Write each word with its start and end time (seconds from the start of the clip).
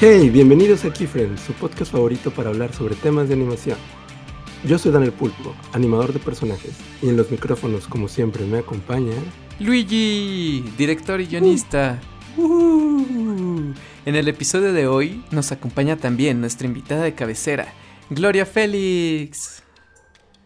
Hey, 0.00 0.30
bienvenidos 0.30 0.84
a 0.84 0.92
Keyframe, 0.92 1.36
su 1.38 1.52
podcast 1.54 1.90
favorito 1.90 2.30
para 2.30 2.50
hablar 2.50 2.72
sobre 2.72 2.94
temas 2.94 3.26
de 3.26 3.34
animación. 3.34 3.76
Yo 4.64 4.78
soy 4.78 4.92
Daniel 4.92 5.10
Pulpo, 5.10 5.56
animador 5.72 6.12
de 6.12 6.20
personajes, 6.20 6.76
y 7.02 7.08
en 7.08 7.16
los 7.16 7.32
micrófonos, 7.32 7.88
como 7.88 8.06
siempre, 8.06 8.44
me 8.44 8.58
acompaña 8.58 9.14
Luigi, 9.58 10.62
director 10.78 11.20
y 11.20 11.26
guionista. 11.26 11.98
Uh, 12.36 13.72
en 14.06 14.14
el 14.14 14.28
episodio 14.28 14.72
de 14.72 14.86
hoy 14.86 15.20
nos 15.32 15.50
acompaña 15.50 15.96
también 15.96 16.40
nuestra 16.40 16.68
invitada 16.68 17.02
de 17.02 17.14
cabecera, 17.14 17.66
Gloria 18.08 18.46
Félix. 18.46 19.64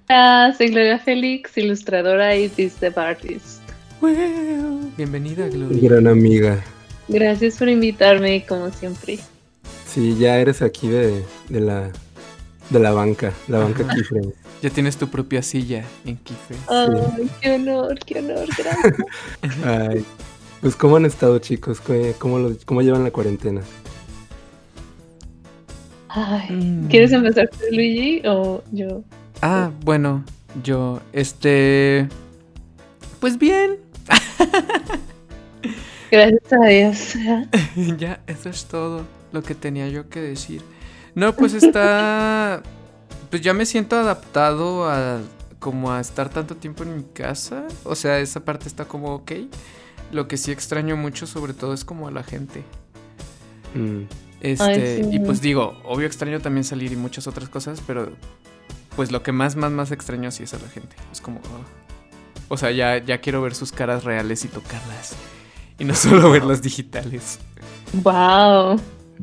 Hola, 0.08 0.54
soy 0.56 0.68
Gloria 0.68 0.98
Félix, 0.98 1.58
ilustradora 1.58 2.34
y 2.34 2.48
step 2.48 2.96
artist. 2.96 3.60
bienvenida, 4.96 5.46
Gloria. 5.48 5.90
Gran 5.90 6.06
amiga. 6.06 6.64
Gracias 7.06 7.58
por 7.58 7.68
invitarme, 7.68 8.46
como 8.46 8.70
siempre. 8.70 9.18
Sí, 9.92 10.16
ya 10.18 10.38
eres 10.38 10.62
aquí 10.62 10.88
de, 10.88 11.22
de 11.50 11.60
la 11.60 11.90
de 12.70 12.78
la 12.78 12.92
banca, 12.92 13.34
la 13.46 13.58
banca 13.58 13.86
Keyframe. 13.86 14.32
Ya 14.62 14.70
tienes 14.70 14.96
tu 14.96 15.08
propia 15.08 15.42
silla 15.42 15.84
en 16.06 16.16
Keyframe. 16.16 16.62
Ay, 16.66 17.30
qué 17.42 17.56
honor, 17.56 17.98
qué 17.98 18.20
honor, 18.20 18.48
gracias. 18.56 18.94
Ay, 19.64 20.02
pues 20.62 20.76
¿cómo 20.76 20.96
han 20.96 21.04
estado 21.04 21.38
chicos? 21.40 21.82
¿Cómo, 22.18 22.38
lo, 22.38 22.56
cómo 22.64 22.80
llevan 22.80 23.04
la 23.04 23.10
cuarentena? 23.10 23.60
Ay, 26.08 26.50
mm. 26.50 26.88
¿quieres 26.88 27.12
empezar 27.12 27.50
tú, 27.50 27.58
Luigi 27.70 28.22
o 28.26 28.64
yo? 28.72 29.04
Ah, 29.42 29.70
bueno, 29.84 30.24
yo, 30.64 31.02
este... 31.12 32.08
Pues 33.20 33.36
bien. 33.36 33.76
Gracias 36.10 36.52
a 36.52 36.66
Dios. 36.66 37.14
ya, 37.98 38.20
eso 38.26 38.48
es 38.48 38.64
todo 38.64 39.21
lo 39.32 39.42
que 39.42 39.54
tenía 39.54 39.88
yo 39.88 40.08
que 40.08 40.20
decir. 40.20 40.62
No, 41.14 41.34
pues 41.34 41.54
está. 41.54 42.62
Pues 43.30 43.40
ya 43.40 43.54
me 43.54 43.64
siento 43.64 43.96
adaptado 43.96 44.90
a 44.90 45.22
como 45.58 45.90
a 45.90 46.00
estar 46.02 46.28
tanto 46.28 46.54
tiempo 46.54 46.82
en 46.82 46.98
mi 46.98 47.02
casa. 47.02 47.66
O 47.84 47.94
sea, 47.94 48.18
esa 48.18 48.40
parte 48.44 48.68
está 48.68 48.84
como 48.84 49.14
ok. 49.14 49.32
Lo 50.10 50.28
que 50.28 50.36
sí 50.36 50.52
extraño 50.52 50.98
mucho, 50.98 51.26
sobre 51.26 51.54
todo, 51.54 51.72
es 51.72 51.82
como 51.82 52.08
a 52.08 52.10
la 52.10 52.24
gente. 52.24 52.62
Mm. 53.74 54.02
Este, 54.42 55.08
y 55.10 55.20
pues 55.20 55.40
digo, 55.40 55.80
obvio 55.84 56.06
extraño 56.06 56.40
también 56.40 56.64
salir 56.64 56.92
y 56.92 56.96
muchas 56.96 57.26
otras 57.26 57.48
cosas, 57.48 57.80
pero 57.86 58.12
pues 58.96 59.12
lo 59.12 59.22
que 59.22 59.32
más, 59.32 59.56
más, 59.56 59.70
más 59.70 59.92
extraño 59.92 60.30
sí 60.30 60.42
es 60.42 60.52
a 60.52 60.58
la 60.58 60.68
gente. 60.68 60.94
Es 61.10 61.20
como. 61.20 61.38
Oh. 61.38 62.52
O 62.54 62.56
sea, 62.56 62.70
ya, 62.70 62.98
ya 62.98 63.22
quiero 63.22 63.40
ver 63.40 63.54
sus 63.54 63.72
caras 63.72 64.04
reales 64.04 64.44
y 64.44 64.48
tocarlas. 64.48 65.14
Y 65.78 65.84
no 65.84 65.94
solo 65.94 66.30
verlas 66.30 66.60
digitales. 66.60 67.38
Wow. 67.94 68.80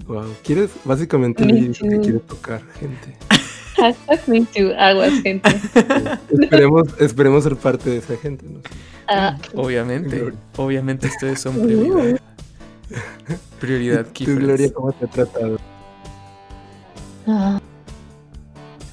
Wow, 0.08 0.26
¿quieres? 0.44 0.72
Básicamente 0.86 1.46
me 1.46 1.72
que 1.72 2.00
quiere 2.00 2.20
tocar 2.20 2.62
gente. 2.80 3.18
Hashtag 3.76 4.20
me 4.28 4.46
too, 4.46 4.74
aguas, 4.78 5.14
gente. 5.22 5.50
esperemos, 6.42 6.88
esperemos 7.00 7.44
ser 7.44 7.56
parte 7.56 7.90
de 7.90 7.98
esa 7.98 8.18
gente, 8.18 8.46
¿no? 8.48 8.60
Ah. 9.08 9.38
Obviamente, 9.56 10.32
obviamente 10.56 11.08
ustedes 11.08 11.40
son 11.42 11.62
prioridad. 11.64 12.20
Prioridad, 13.60 14.06
¿Tu 14.08 14.36
Gloria, 14.36 14.72
cómo 14.74 14.92
te 14.92 15.06
ha 15.06 15.08
tratado? 15.08 15.60
Ah. 17.28 17.60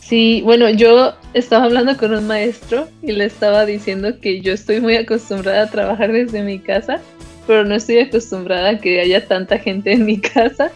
Sí, 0.01 0.41
bueno, 0.45 0.71
yo 0.71 1.15
estaba 1.35 1.65
hablando 1.65 1.97
con 1.97 2.15
un 2.15 2.27
maestro 2.27 2.89
y 3.03 3.13
le 3.13 3.25
estaba 3.25 3.67
diciendo 3.67 4.21
que 4.21 4.41
yo 4.41 4.53
estoy 4.53 4.81
muy 4.81 4.97
acostumbrada 4.97 5.65
a 5.65 5.71
trabajar 5.71 6.13
desde 6.13 6.43
mi 6.43 6.61
casa, 6.61 7.01
pero 7.47 7.65
no 7.65 7.75
estoy 7.75 7.99
acostumbrada 7.99 8.71
a 8.71 8.79
que 8.79 9.01
haya 9.01 9.27
tanta 9.27 9.59
gente 9.59 9.93
en 9.93 10.07
mi 10.07 10.21
casa 10.21 10.71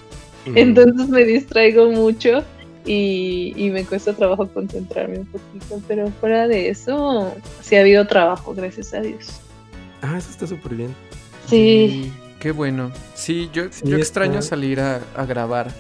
entonces 0.47 1.09
me 1.09 1.25
distraigo 1.25 1.91
mucho 1.91 2.45
y, 2.87 3.71
me 3.73 3.85
cuesta 3.85 4.13
trabajo 4.15 4.49
concentrarme 4.49 5.21
un 5.21 5.27
poquito, 5.27 5.81
pero 5.87 6.09
fuera 6.21 6.49
de 6.49 6.71
eso, 6.71 7.35
sí 7.61 7.77
ha 7.77 7.81
habido 7.81 8.07
trabajo, 8.07 8.55
gracias 8.55 8.95
a 8.95 9.01
Dios. 9.01 9.41
Ah, 10.03 10.17
eso 10.19 10.31
está 10.31 10.47
súper 10.47 10.75
bien. 10.75 10.95
Sí. 11.47 12.11
Qué 12.39 12.53
bueno. 12.53 12.91
Sí, 13.15 13.51
yo, 13.53 13.65
yo 13.85 13.99
extraño 13.99 14.41
salir 14.41 14.81
a, 14.81 15.01
grabar. 15.27 15.71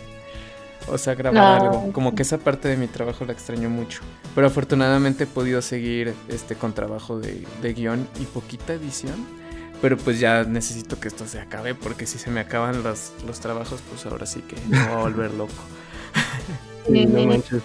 O 0.88 0.98
sea, 0.98 1.14
grabar 1.14 1.62
algo. 1.62 1.92
Como 1.92 2.14
que 2.14 2.22
esa 2.22 2.38
parte 2.38 2.68
de 2.68 2.76
mi 2.76 2.86
trabajo 2.86 3.24
la 3.24 3.32
extraño 3.32 3.70
mucho. 3.70 4.02
Pero 4.34 4.46
afortunadamente 4.46 5.24
he 5.24 5.26
podido 5.26 5.62
seguir 5.62 6.12
este 6.28 6.54
con 6.56 6.74
trabajo 6.74 7.18
de, 7.18 7.44
de 7.62 7.72
guion 7.72 8.06
y 8.20 8.24
poquita 8.24 8.74
edición. 8.74 9.39
Pero 9.80 9.96
pues 9.96 10.20
ya 10.20 10.44
necesito 10.44 11.00
que 11.00 11.08
esto 11.08 11.26
se 11.26 11.40
acabe 11.40 11.74
porque 11.74 12.06
si 12.06 12.18
se 12.18 12.30
me 12.30 12.40
acaban 12.40 12.82
los, 12.82 13.12
los 13.26 13.40
trabajos, 13.40 13.80
pues 13.88 14.04
ahora 14.06 14.26
sí 14.26 14.42
que 14.42 14.56
me 14.68 14.78
voy 14.82 14.92
a 14.92 14.96
volver 14.96 15.34
loco. 15.34 15.52
no 16.88 17.26
manches. 17.26 17.62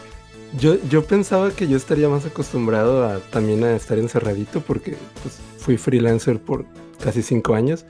Yo, 0.57 0.77
yo 0.89 1.03
pensaba 1.03 1.51
que 1.51 1.67
yo 1.67 1.75
estaría 1.75 2.07
más 2.07 2.25
acostumbrado 2.25 3.05
a 3.05 3.19
también 3.19 3.63
a 3.65 3.75
estar 3.75 3.97
encerradito 3.97 4.61
porque 4.61 4.95
pues, 5.21 5.39
fui 5.57 5.77
freelancer 5.77 6.39
por 6.39 6.65
casi 7.03 7.21
cinco 7.21 7.55
años. 7.55 7.85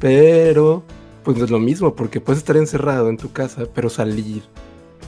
Pero 0.00 0.82
pues 1.22 1.36
no 1.36 1.44
es 1.44 1.50
lo 1.50 1.58
mismo 1.58 1.94
porque 1.94 2.20
puedes 2.20 2.38
estar 2.38 2.56
encerrado 2.56 3.10
en 3.10 3.16
tu 3.16 3.32
casa, 3.32 3.64
pero 3.74 3.90
salir 3.90 4.42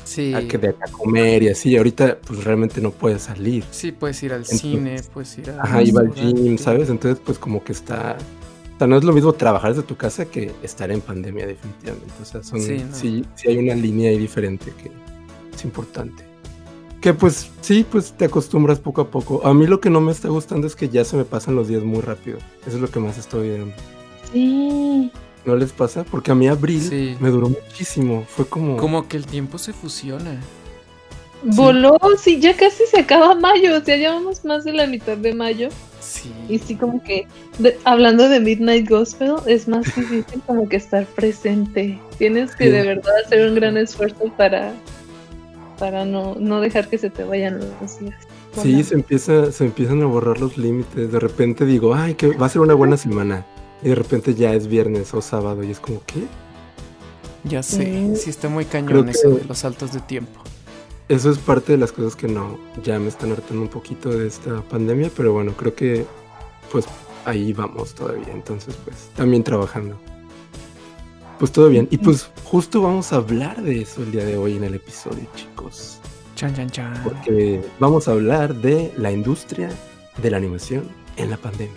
Sí. 0.09 0.33
A, 0.33 0.49
que 0.49 0.57
de, 0.57 0.69
a 0.71 0.91
comer 0.91 1.43
y 1.43 1.49
así. 1.49 1.77
Ahorita, 1.77 2.19
pues 2.27 2.43
realmente 2.43 2.81
no 2.81 2.93
puedes 2.93 3.23
salir. 3.23 3.63
Sí, 3.71 3.93
puedes 3.93 4.23
ir 4.23 4.33
al 4.33 4.47
cine, 4.47 5.03
puedes 5.13 5.37
ir 5.37 5.51
a. 5.51 5.63
Ajá, 5.63 5.83
iba 5.83 6.01
al 6.01 6.15
gym, 6.15 6.57
¿sabes? 6.57 6.89
Entonces, 6.89 7.21
pues 7.23 7.39
como 7.39 7.63
que 7.63 7.73
está 7.73 8.17
o 8.79 8.81
sea, 8.81 8.87
no 8.87 8.97
es 8.97 9.03
lo 9.03 9.13
mismo 9.13 9.33
trabajar 9.33 9.75
desde 9.75 9.83
tu 9.83 9.97
casa 9.97 10.27
que 10.27 10.53
estar 10.63 10.89
en 10.93 11.01
pandemia, 11.01 11.49
definitivamente. 11.49 12.15
O 12.23 12.25
sea, 12.25 12.45
son, 12.45 12.63
sí, 12.63 13.25
sí, 13.35 13.49
hay 13.49 13.59
una 13.59 13.75
línea 13.75 14.11
ahí 14.11 14.19
diferente 14.19 14.73
que 14.81 14.93
es 15.53 15.65
importante. 15.65 16.23
Que 17.01 17.13
pues 17.13 17.51
sí, 17.61 17.85
pues 17.91 18.13
te 18.13 18.27
acostumbras 18.27 18.79
poco 18.79 19.01
a 19.01 19.11
poco. 19.11 19.45
A 19.45 19.53
mí 19.53 19.67
lo 19.67 19.81
que 19.81 19.91
no 19.91 20.01
me 20.01 20.13
está 20.13 20.29
gustando 20.29 20.69
es 20.69 20.77
que 20.77 20.89
ya 20.89 21.05
se 21.05 21.17
me 21.17 21.25
pasan 21.25 21.57
los 21.57 21.67
días 21.67 21.83
muy 21.83 22.03
rápido. 22.03 22.39
Eso 22.69 22.77
es 22.77 22.81
lo 22.81 22.89
que 22.89 23.01
más 23.01 23.19
estoy 23.19 23.49
viendo. 23.49 23.75
Sí. 24.33 25.11
¿No 25.45 25.57
les 25.57 25.73
pasa? 25.73 26.05
Porque 26.05 26.31
a 26.31 26.37
mí 26.37 26.47
abril 26.47 27.17
me 27.19 27.31
duró 27.31 27.49
muchísimo. 27.49 28.25
Fue 28.29 28.47
como... 28.47 28.77
Como 28.77 29.09
que 29.09 29.17
el 29.17 29.27
tiempo 29.27 29.59
se 29.59 29.73
fusiona. 29.73 30.41
Voló, 31.43 31.99
sí, 32.17 32.39
ya 32.39 32.57
casi 32.57 32.85
se 32.87 33.01
acaba 33.01 33.35
mayo. 33.35 33.77
O 33.77 33.81
sea, 33.81 33.97
llevamos 33.97 34.45
más 34.45 34.63
de 34.63 34.73
la 34.73 34.87
mitad 34.87 35.17
de 35.17 35.35
mayo. 35.35 35.69
Y 36.49 36.59
sí, 36.59 36.75
como 36.75 37.03
que 37.03 37.27
hablando 37.85 38.29
de 38.29 38.41
Midnight 38.41 38.89
Gospel, 38.89 39.35
es 39.47 39.69
más 39.69 39.85
difícil 39.97 40.43
como 40.47 40.69
que 40.69 40.77
estar 40.77 41.07
presente. 41.07 41.99
Tienes 42.19 42.55
que 42.55 42.71
de 42.71 42.83
verdad 42.83 43.13
hacer 43.25 43.49
un 43.49 43.55
gran 43.55 43.77
esfuerzo 43.77 44.33
para, 44.37 44.73
para 45.79 46.05
no, 46.05 46.35
no 46.37 46.61
dejar 46.61 46.89
que 46.89 46.99
se 46.99 47.11
te 47.11 47.25
vayan 47.25 47.61
los 47.81 47.99
días. 48.01 48.17
Sí, 48.63 48.83
se, 48.83 48.95
empieza, 48.95 49.53
se 49.53 49.65
empiezan 49.65 50.03
a 50.03 50.07
borrar 50.07 50.41
los 50.41 50.57
límites. 50.57 51.13
De 51.13 51.21
repente 51.21 51.65
digo, 51.65 51.95
ay, 51.95 52.15
que 52.15 52.29
va 52.29 52.47
a 52.47 52.49
ser 52.49 52.63
una 52.63 52.75
buena 52.75 52.97
semana. 52.97 53.45
Y 53.83 53.91
de 53.91 53.95
repente 53.95 54.35
ya 54.35 54.55
es 54.55 54.67
viernes 54.67 55.15
o 55.15 55.23
sábado 55.23 55.63
y 55.63 55.71
es 55.71 55.79
como, 55.79 56.03
¿qué? 56.07 56.25
Ya 57.45 57.63
sé, 57.63 58.17
sí, 58.17 58.31
está 58.31 58.49
muy 58.49 58.65
cañón 58.65 59.09
eso 59.09 59.31
de 59.31 59.45
los 59.45 59.59
saltos 59.59 59.93
de 59.93 60.01
tiempo 60.01 60.41
eso 61.09 61.31
es 61.31 61.39
parte 61.39 61.73
de 61.73 61.79
las 61.79 61.93
cosas 61.93 62.15
que 62.15 62.29
no, 62.29 62.59
ya 62.83 62.99
me 62.99 63.09
están 63.09 63.33
hartando 63.33 63.63
un 63.63 63.69
poquito 63.69 64.11
de 64.11 64.27
esta 64.27 64.61
pandemia, 64.63 65.11
pero 65.17 65.33
bueno, 65.33 65.53
creo 65.53 65.75
que 65.75 66.05
pues 66.71 66.87
ahí 67.25 67.53
vamos 67.53 67.95
todavía, 67.95 68.31
entonces 68.31 68.77
pues 68.85 69.11
también 69.17 69.43
trabajando. 69.43 69.99
Pues 71.39 71.53
todo 71.53 71.69
bien, 71.69 71.89
y 71.91 71.99
pues 71.99 72.31
justo 72.45 72.83
vamos 72.83 73.13
a 73.13 73.17
hablar 73.17 73.63
de 73.63 73.83
eso 73.83 74.03
el 74.03 74.13
día 74.13 74.25
de 74.25 74.37
hoy 74.37 74.57
en 74.57 74.65
el 74.65 74.75
episodio, 74.75 75.27
chicos. 75.35 75.99
Chan, 76.35 76.55
chan, 76.55 76.71
chan. 76.71 77.01
Porque 77.03 77.65
vamos 77.79 78.07
a 78.09 78.13
hablar 78.13 78.55
de 78.55 78.93
la 78.97 79.11
industria 79.11 79.71
de 80.21 80.31
la 80.31 80.37
animación 80.37 80.89
en 81.17 81.31
la 81.31 81.37
pandemia. 81.37 81.75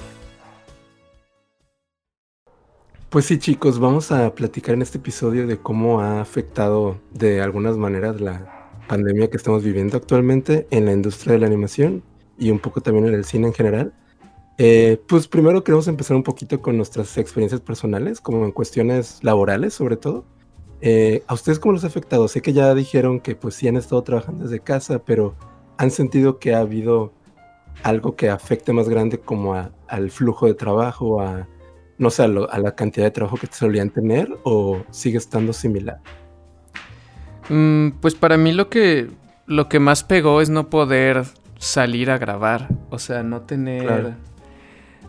Pues 3.09 3.25
sí, 3.25 3.37
chicos, 3.37 3.79
vamos 3.79 4.11
a 4.11 4.33
platicar 4.33 4.73
en 4.73 4.81
este 4.81 4.97
episodio 4.97 5.45
de 5.45 5.57
cómo 5.57 6.01
ha 6.01 6.21
afectado 6.21 6.97
de 7.11 7.41
algunas 7.41 7.77
maneras 7.77 8.19
la 8.21 8.60
pandemia 8.87 9.29
que 9.29 9.37
estamos 9.37 9.63
viviendo 9.63 9.97
actualmente 9.97 10.67
en 10.71 10.85
la 10.85 10.93
industria 10.93 11.33
de 11.33 11.39
la 11.39 11.47
animación 11.47 12.03
y 12.37 12.51
un 12.51 12.59
poco 12.59 12.81
también 12.81 13.07
en 13.07 13.13
el 13.13 13.25
cine 13.25 13.47
en 13.47 13.53
general. 13.53 13.93
Eh, 14.57 15.01
pues 15.07 15.27
primero 15.27 15.63
queremos 15.63 15.87
empezar 15.87 16.15
un 16.15 16.23
poquito 16.23 16.61
con 16.61 16.77
nuestras 16.77 17.17
experiencias 17.17 17.61
personales, 17.61 18.21
como 18.21 18.45
en 18.45 18.51
cuestiones 18.51 19.23
laborales 19.23 19.73
sobre 19.73 19.97
todo. 19.97 20.25
Eh, 20.81 21.23
¿A 21.27 21.33
ustedes 21.33 21.59
cómo 21.59 21.73
los 21.73 21.83
ha 21.83 21.87
afectado? 21.87 22.27
Sé 22.27 22.41
que 22.41 22.53
ya 22.53 22.73
dijeron 22.73 23.19
que 23.19 23.35
pues 23.35 23.55
sí 23.55 23.67
han 23.67 23.77
estado 23.77 24.03
trabajando 24.03 24.43
desde 24.43 24.59
casa, 24.59 24.99
pero 24.99 25.35
¿han 25.77 25.91
sentido 25.91 26.39
que 26.39 26.53
ha 26.53 26.59
habido 26.59 27.13
algo 27.83 28.15
que 28.15 28.29
afecte 28.29 28.73
más 28.73 28.89
grande 28.89 29.19
como 29.19 29.55
al 29.87 30.11
flujo 30.11 30.47
de 30.47 30.53
trabajo, 30.53 31.21
a, 31.21 31.47
no 31.97 32.09
sé, 32.09 32.23
a, 32.23 32.25
a 32.25 32.59
la 32.59 32.75
cantidad 32.75 33.05
de 33.05 33.11
trabajo 33.11 33.37
que 33.37 33.47
solían 33.47 33.89
tener 33.91 34.37
o 34.43 34.83
sigue 34.91 35.17
estando 35.17 35.53
similar? 35.53 36.01
Mm, 37.51 37.99
pues 37.99 38.15
para 38.15 38.37
mí 38.37 38.53
lo 38.53 38.69
que, 38.69 39.09
lo 39.45 39.67
que 39.67 39.79
más 39.79 40.05
pegó 40.05 40.39
es 40.39 40.49
no 40.49 40.69
poder 40.69 41.25
salir 41.57 42.09
a 42.09 42.17
grabar. 42.17 42.69
O 42.89 42.97
sea, 42.97 43.23
no 43.23 43.41
tener. 43.41 44.15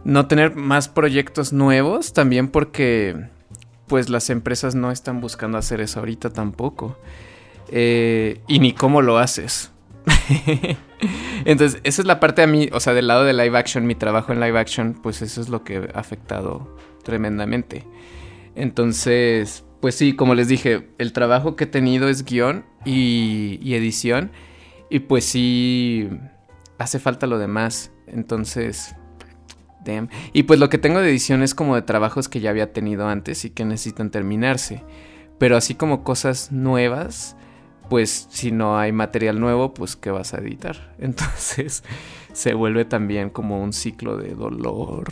No 0.04 0.26
tener 0.26 0.56
más 0.56 0.88
proyectos 0.88 1.52
nuevos. 1.52 2.12
También 2.12 2.48
porque. 2.48 3.16
pues 3.86 4.08
las 4.08 4.28
empresas 4.28 4.74
no 4.74 4.90
están 4.90 5.20
buscando 5.20 5.56
hacer 5.56 5.80
eso 5.80 6.00
ahorita 6.00 6.30
tampoco. 6.30 6.98
Eh, 7.68 8.40
y 8.48 8.58
ni 8.58 8.72
cómo 8.72 9.02
lo 9.02 9.18
haces. 9.18 9.70
Entonces, 11.44 11.80
esa 11.84 12.02
es 12.02 12.06
la 12.06 12.18
parte 12.18 12.42
a 12.42 12.46
mí, 12.48 12.68
o 12.72 12.80
sea, 12.80 12.92
del 12.92 13.06
lado 13.06 13.24
de 13.24 13.32
live 13.32 13.56
action, 13.56 13.86
mi 13.86 13.94
trabajo 13.94 14.32
en 14.32 14.40
live 14.40 14.58
action, 14.58 14.94
pues 14.94 15.22
eso 15.22 15.40
es 15.40 15.48
lo 15.48 15.62
que 15.62 15.90
ha 15.94 15.98
afectado 15.98 16.76
tremendamente. 17.04 17.84
Entonces, 18.54 19.64
pues 19.82 19.96
sí, 19.96 20.14
como 20.14 20.36
les 20.36 20.46
dije, 20.46 20.88
el 20.98 21.12
trabajo 21.12 21.56
que 21.56 21.64
he 21.64 21.66
tenido 21.66 22.08
es 22.08 22.24
guion 22.24 22.64
y, 22.84 23.58
y 23.60 23.74
edición. 23.74 24.30
Y 24.88 25.00
pues 25.00 25.24
sí, 25.24 26.08
hace 26.78 27.00
falta 27.00 27.26
lo 27.26 27.36
demás. 27.36 27.90
Entonces, 28.06 28.94
damn. 29.84 30.08
Y 30.32 30.44
pues 30.44 30.60
lo 30.60 30.68
que 30.68 30.78
tengo 30.78 31.00
de 31.00 31.10
edición 31.10 31.42
es 31.42 31.56
como 31.56 31.74
de 31.74 31.82
trabajos 31.82 32.28
que 32.28 32.38
ya 32.38 32.50
había 32.50 32.72
tenido 32.72 33.08
antes 33.08 33.44
y 33.44 33.50
que 33.50 33.64
necesitan 33.64 34.12
terminarse. 34.12 34.84
Pero 35.38 35.56
así 35.56 35.74
como 35.74 36.04
cosas 36.04 36.52
nuevas, 36.52 37.36
pues 37.90 38.28
si 38.30 38.52
no 38.52 38.78
hay 38.78 38.92
material 38.92 39.40
nuevo, 39.40 39.74
pues 39.74 39.96
¿qué 39.96 40.12
vas 40.12 40.32
a 40.32 40.38
editar? 40.38 40.94
Entonces 41.00 41.82
se 42.32 42.54
vuelve 42.54 42.84
también 42.84 43.30
como 43.30 43.60
un 43.60 43.72
ciclo 43.72 44.16
de 44.16 44.36
dolor. 44.36 45.08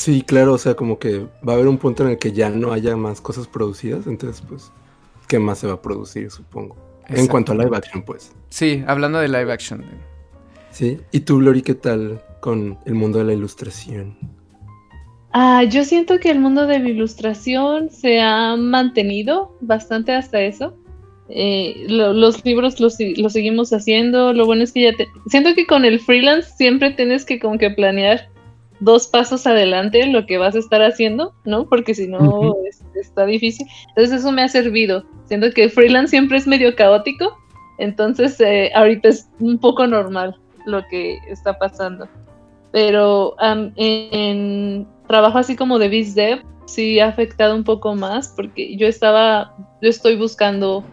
Sí, 0.00 0.22
claro, 0.22 0.54
o 0.54 0.58
sea, 0.58 0.76
como 0.76 0.98
que 0.98 1.26
va 1.46 1.52
a 1.52 1.56
haber 1.56 1.68
un 1.68 1.76
punto 1.76 2.04
en 2.04 2.12
el 2.12 2.18
que 2.18 2.32
ya 2.32 2.48
no 2.48 2.72
haya 2.72 2.96
más 2.96 3.20
cosas 3.20 3.46
producidas, 3.46 4.06
entonces 4.06 4.42
pues, 4.48 4.72
¿qué 5.28 5.38
más 5.38 5.58
se 5.58 5.66
va 5.66 5.74
a 5.74 5.82
producir, 5.82 6.30
supongo? 6.30 6.74
En 7.06 7.26
cuanto 7.26 7.52
a 7.52 7.54
live 7.54 7.76
action, 7.76 8.02
pues. 8.02 8.32
Sí, 8.48 8.82
hablando 8.86 9.18
de 9.18 9.28
live 9.28 9.52
action. 9.52 9.84
Sí, 10.70 11.00
¿y 11.12 11.20
tú, 11.20 11.40
Glory, 11.40 11.60
qué 11.60 11.74
tal 11.74 12.18
con 12.40 12.78
el 12.86 12.94
mundo 12.94 13.18
de 13.18 13.26
la 13.26 13.34
ilustración? 13.34 14.16
Ah, 15.34 15.64
yo 15.64 15.84
siento 15.84 16.18
que 16.18 16.30
el 16.30 16.38
mundo 16.38 16.66
de 16.66 16.78
la 16.78 16.88
ilustración 16.88 17.90
se 17.90 18.22
ha 18.22 18.56
mantenido 18.56 19.54
bastante 19.60 20.12
hasta 20.12 20.40
eso. 20.40 20.74
Eh, 21.28 21.84
los 21.88 22.42
libros 22.46 22.80
los, 22.80 22.94
seguimos 22.94 23.70
haciendo. 23.74 24.32
Lo 24.32 24.46
bueno 24.46 24.62
es 24.62 24.72
que 24.72 24.80
ya 24.80 24.96
te... 24.96 25.06
Siento 25.26 25.54
que 25.54 25.66
con 25.66 25.84
el 25.84 26.00
freelance 26.00 26.50
siempre 26.56 26.90
tienes 26.92 27.26
que 27.26 27.38
como 27.38 27.58
que 27.58 27.68
planear 27.68 28.29
dos 28.80 29.06
pasos 29.06 29.46
adelante 29.46 30.06
lo 30.06 30.26
que 30.26 30.38
vas 30.38 30.56
a 30.56 30.58
estar 30.58 30.82
haciendo, 30.82 31.34
¿no? 31.44 31.68
Porque 31.68 31.94
si 31.94 32.08
no 32.08 32.56
está 32.94 33.26
difícil. 33.26 33.66
Entonces 33.88 34.20
eso 34.20 34.32
me 34.32 34.42
ha 34.42 34.48
servido. 34.48 35.04
Siento 35.26 35.50
que 35.52 35.68
freelance 35.68 36.10
siempre 36.10 36.38
es 36.38 36.46
medio 36.46 36.74
caótico. 36.74 37.36
Entonces 37.78 38.40
eh, 38.40 38.70
ahorita 38.74 39.08
es 39.08 39.28
un 39.38 39.58
poco 39.58 39.86
normal 39.86 40.38
lo 40.66 40.82
que 40.88 41.18
está 41.28 41.58
pasando. 41.58 42.08
Pero 42.72 43.36
en, 43.40 44.86
trabajo 45.06 45.38
así 45.38 45.56
como 45.56 45.78
de 45.78 45.88
BizDev 45.88 46.42
sí 46.66 47.00
ha 47.00 47.08
afectado 47.08 47.56
un 47.56 47.64
poco 47.64 47.96
más 47.96 48.32
porque 48.36 48.76
yo 48.76 48.86
estaba, 48.86 49.54
yo 49.82 49.88
estoy 49.88 50.16
buscando 50.16 50.84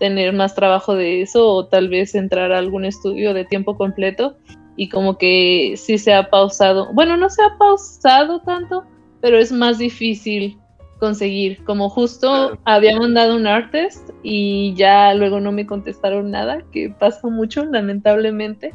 tener 0.00 0.34
más 0.34 0.54
trabajo 0.54 0.94
de 0.94 1.22
eso 1.22 1.48
o 1.48 1.66
tal 1.66 1.88
vez 1.88 2.14
entrar 2.14 2.52
a 2.52 2.58
algún 2.58 2.84
estudio 2.84 3.32
de 3.32 3.46
tiempo 3.46 3.76
completo 3.78 4.36
y 4.76 4.88
como 4.88 5.18
que 5.18 5.74
sí 5.76 5.98
se 5.98 6.12
ha 6.12 6.30
pausado, 6.30 6.92
bueno, 6.92 7.16
no 7.16 7.30
se 7.30 7.42
ha 7.42 7.56
pausado 7.58 8.40
tanto, 8.40 8.84
pero 9.20 9.38
es 9.38 9.52
más 9.52 9.78
difícil 9.78 10.58
conseguir, 10.98 11.62
como 11.64 11.90
justo 11.90 12.58
había 12.64 12.96
mandado 12.96 13.36
un 13.36 13.46
artist 13.46 14.10
y 14.22 14.74
ya 14.74 15.14
luego 15.14 15.40
no 15.40 15.52
me 15.52 15.66
contestaron 15.66 16.30
nada, 16.30 16.64
que 16.72 16.90
pasa 16.90 17.28
mucho 17.28 17.64
lamentablemente. 17.64 18.74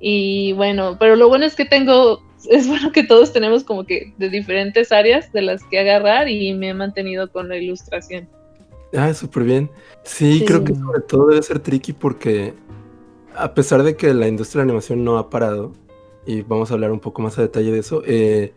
Y 0.00 0.52
bueno, 0.52 0.96
pero 0.98 1.16
lo 1.16 1.28
bueno 1.28 1.44
es 1.44 1.54
que 1.54 1.64
tengo, 1.64 2.22
es 2.50 2.68
bueno 2.68 2.92
que 2.92 3.04
todos 3.04 3.32
tenemos 3.32 3.64
como 3.64 3.84
que 3.84 4.12
de 4.18 4.28
diferentes 4.28 4.92
áreas 4.92 5.32
de 5.32 5.42
las 5.42 5.64
que 5.64 5.78
agarrar 5.78 6.28
y 6.28 6.52
me 6.54 6.68
he 6.68 6.74
mantenido 6.74 7.30
con 7.30 7.48
la 7.48 7.56
ilustración. 7.56 8.28
Ah, 8.96 9.12
súper 9.12 9.44
bien. 9.44 9.70
Sí, 10.02 10.44
creo 10.46 10.64
que 10.64 10.74
sobre 10.74 11.00
todo 11.00 11.26
debe 11.28 11.42
ser 11.42 11.58
tricky 11.60 11.92
porque 11.92 12.54
a 13.36 13.54
pesar 13.54 13.82
de 13.82 13.96
que 13.96 14.12
la 14.14 14.28
industria 14.28 14.60
de 14.60 14.66
la 14.66 14.72
animación 14.72 15.04
no 15.04 15.18
ha 15.18 15.30
parado, 15.30 15.72
y 16.26 16.42
vamos 16.42 16.70
a 16.70 16.74
hablar 16.74 16.92
un 16.92 17.00
poco 17.00 17.22
más 17.22 17.38
a 17.38 17.42
detalle 17.42 17.72
de 17.72 17.78
eso, 17.78 18.02
eh, 18.04 18.52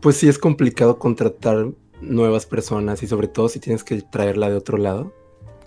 pues 0.00 0.16
sí 0.16 0.28
es 0.28 0.38
complicado 0.38 0.98
contratar 0.98 1.68
nuevas 2.00 2.44
personas 2.44 3.02
y 3.02 3.06
sobre 3.06 3.28
todo 3.28 3.48
si 3.48 3.60
tienes 3.60 3.82
que 3.82 4.02
traerla 4.02 4.50
de 4.50 4.56
otro 4.56 4.76
lado. 4.76 5.12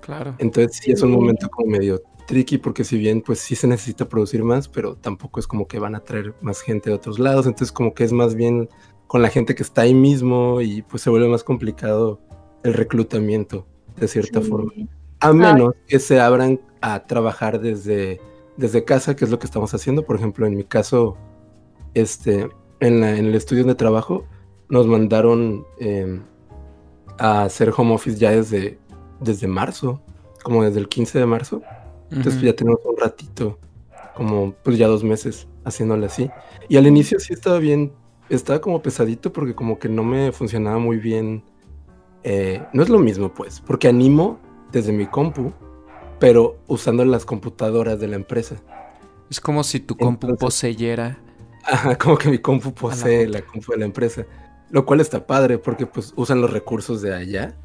Claro. 0.02 0.36
Entonces 0.38 0.80
sí 0.82 0.92
es 0.92 1.02
un 1.02 1.12
momento 1.12 1.50
como 1.50 1.72
medio 1.72 2.02
tricky 2.28 2.58
porque 2.58 2.84
si 2.84 2.98
bien 2.98 3.22
pues 3.22 3.40
sí 3.40 3.56
se 3.56 3.68
necesita 3.68 4.08
producir 4.08 4.44
más, 4.44 4.68
pero 4.68 4.96
tampoco 4.96 5.40
es 5.40 5.48
como 5.48 5.68
que 5.68 5.80
van 5.80 5.96
a 5.96 6.02
traer 6.02 6.36
más 6.42 6.62
gente 6.62 6.90
de 6.90 6.96
otros 6.96 7.18
lados, 7.18 7.48
entonces 7.48 7.72
como 7.72 7.94
que 7.94 8.04
es 8.04 8.12
más 8.12 8.36
bien 8.36 8.70
con 9.08 9.22
la 9.22 9.30
gente 9.30 9.56
que 9.56 9.64
está 9.64 9.82
ahí 9.82 9.94
mismo 9.94 10.62
y 10.62 10.84
pues 10.84 11.02
se 11.02 11.10
vuelve 11.10 11.28
más 11.28 11.44
complicado 11.44 12.20
el 12.64 12.74
reclutamiento 12.74 13.66
de 13.96 14.08
cierta 14.08 14.42
forma. 14.42 14.72
A 15.20 15.34
menos 15.34 15.74
que 15.88 16.00
se 16.00 16.20
abran 16.20 16.60
a 16.82 17.06
trabajar 17.06 17.60
desde, 17.60 18.22
desde 18.58 18.84
casa, 18.84 19.16
que 19.16 19.26
es 19.26 19.32
lo 19.32 19.40
que 19.40 19.46
estamos 19.46 19.74
haciendo. 19.74 20.06
Por 20.06 20.16
ejemplo, 20.16 20.46
en 20.46 20.56
mi 20.56 20.64
caso, 20.64 21.18
este, 21.94 22.50
en, 22.80 23.04
el 23.04 23.34
estudio 23.36 23.64
de 23.64 23.76
trabajo, 23.76 24.26
nos 24.70 24.88
mandaron 24.88 25.66
em, 25.80 26.24
a 27.18 27.44
hacer 27.44 27.74
home 27.76 27.94
office 27.94 28.18
ya 28.18 28.32
desde, 28.32 28.80
desde 29.20 29.48
marzo, 29.48 30.02
como 30.44 30.64
desde 30.64 30.80
el 30.80 30.88
15 30.88 31.20
de 31.20 31.26
marzo. 31.26 31.62
Entonces 32.10 32.42
ya 32.42 32.56
tenemos 32.56 32.80
un 32.86 32.98
ratito, 32.98 33.60
como 34.16 34.54
pues 34.64 34.78
ya 34.78 34.88
dos 34.88 35.04
meses 35.04 35.48
haciéndolo 35.66 36.06
así. 36.06 36.30
Y 36.70 36.78
al 36.78 36.88
inicio 36.88 37.20
sí 37.20 37.34
estaba 37.34 37.60
bien, 37.60 37.92
estaba 38.30 38.60
como 38.60 38.82
pesadito 38.82 39.34
porque 39.34 39.56
como 39.56 39.78
que 39.78 39.90
no 39.90 40.04
me 40.04 40.32
funcionaba 40.32 40.80
muy 40.80 40.98
bien 40.98 41.44
eh, 42.30 42.62
no 42.74 42.84
es 42.84 42.90
lo 42.90 43.00
mismo, 43.00 43.34
pues, 43.34 43.62
porque 43.62 43.88
animo 43.88 44.38
desde 44.74 44.92
mi 44.92 45.06
compu, 45.06 45.54
pero 46.20 46.58
usando 46.68 47.06
las 47.06 47.26
computadoras 47.26 48.00
de 48.00 48.08
la 48.08 48.16
empresa. 48.16 48.56
Es 49.30 49.40
como 49.40 49.64
si 49.64 49.80
tu 49.80 49.98
compu 49.98 50.36
poseyera. 50.38 51.20
Ajá, 51.64 51.98
como 51.98 52.18
que 52.18 52.30
mi 52.30 52.40
compu 52.40 52.74
posee 52.74 53.28
la, 53.28 53.42
compu 53.42 53.74
de 53.74 53.80
la 53.80 53.86
empresa. 53.86 54.26
Lo 54.70 54.86
cual 54.86 55.02
está 55.02 55.26
padre 55.26 55.58
porque 55.58 55.86
pues 55.86 56.14
usan 56.16 56.42
los 56.42 56.52
recursos 56.52 57.02
de 57.02 57.14
allá. 57.14 57.58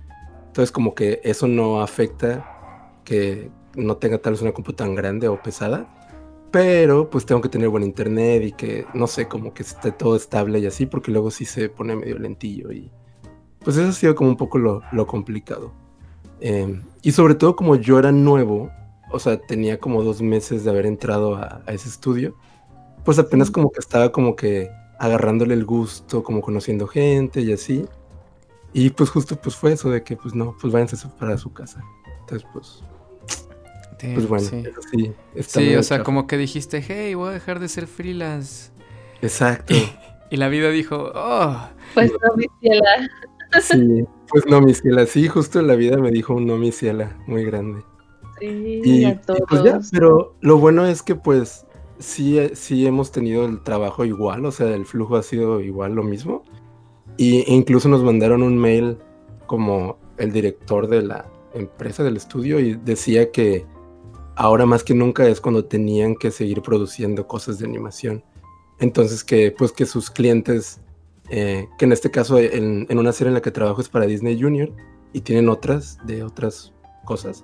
Entonces 0.47 0.73
como 0.73 0.95
que 0.95 1.21
eso 1.25 1.47
no 1.47 1.83
afecta 1.83 2.91
que 3.05 3.51
no 3.75 3.97
tenga 3.97 4.19
tal 4.19 4.35
vez 4.35 4.43
una 4.43 4.53
compu 4.53 4.73
tan 4.73 4.95
grande 4.95 5.29
o 5.29 5.41
pesada. 5.41 5.87
Pero 6.51 7.09
pues 7.09 7.25
tengo 7.25 7.41
que 7.41 7.49
tener 7.49 7.69
buen 7.69 7.83
internet 7.83 8.43
y 8.45 8.53
que 8.53 8.87
no 8.93 9.07
sé, 9.07 9.27
como 9.27 9.55
que 9.55 9.63
esté 9.63 9.91
todo 9.93 10.17
estable 10.17 10.59
y 10.59 10.67
así 10.67 10.85
porque 10.85 11.11
luego 11.11 11.31
sí 11.31 11.47
se 11.47 11.71
pone 11.71 11.97
medio 11.97 12.19
lentillo 12.19 12.71
y 12.73 12.91
pues 13.65 13.77
eso 13.77 13.89
ha 13.89 13.93
sido 13.93 14.15
como 14.15 14.31
un 14.31 14.37
poco 14.37 14.59
lo, 14.59 15.07
complicado. 15.07 15.73
Em, 16.45 16.83
y 17.03 17.13
sobre 17.13 17.37
todo 17.37 17.55
como 17.55 17.77
yo 17.77 18.01
era 18.01 18.11
nuevo, 18.11 18.69
o 19.13 19.21
sea, 19.21 19.41
tenía 19.41 19.79
como 19.79 20.03
dos 20.03 20.21
meses 20.21 20.65
de 20.65 20.71
haber 20.71 20.87
entrado 20.87 21.37
a, 21.37 21.63
ese 21.69 21.89
estudio, 21.89 22.37
pues 23.05 23.21
apenas 23.21 23.49
como 23.49 23.71
que 23.71 23.79
estaba 23.79 24.11
como 24.11 24.35
que 24.35 24.69
agarrándole 24.99 25.55
el 25.55 25.65
gusto, 25.65 26.25
como 26.25 26.41
conociendo 26.41 26.89
gente 26.89 27.43
y 27.43 27.53
así. 27.53 27.87
Y 28.73 28.91
pues 28.91 29.11
justo 29.11 29.37
pues 29.37 29.55
fue 29.55 29.73
eso 29.73 29.89
de 29.91 30.03
que 30.03 30.17
pues 30.17 30.35
no, 30.35 30.57
pues 30.61 30.73
váyanse 30.73 30.97
para 31.17 31.39
su 31.39 31.53
casa. 31.53 31.81
Entonces 32.21 32.49
pues... 32.53 32.83
pues 34.01 34.27
bueno, 34.27 34.49
sí, 34.49 34.65
sí, 34.91 35.15
sí 35.47 35.77
o 35.77 35.83
sea, 35.85 36.03
como 36.03 36.27
que 36.27 36.37
dijiste, 36.37 36.85
hey, 36.85 37.15
voy 37.15 37.29
a 37.29 37.33
dejar 37.33 37.61
de 37.61 37.69
ser 37.69 37.87
freelance. 37.87 38.73
Exacto. 39.21 39.75
y 40.31 40.37
la 40.37 40.49
vida 40.49 40.71
dijo, 40.71 41.13
oh. 41.15 41.69
Pues 41.95 42.11
no, 42.11 42.35
mi 42.35 42.47
ciela. 42.61 43.09
Sí, 43.61 44.07
pues 44.33 44.47
no, 44.47 44.61
mi 44.61 44.75
ciela. 44.75 45.07
Sí, 45.07 45.29
justo 45.29 45.61
en 45.61 45.67
la 45.67 45.75
vida 45.75 45.99
me 45.99 46.11
dijo 46.11 46.35
un 46.35 46.47
no, 46.47 46.57
mi 46.57 46.73
ciela, 46.73 47.17
muy 47.27 47.45
grande. 47.45 47.83
Sí, 48.41 48.81
y, 48.85 49.15
pues 49.49 49.63
ya, 49.63 49.81
pero 49.93 50.35
lo 50.41 50.59
bueno 50.59 50.85
es 50.87 51.03
que 51.03 51.15
pues 51.15 51.65
sí, 51.99 52.41
sí 52.55 52.87
hemos 52.87 53.13
tenido 53.13 53.45
el 53.45 53.63
trabajo 53.63 54.05
igual, 54.05 54.45
o 54.47 54.51
sea, 54.51 54.75
el 54.75 54.85
flujo 54.85 55.17
ha 55.17 55.23
sido 55.23 55.61
igual 55.61 55.95
lo 55.95 56.03
mismo. 56.03 56.43
Y, 57.17 57.45
incluso 57.53 57.89
nos 57.89 58.03
mandaron 58.03 58.43
un 58.43 58.59
mail 58.59 58.99
como 59.47 59.99
el 60.17 60.33
director 60.33 60.89
de 60.89 61.03
la 61.03 61.27
empresa 61.55 62.03
del 62.03 62.17
estudio 62.17 62.59
y 62.59 62.75
decía 62.75 63.31
que 63.31 63.67
ahora 64.37 64.67
más 64.67 64.83
que 64.83 64.95
nunca 64.95 65.27
es 65.29 65.41
cuando 65.41 65.65
tenían 65.65 66.17
que 66.17 66.31
seguir 66.31 66.63
produciendo 66.63 67.27
cosas 67.27 67.59
de 67.59 67.67
animación. 67.67 68.25
Entonces 68.81 69.23
que 69.23 69.53
pues 69.53 69.73
que 69.73 69.87
sus 69.87 70.11
clientes 70.11 70.81
eh, 71.35 71.67
que 71.79 71.87
en 71.87 71.93
este 71.93 72.11
caso 72.11 72.39
en, 72.39 72.87
una 72.91 73.11
serie 73.11 73.29
en 73.29 73.35
la 73.35 73.41
que 73.41 73.51
trabajo 73.51 73.81
es 73.81 73.89
para 73.89 74.05
Disney 74.05 74.39
Junior 74.39 74.71
y 75.15 75.23
tienen 75.23 75.49
otras 75.49 75.97
de 76.05 76.23
otras 76.23 76.75
cosas 77.07 77.43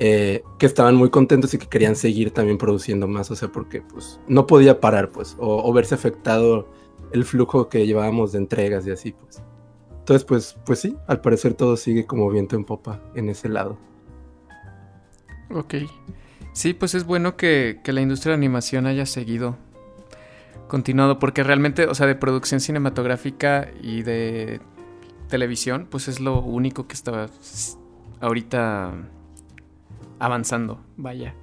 eh, 0.00 0.42
que 0.58 0.66
estaban 0.66 0.96
muy 0.96 1.08
contentos 1.10 1.54
y 1.54 1.58
que 1.58 1.68
querían 1.68 1.94
seguir 1.94 2.32
también 2.32 2.58
produciendo 2.58 3.06
más, 3.06 3.30
o 3.30 3.36
sea, 3.36 3.46
porque 3.52 3.80
pues 3.80 4.18
no 4.26 4.48
podía 4.48 4.80
parar 4.80 5.10
pues 5.10 5.36
o, 5.38 5.72
verse 5.72 5.94
afectado 5.94 6.68
el 7.12 7.24
flujo 7.24 7.68
que 7.68 7.86
llevábamos 7.86 8.32
de 8.32 8.38
entregas 8.38 8.84
y 8.88 8.90
así 8.90 9.12
pues. 9.12 9.40
Entonces 10.00 10.24
pues, 10.24 10.56
pues 10.66 10.80
sí, 10.80 10.96
al 11.06 11.20
parecer 11.20 11.54
todo 11.54 11.76
sigue 11.76 12.06
como 12.06 12.28
viento 12.30 12.56
en 12.56 12.64
popa 12.64 13.00
en 13.14 13.28
ese 13.28 13.48
lado. 13.48 13.78
Ok. 15.54 15.74
Sí, 16.54 16.74
pues 16.74 16.96
es 16.96 17.04
bueno 17.04 17.36
que, 17.36 17.78
que 17.84 17.92
la 17.92 18.00
industria 18.00 18.32
de 18.32 18.38
animación 18.38 18.86
haya 18.86 19.06
seguido 19.06 19.56
continuado, 20.68 21.18
porque 21.18 21.42
realmente, 21.42 21.86
o 21.86 21.94
sea, 21.94 22.06
de 22.06 22.14
producción 22.14 22.60
cinematográfica 22.60 23.70
y 23.82 24.02
de 24.02 24.60
televisión, 25.28 25.86
pues 25.90 26.08
es 26.08 26.20
lo 26.20 26.40
único 26.40 26.86
que 26.86 26.94
está 26.94 27.28
ahorita 28.20 28.92
avanzando, 30.18 30.80
vaya. 30.96 31.34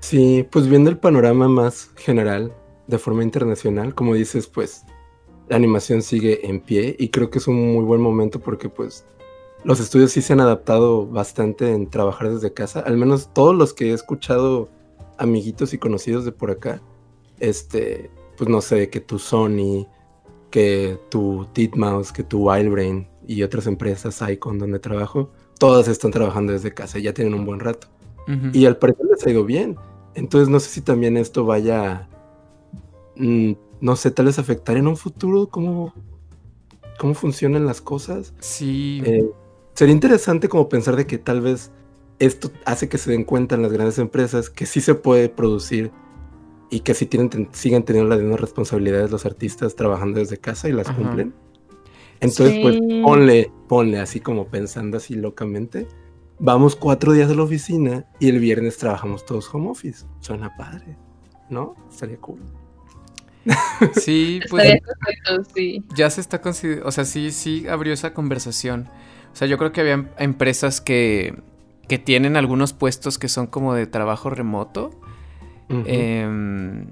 Sí, 0.00 0.46
pues 0.50 0.68
viendo 0.68 0.90
el 0.90 0.98
panorama 0.98 1.48
más 1.48 1.90
general, 1.96 2.52
de 2.86 2.98
forma 2.98 3.22
internacional, 3.22 3.94
como 3.94 4.14
dices, 4.14 4.46
pues 4.46 4.84
la 5.48 5.56
animación 5.56 6.02
sigue 6.02 6.46
en 6.46 6.60
pie 6.60 6.96
y 6.98 7.08
creo 7.08 7.30
que 7.30 7.38
es 7.38 7.48
un 7.48 7.74
muy 7.74 7.84
buen 7.84 8.00
momento 8.00 8.40
porque 8.40 8.68
pues 8.68 9.06
los 9.62 9.80
estudios 9.80 10.12
sí 10.12 10.20
se 10.20 10.34
han 10.34 10.40
adaptado 10.40 11.06
bastante 11.06 11.72
en 11.72 11.88
trabajar 11.88 12.30
desde 12.30 12.52
casa, 12.52 12.80
al 12.80 12.96
menos 12.96 13.32
todos 13.32 13.54
los 13.54 13.72
que 13.72 13.90
he 13.90 13.92
escuchado 13.94 14.68
amiguitos 15.18 15.72
y 15.72 15.78
conocidos 15.78 16.24
de 16.24 16.32
por 16.32 16.50
acá, 16.50 16.82
este, 17.40 18.10
pues 18.36 18.48
no 18.50 18.60
sé, 18.60 18.90
que 18.90 19.00
tu 19.00 19.18
Sony, 19.18 19.86
que 20.50 20.98
tu 21.10 21.46
Titmouse, 21.52 22.12
que 22.12 22.22
tu 22.22 22.48
Wildbrain 22.48 23.08
y 23.26 23.42
otras 23.42 23.66
empresas 23.66 24.22
Icon 24.30 24.58
donde 24.58 24.78
trabajo, 24.78 25.30
todas 25.58 25.88
están 25.88 26.10
trabajando 26.10 26.52
desde 26.52 26.74
casa, 26.74 26.98
ya 26.98 27.12
tienen 27.12 27.34
un 27.34 27.44
buen 27.44 27.60
rato. 27.60 27.88
Y 28.54 28.64
al 28.64 28.78
parecer 28.78 29.04
les 29.10 29.26
ha 29.26 29.30
ido 29.30 29.44
bien. 29.44 29.76
Entonces 30.14 30.48
no 30.48 30.58
sé 30.58 30.70
si 30.70 30.80
también 30.80 31.18
esto 31.18 31.44
vaya, 31.44 32.08
mm, 33.16 33.52
no 33.80 33.96
sé, 33.96 34.10
tal 34.10 34.26
vez 34.26 34.38
afectar 34.38 34.76
en 34.78 34.86
un 34.86 34.96
futuro 34.96 35.48
cómo, 35.48 35.92
cómo 36.98 37.14
funcionan 37.14 37.66
las 37.66 37.82
cosas. 37.82 38.32
Sí. 38.40 39.02
Eh, 39.04 39.28
sería 39.74 39.94
interesante 39.94 40.48
como 40.48 40.68
pensar 40.68 40.96
de 40.96 41.06
que 41.06 41.18
tal 41.18 41.42
vez 41.42 41.70
esto 42.18 42.50
hace 42.64 42.88
que 42.88 42.96
se 42.96 43.10
den 43.10 43.24
cuenta 43.24 43.56
en 43.56 43.62
las 43.62 43.72
grandes 43.72 43.98
empresas 43.98 44.48
que 44.48 44.66
sí 44.66 44.80
se 44.80 44.94
puede 44.94 45.28
producir 45.28 45.90
y 46.70 46.80
que 46.80 46.94
sí 46.94 47.06
tienen, 47.06 47.48
siguen 47.52 47.84
teniendo 47.84 48.08
las 48.08 48.20
mismas 48.20 48.40
responsabilidades 48.40 49.10
los 49.10 49.26
artistas 49.26 49.76
trabajando 49.76 50.20
desde 50.20 50.38
casa 50.38 50.68
y 50.68 50.72
las 50.72 50.90
cumplen. 50.90 51.34
Entonces, 52.20 52.58
pues 52.62 52.78
ponle, 53.02 53.52
ponle 53.68 53.98
así 53.98 54.20
como 54.20 54.48
pensando 54.48 54.96
así 54.96 55.14
locamente. 55.14 55.86
Vamos 56.38 56.74
cuatro 56.74 57.12
días 57.12 57.30
a 57.30 57.34
la 57.34 57.42
oficina 57.42 58.06
y 58.18 58.28
el 58.28 58.38
viernes 58.40 58.78
trabajamos 58.78 59.24
todos 59.24 59.52
home 59.52 59.70
office. 59.70 60.06
Suena 60.20 60.56
padre, 60.56 60.96
¿no? 61.50 61.74
Estaría 61.90 62.16
cool. 62.18 62.40
Sí, 63.94 64.40
pues 64.50 64.80
sí. 65.54 65.84
ya 65.94 66.08
se 66.10 66.20
está 66.20 66.40
considerando, 66.40 66.88
o 66.88 66.92
sea, 66.92 67.04
sí, 67.04 67.30
sí 67.30 67.66
abrió 67.68 67.92
esa 67.92 68.14
conversación. 68.14 68.88
O 69.32 69.36
sea, 69.36 69.46
yo 69.48 69.58
creo 69.58 69.72
que 69.72 69.80
había 69.80 70.10
empresas 70.18 70.80
que, 70.80 71.42
que 71.88 71.98
tienen 71.98 72.36
algunos 72.36 72.72
puestos 72.72 73.18
que 73.18 73.28
son 73.28 73.46
como 73.46 73.74
de 73.74 73.86
trabajo 73.86 74.30
remoto. 74.30 74.90
Em, 75.68 76.86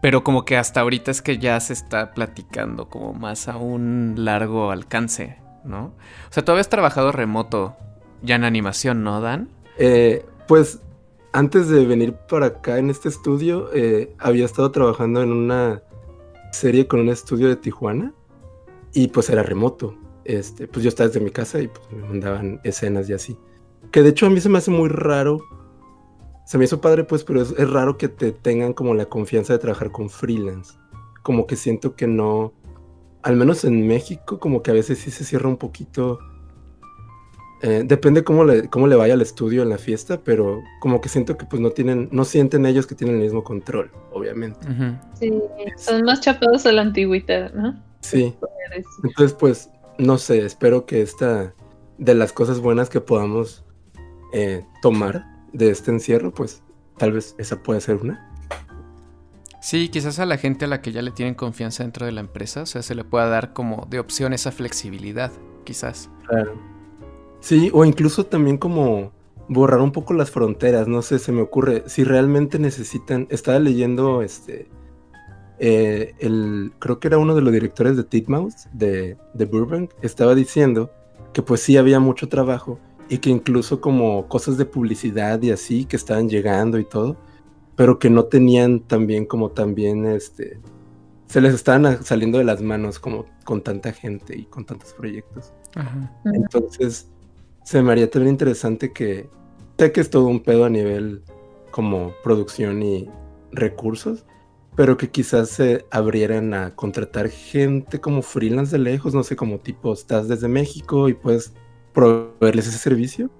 pero 0.00 0.24
como 0.24 0.44
que 0.44 0.56
hasta 0.56 0.80
ahorita 0.80 1.10
es 1.10 1.22
que 1.22 1.38
ya 1.38 1.58
se 1.60 1.72
está 1.72 2.12
platicando 2.12 2.88
como 2.88 3.12
más 3.12 3.48
a 3.48 3.56
un 3.56 4.14
largo 4.16 4.70
alcance, 4.70 5.36
¿no? 5.64 5.86
O 5.86 6.32
sea, 6.32 6.44
tú 6.44 6.52
habías 6.52 6.68
trabajado 6.68 7.12
remoto 7.12 7.76
ya 8.22 8.36
en 8.36 8.44
animación, 8.44 9.02
¿no, 9.02 9.20
Dan? 9.20 9.48
Eh, 9.78 10.24
pues 10.46 10.80
antes 11.32 11.68
de 11.68 11.86
venir 11.86 12.14
para 12.28 12.46
acá 12.46 12.78
en 12.78 12.90
este 12.90 13.08
estudio, 13.08 13.70
eh, 13.72 14.14
había 14.18 14.44
estado 14.44 14.70
trabajando 14.70 15.22
en 15.22 15.32
una 15.32 15.82
serie 16.52 16.86
con 16.86 17.00
un 17.00 17.08
estudio 17.08 17.48
de 17.48 17.56
Tijuana 17.56 18.12
y 18.92 19.08
pues 19.08 19.30
era 19.30 19.42
remoto. 19.42 19.94
Este, 20.24 20.66
pues 20.66 20.82
yo 20.82 20.88
estaba 20.88 21.08
desde 21.08 21.20
mi 21.20 21.30
casa 21.30 21.60
y 21.60 21.68
pues 21.68 21.82
me 21.92 22.06
mandaban 22.06 22.60
escenas 22.64 23.08
y 23.08 23.12
así. 23.12 23.36
Que 23.90 24.02
de 24.02 24.10
hecho 24.10 24.26
a 24.26 24.30
mí 24.30 24.40
se 24.40 24.48
me 24.48 24.58
hace 24.58 24.70
muy 24.70 24.88
raro 24.88 25.40
se 26.44 26.58
me 26.58 26.64
hizo 26.64 26.80
padre, 26.80 27.04
pues, 27.04 27.24
pero 27.24 27.42
es, 27.42 27.70
raro 27.70 27.96
que 27.96 28.08
te 28.08 28.32
tengan 28.32 28.72
como 28.72 28.94
la 28.94 29.06
confianza 29.06 29.52
de 29.52 29.58
trabajar 29.58 29.90
con 29.92 30.10
freelance. 30.10 30.74
Como 31.22 31.46
que 31.46 31.56
siento 31.56 31.94
que 31.94 32.06
no, 32.06 32.52
al 33.22 33.36
menos 33.36 33.64
en 33.64 33.86
México, 33.86 34.38
como 34.38 34.62
que 34.62 34.70
a 34.70 34.74
veces 34.74 34.98
sí 34.98 35.10
se 35.10 35.24
cierra 35.24 35.48
un 35.48 35.56
poquito. 35.56 36.18
Eh, 37.62 37.84
depende 37.84 38.24
cómo 38.24 38.44
le, 38.44 38.68
cómo 38.68 38.86
le 38.86 38.96
vaya 38.96 39.14
al 39.14 39.20
estudio 39.20 39.62
en 39.62 39.68
la 39.68 39.78
fiesta, 39.78 40.20
pero 40.24 40.62
como 40.80 41.00
que 41.00 41.08
siento 41.08 41.36
que 41.36 41.44
pues 41.44 41.60
no 41.60 41.70
tienen, 41.70 42.08
no 42.10 42.24
sienten 42.24 42.64
ellos 42.64 42.86
que 42.86 42.94
tienen 42.94 43.16
el 43.16 43.22
mismo 43.22 43.44
control, 43.44 43.90
obviamente. 44.12 44.66
Sí, 45.14 45.32
son 45.76 46.02
más 46.02 46.20
chapados 46.20 46.64
a 46.64 46.72
la 46.72 46.82
antigüedad, 46.82 47.52
¿no? 47.52 47.80
Sí. 48.00 48.34
Entonces, 49.04 49.36
pues, 49.38 49.70
no 49.98 50.18
sé, 50.18 50.44
espero 50.44 50.86
que 50.86 51.02
esta, 51.02 51.54
de 51.98 52.14
las 52.14 52.32
cosas 52.32 52.60
buenas 52.60 52.88
que 52.88 53.00
podamos 53.00 53.64
eh, 54.32 54.64
tomar 54.82 55.29
de 55.52 55.70
este 55.70 55.90
encierro, 55.90 56.32
pues 56.32 56.62
tal 56.96 57.12
vez 57.12 57.34
esa 57.38 57.62
puede 57.62 57.80
ser 57.80 57.96
una. 57.96 58.30
Sí, 59.60 59.88
quizás 59.88 60.18
a 60.18 60.26
la 60.26 60.38
gente 60.38 60.64
a 60.64 60.68
la 60.68 60.80
que 60.80 60.90
ya 60.90 61.02
le 61.02 61.10
tienen 61.10 61.34
confianza 61.34 61.82
dentro 61.82 62.06
de 62.06 62.12
la 62.12 62.20
empresa, 62.20 62.62
o 62.62 62.66
sea, 62.66 62.82
se 62.82 62.94
le 62.94 63.04
pueda 63.04 63.26
dar 63.28 63.52
como 63.52 63.86
de 63.90 63.98
opción 63.98 64.32
esa 64.32 64.52
flexibilidad, 64.52 65.30
quizás. 65.64 66.08
Claro. 66.26 66.54
Sí, 67.40 67.70
o 67.72 67.84
incluso 67.84 68.24
también 68.24 68.56
como 68.56 69.12
borrar 69.48 69.80
un 69.80 69.92
poco 69.92 70.14
las 70.14 70.30
fronteras, 70.30 70.88
no 70.88 71.02
sé, 71.02 71.18
se 71.18 71.32
me 71.32 71.42
ocurre, 71.42 71.84
si 71.86 72.04
realmente 72.04 72.58
necesitan, 72.58 73.26
estaba 73.30 73.58
leyendo 73.58 74.22
este, 74.22 74.68
eh, 75.58 76.14
el, 76.20 76.72
creo 76.78 77.00
que 77.00 77.08
era 77.08 77.18
uno 77.18 77.34
de 77.34 77.42
los 77.42 77.52
directores 77.52 77.96
de 77.96 78.04
Titmouse, 78.04 78.68
de, 78.72 79.18
de 79.34 79.44
Burbank, 79.44 79.90
estaba 80.00 80.34
diciendo 80.34 80.90
que 81.32 81.42
pues 81.42 81.60
sí 81.60 81.76
había 81.76 82.00
mucho 82.00 82.28
trabajo, 82.28 82.78
y 83.10 83.18
que 83.18 83.28
incluso 83.28 83.80
como 83.80 84.28
cosas 84.28 84.56
de 84.56 84.64
publicidad 84.64 85.42
y 85.42 85.50
así 85.50 85.84
que 85.84 85.96
estaban 85.96 86.28
llegando 86.28 86.78
y 86.78 86.84
todo, 86.84 87.16
pero 87.76 87.98
que 87.98 88.08
no 88.08 88.24
tenían 88.24 88.80
también 88.80 89.26
como 89.26 89.50
también 89.50 90.06
este 90.06 90.58
se 91.26 91.40
les 91.40 91.54
estaban 91.54 92.02
saliendo 92.04 92.38
de 92.38 92.44
las 92.44 92.62
manos 92.62 92.98
como 92.98 93.26
con 93.44 93.62
tanta 93.62 93.92
gente 93.92 94.36
y 94.36 94.44
con 94.44 94.64
tantos 94.64 94.92
proyectos. 94.94 95.52
Entonces, 96.24 97.08
se 97.64 97.82
me 97.82 97.92
haría 97.92 98.10
también 98.10 98.34
interesante 98.34 98.92
que 98.92 99.28
sé 99.78 99.92
que 99.92 100.00
es 100.00 100.10
todo 100.10 100.26
un 100.26 100.40
pedo 100.40 100.64
a 100.64 100.70
nivel 100.70 101.22
como 101.70 102.12
producción 102.24 102.82
y 102.82 103.08
recursos, 103.52 104.24
pero 104.74 104.96
que 104.96 105.10
quizás 105.10 105.50
se 105.50 105.84
abrieran 105.90 106.52
a 106.52 106.74
contratar 106.74 107.28
gente 107.28 108.00
como 108.00 108.22
freelance 108.22 108.76
de 108.76 108.82
lejos, 108.82 109.14
no 109.14 109.22
sé, 109.22 109.36
como 109.36 109.58
tipo 109.58 109.92
estás 109.92 110.26
desde 110.26 110.48
México 110.48 111.08
y 111.08 111.14
puedes 111.14 111.52
proveerles 112.00 112.66
ese 112.66 112.78
servicio 112.78 113.30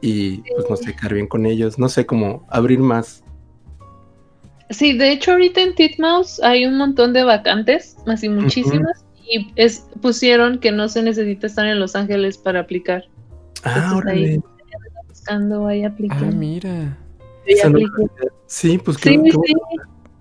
y 0.00 0.38
pues 0.54 0.70
no 0.70 0.76
sé, 0.76 0.94
quedar 0.94 1.14
bien 1.14 1.26
con 1.26 1.44
ellos, 1.44 1.78
no 1.78 1.88
sé, 1.88 2.06
cómo 2.06 2.46
abrir 2.48 2.78
más. 2.78 3.24
Sí, 4.70 4.96
de 4.96 5.10
hecho 5.10 5.32
ahorita 5.32 5.60
en 5.60 5.74
Titmouse 5.74 6.40
hay 6.42 6.64
un 6.64 6.78
montón 6.78 7.12
de 7.12 7.24
vacantes, 7.24 7.96
así 8.06 8.28
muchísimas, 8.28 9.04
y 9.28 9.52
es, 9.56 9.86
pusieron 10.00 10.60
que 10.60 10.70
no 10.70 10.88
se 10.88 11.02
necesita 11.02 11.48
estar 11.48 11.66
en 11.66 11.80
Los 11.80 11.96
Ángeles 11.96 12.38
para 12.38 12.60
aplicar. 12.60 13.04
Ah, 13.64 14.00
ahí 14.06 14.40
buscando, 15.08 15.66
ahí 15.66 15.84
aplicando. 15.84 16.26
Ah, 16.26 16.30
mira. 16.30 16.98
Sí, 18.46 18.78
pues 18.78 18.96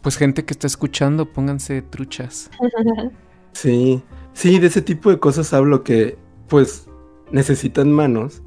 Pues 0.01 0.17
gente 0.17 0.43
que 0.43 0.53
está 0.53 0.65
escuchando, 0.65 1.31
pónganse 1.31 1.83
truchas. 1.83 2.49
sí, 3.53 4.01
sí, 4.33 4.57
de 4.57 4.67
ese 4.67 4.81
tipo 4.81 5.11
de 5.11 5.19
cosas 5.19 5.53
hablo 5.53 5.83
que, 5.83 6.17
pues, 6.47 6.88
necesitan 7.31 7.91
manos 7.91 8.41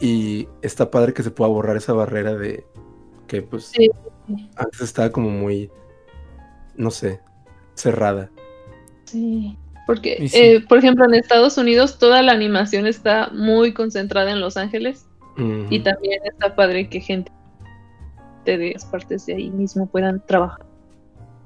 y 0.00 0.48
está 0.62 0.90
padre 0.90 1.14
que 1.14 1.22
se 1.22 1.30
pueda 1.30 1.50
borrar 1.50 1.76
esa 1.76 1.92
barrera 1.92 2.34
de 2.34 2.64
que 3.26 3.42
pues 3.42 3.72
antes 4.56 4.80
estaba 4.80 5.10
como 5.10 5.30
muy, 5.30 5.70
no 6.76 6.90
sé, 6.90 7.20
cerrada. 7.74 8.30
Sí, 9.04 9.56
porque 9.86 10.16
eh, 10.32 10.64
por 10.68 10.78
ejemplo 10.78 11.04
en 11.04 11.14
Estados 11.14 11.58
Unidos 11.58 11.98
toda 11.98 12.22
la 12.22 12.32
animación 12.32 12.86
está 12.86 13.30
muy 13.32 13.72
concentrada 13.72 14.30
en 14.32 14.40
Los 14.40 14.56
Ángeles 14.56 15.06
y 15.68 15.80
también 15.80 16.20
está 16.24 16.54
padre 16.54 16.88
que 16.88 17.00
gente 17.00 17.32
de 18.44 18.72
las 18.72 18.84
partes 18.84 19.26
de 19.26 19.34
ahí 19.34 19.50
mismo 19.50 19.86
puedan 19.86 20.24
trabajar 20.26 20.64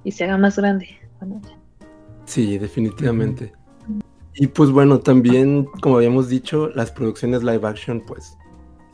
y 0.05 0.12
se 0.12 0.25
haga 0.25 0.37
más 0.37 0.59
grande. 0.59 0.88
Sí, 2.25 2.59
definitivamente. 2.59 3.53
Y 4.40 4.47
pues 4.47 4.71
bueno, 4.71 5.00
también, 5.00 5.64
como 5.80 5.97
habíamos 5.97 6.28
dicho, 6.28 6.68
las 6.68 6.92
producciones 6.92 7.42
live 7.42 7.66
action, 7.66 8.00
pues, 8.00 8.38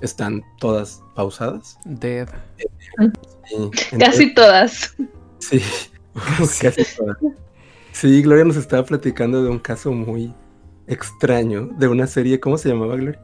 están 0.01 0.43
todas 0.59 1.03
pausadas. 1.15 1.79
Dead. 1.85 2.29
casi 3.99 4.33
todas. 4.33 4.97
Sí, 5.41 5.61
casi 6.61 6.83
todas. 6.97 7.19
Sí, 7.93 8.23
Gloria 8.23 8.45
nos 8.45 8.57
estaba 8.57 8.85
platicando 8.87 9.43
de 9.43 9.51
un 9.51 9.59
caso 9.59 9.93
muy 9.93 10.35
extraño, 10.87 11.69
de 11.79 11.89
una 11.89 12.07
serie, 12.07 12.41
¿cómo 12.41 12.57
se 12.57 12.71
llamaba, 12.71 12.97
Gloria? 12.97 13.21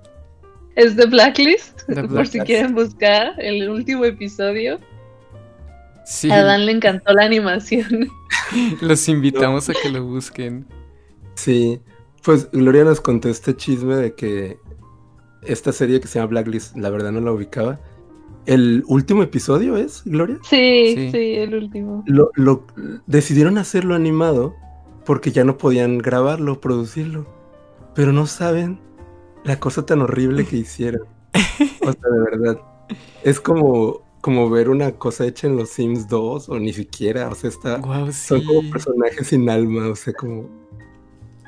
Es 0.76 0.96
The 0.96 1.06
Blacklist, 1.06 1.82
por 2.10 2.26
si 2.26 2.38
quieren 2.40 2.74
buscar 2.74 3.32
el 3.38 3.68
último 3.70 4.04
episodio. 4.04 4.78
Sí. 6.04 6.30
A 6.30 6.42
Dan 6.42 6.66
le 6.66 6.72
encantó 6.72 7.14
la 7.14 7.24
animación. 7.24 8.10
Los 8.82 9.08
invitamos 9.08 9.70
a 9.70 9.72
que 9.72 9.88
lo 9.88 10.04
busquen. 10.04 10.66
Sí, 11.34 11.80
pues 12.22 12.50
Gloria 12.52 12.84
nos 12.84 13.00
contó 13.00 13.28
este 13.28 13.56
chisme 13.56 13.96
de 13.96 14.14
que 14.14 14.58
esta 15.42 15.72
serie 15.72 16.00
que 16.00 16.08
se 16.08 16.18
llama 16.18 16.30
Blacklist, 16.30 16.76
la 16.76 16.90
verdad 16.90 17.12
no 17.12 17.20
la 17.20 17.32
ubicaba. 17.32 17.80
¿El 18.46 18.84
último 18.86 19.22
episodio 19.22 19.76
es, 19.76 20.02
Gloria? 20.04 20.38
Sí, 20.42 21.10
sí, 21.12 21.34
el 21.34 21.54
último. 21.54 22.04
Lo, 22.06 22.66
decidieron 23.06 23.58
hacerlo 23.58 23.94
animado 23.94 24.54
porque 25.04 25.30
ya 25.30 25.44
no 25.44 25.58
podían 25.58 25.98
grabarlo, 25.98 26.60
producirlo. 26.60 27.26
pero 27.94 28.12
no 28.12 28.26
saben 28.26 28.80
la 29.44 29.58
cosa 29.58 29.86
tan 29.86 30.02
horrible 30.02 30.44
que 30.46 30.56
hicieron. 30.56 31.02
O 31.82 31.92
sea, 31.92 32.10
de 32.10 32.20
verdad. 32.30 32.60
Es 33.22 33.40
como, 33.40 34.02
como 34.20 34.50
ver 34.50 34.68
una 34.68 34.92
cosa 34.92 35.26
hecha 35.26 35.46
en 35.46 35.56
los 35.56 35.70
Sims 35.70 36.08
2 36.08 36.48
o 36.48 36.58
ni 36.58 36.72
siquiera, 36.72 37.28
o 37.28 37.34
sea, 37.34 37.50
está, 37.50 37.80
son 38.12 38.44
como 38.44 38.70
personajes 38.70 39.28
sin 39.28 39.48
alma, 39.48 39.88
o 39.88 39.96
sea, 39.96 40.12
como... 40.12 40.48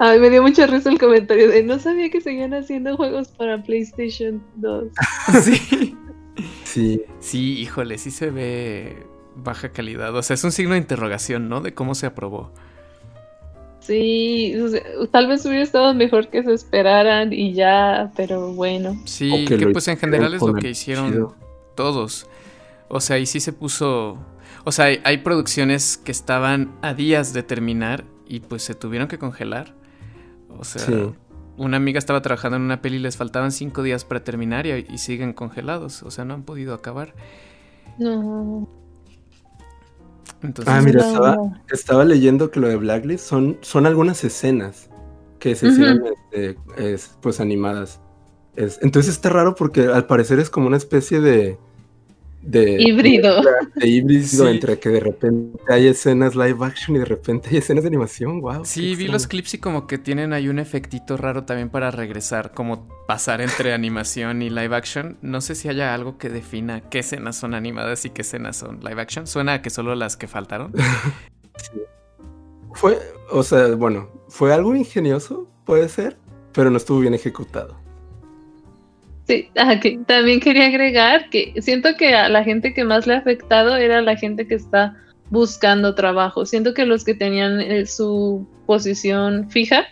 Ay, 0.04 0.18
me 0.18 0.30
dio 0.30 0.42
mucha 0.42 0.66
risa 0.66 0.90
el 0.90 0.98
comentario 0.98 1.48
de 1.48 1.62
no 1.62 1.78
sabía 1.78 2.10
que 2.10 2.20
seguían 2.20 2.52
haciendo 2.54 2.96
juegos 2.96 3.28
para 3.28 3.62
PlayStation 3.62 4.42
2. 4.56 4.88
sí. 5.44 5.96
Sí. 6.64 7.02
Sí, 7.20 7.60
híjole, 7.60 7.98
sí 7.98 8.10
se 8.10 8.30
ve 8.30 9.06
baja 9.36 9.68
calidad. 9.68 10.12
O 10.16 10.20
sea, 10.24 10.34
es 10.34 10.42
un 10.42 10.50
signo 10.50 10.72
de 10.72 10.78
interrogación, 10.78 11.48
¿no? 11.48 11.60
De 11.60 11.72
cómo 11.72 11.94
se 11.94 12.06
aprobó. 12.06 12.50
Sí, 13.78 14.56
tal 15.12 15.28
vez 15.28 15.46
hubiera 15.46 15.62
estado 15.62 15.94
mejor 15.94 16.30
que 16.30 16.42
se 16.42 16.52
esperaran 16.52 17.32
y 17.32 17.52
ya, 17.52 18.10
pero 18.16 18.52
bueno. 18.54 19.00
Sí, 19.04 19.44
que, 19.44 19.68
pues 19.68 19.86
en 19.86 19.98
general 19.98 20.34
es 20.34 20.42
lo 20.42 20.54
que 20.54 20.70
hicieron 20.70 21.32
todos. 21.76 22.26
O 22.88 23.00
sea, 23.00 23.20
y 23.20 23.26
sí 23.26 23.38
se 23.38 23.52
puso... 23.52 24.18
O 24.64 24.72
sea, 24.72 24.86
hay, 25.04 25.18
producciones 25.18 25.96
que 25.96 26.10
estaban 26.10 26.74
a 26.82 26.92
días 26.92 27.32
de 27.32 27.44
terminar 27.44 28.02
y 28.26 28.40
pues 28.40 28.64
se 28.64 28.74
tuvieron 28.74 29.06
que 29.06 29.18
congelar. 29.18 29.80
O 30.58 30.64
sea, 30.64 31.12
una 31.56 31.76
amiga 31.76 31.98
estaba 31.98 32.22
trabajando 32.22 32.56
en 32.56 32.62
una 32.62 32.82
peli 32.82 32.96
y 32.96 33.00
les 33.00 33.16
faltaban 33.16 33.52
cinco 33.52 33.82
días 33.82 34.04
para 34.04 34.24
terminar 34.24 34.66
y, 34.66 34.86
y 34.88 34.98
siguen 34.98 35.32
congelados. 35.32 36.02
O 36.02 36.10
sea, 36.10 36.24
no 36.24 36.34
han 36.34 36.42
podido 36.44 36.74
acabar. 36.74 37.14
No 37.98 38.68
ah, 40.66 40.80
mira, 40.82 41.04
estaba, 41.70 42.04
leyendo 42.04 42.50
que 42.50 42.60
lo 42.60 42.68
de 42.68 42.76
Blacklist 42.76 43.24
son, 43.24 43.58
son 43.60 43.86
algunas 43.86 44.24
escenas 44.24 44.88
que 45.38 45.54
se 45.54 45.68
hicieron 45.68 46.02
este, 46.30 46.56
pues 47.20 47.40
animadas. 47.40 48.00
entonces 48.56 49.14
está 49.14 49.28
raro 49.28 49.54
porque 49.54 49.86
al 49.86 50.06
parecer 50.06 50.38
es 50.38 50.50
como 50.50 50.66
una 50.66 50.76
especie 50.76 51.20
de, 51.20 51.58
de 52.42 52.82
híbrido. 52.82 53.42
De, 53.74 53.88
híbrido 53.88 54.48
entre 54.48 54.78
que 54.78 54.88
de 54.88 55.00
repente 55.00 55.58
hay 55.68 55.86
escenas 55.86 56.34
live 56.34 56.64
action 56.64 56.96
y 56.96 56.98
de 57.00 57.04
repente 57.04 57.50
hay 57.50 57.58
escenas 57.58 57.84
de 57.84 57.88
animación, 57.88 58.40
wow. 58.40 58.64
Sí, 58.64 58.94
vi 58.94 59.08
los 59.08 59.26
clips 59.26 59.54
y 59.54 59.58
como 59.58 59.86
que 59.86 59.98
tienen 59.98 60.32
ahí 60.32 60.48
un 60.48 60.58
efectito 60.58 61.16
raro 61.16 61.44
también 61.44 61.70
para 61.70 61.90
regresar, 61.90 62.52
como 62.52 62.88
pasar 63.06 63.40
entre 63.40 63.72
animación 63.74 64.42
y 64.42 64.50
live 64.50 64.74
action. 64.74 65.18
No 65.22 65.40
sé 65.40 65.54
si 65.54 65.68
haya 65.68 65.94
algo 65.94 66.18
que 66.18 66.28
defina 66.28 66.82
qué 66.90 67.00
escenas 67.00 67.36
son 67.36 67.54
animadas 67.54 68.04
y 68.04 68.10
qué 68.10 68.22
escenas 68.22 68.56
son 68.56 68.80
live 68.80 69.00
action. 69.00 69.26
Suena 69.26 69.54
a 69.54 69.62
que 69.62 69.70
solo 69.70 69.94
las 69.94 70.16
que 70.16 70.26
faltaron. 70.28 70.72
sí. 71.56 71.80
Fue, 72.74 72.98
o 73.30 73.42
sea, 73.42 73.74
bueno, 73.74 74.08
fue 74.28 74.52
algo 74.52 74.74
ingenioso, 74.74 75.46
puede 75.64 75.88
ser, 75.88 76.16
pero 76.52 76.70
no 76.70 76.78
estuvo 76.78 77.00
bien 77.00 77.14
ejecutado. 77.14 77.81
También 80.06 80.40
quería 80.40 80.66
agregar 80.66 81.30
que 81.30 81.54
siento 81.60 81.90
que 81.96 82.14
a 82.14 82.28
la 82.28 82.44
gente 82.44 82.74
que 82.74 82.84
más 82.84 83.06
le 83.06 83.14
ha 83.14 83.18
afectado 83.18 83.76
era 83.76 84.02
la 84.02 84.16
gente 84.16 84.46
que 84.46 84.54
está 84.54 84.96
buscando 85.30 85.94
trabajo. 85.94 86.44
Siento 86.44 86.74
que 86.74 86.84
los 86.84 87.04
que 87.04 87.14
tenían 87.14 87.60
eh, 87.60 87.86
su 87.86 88.46
posición 88.66 89.50
fija 89.50 89.86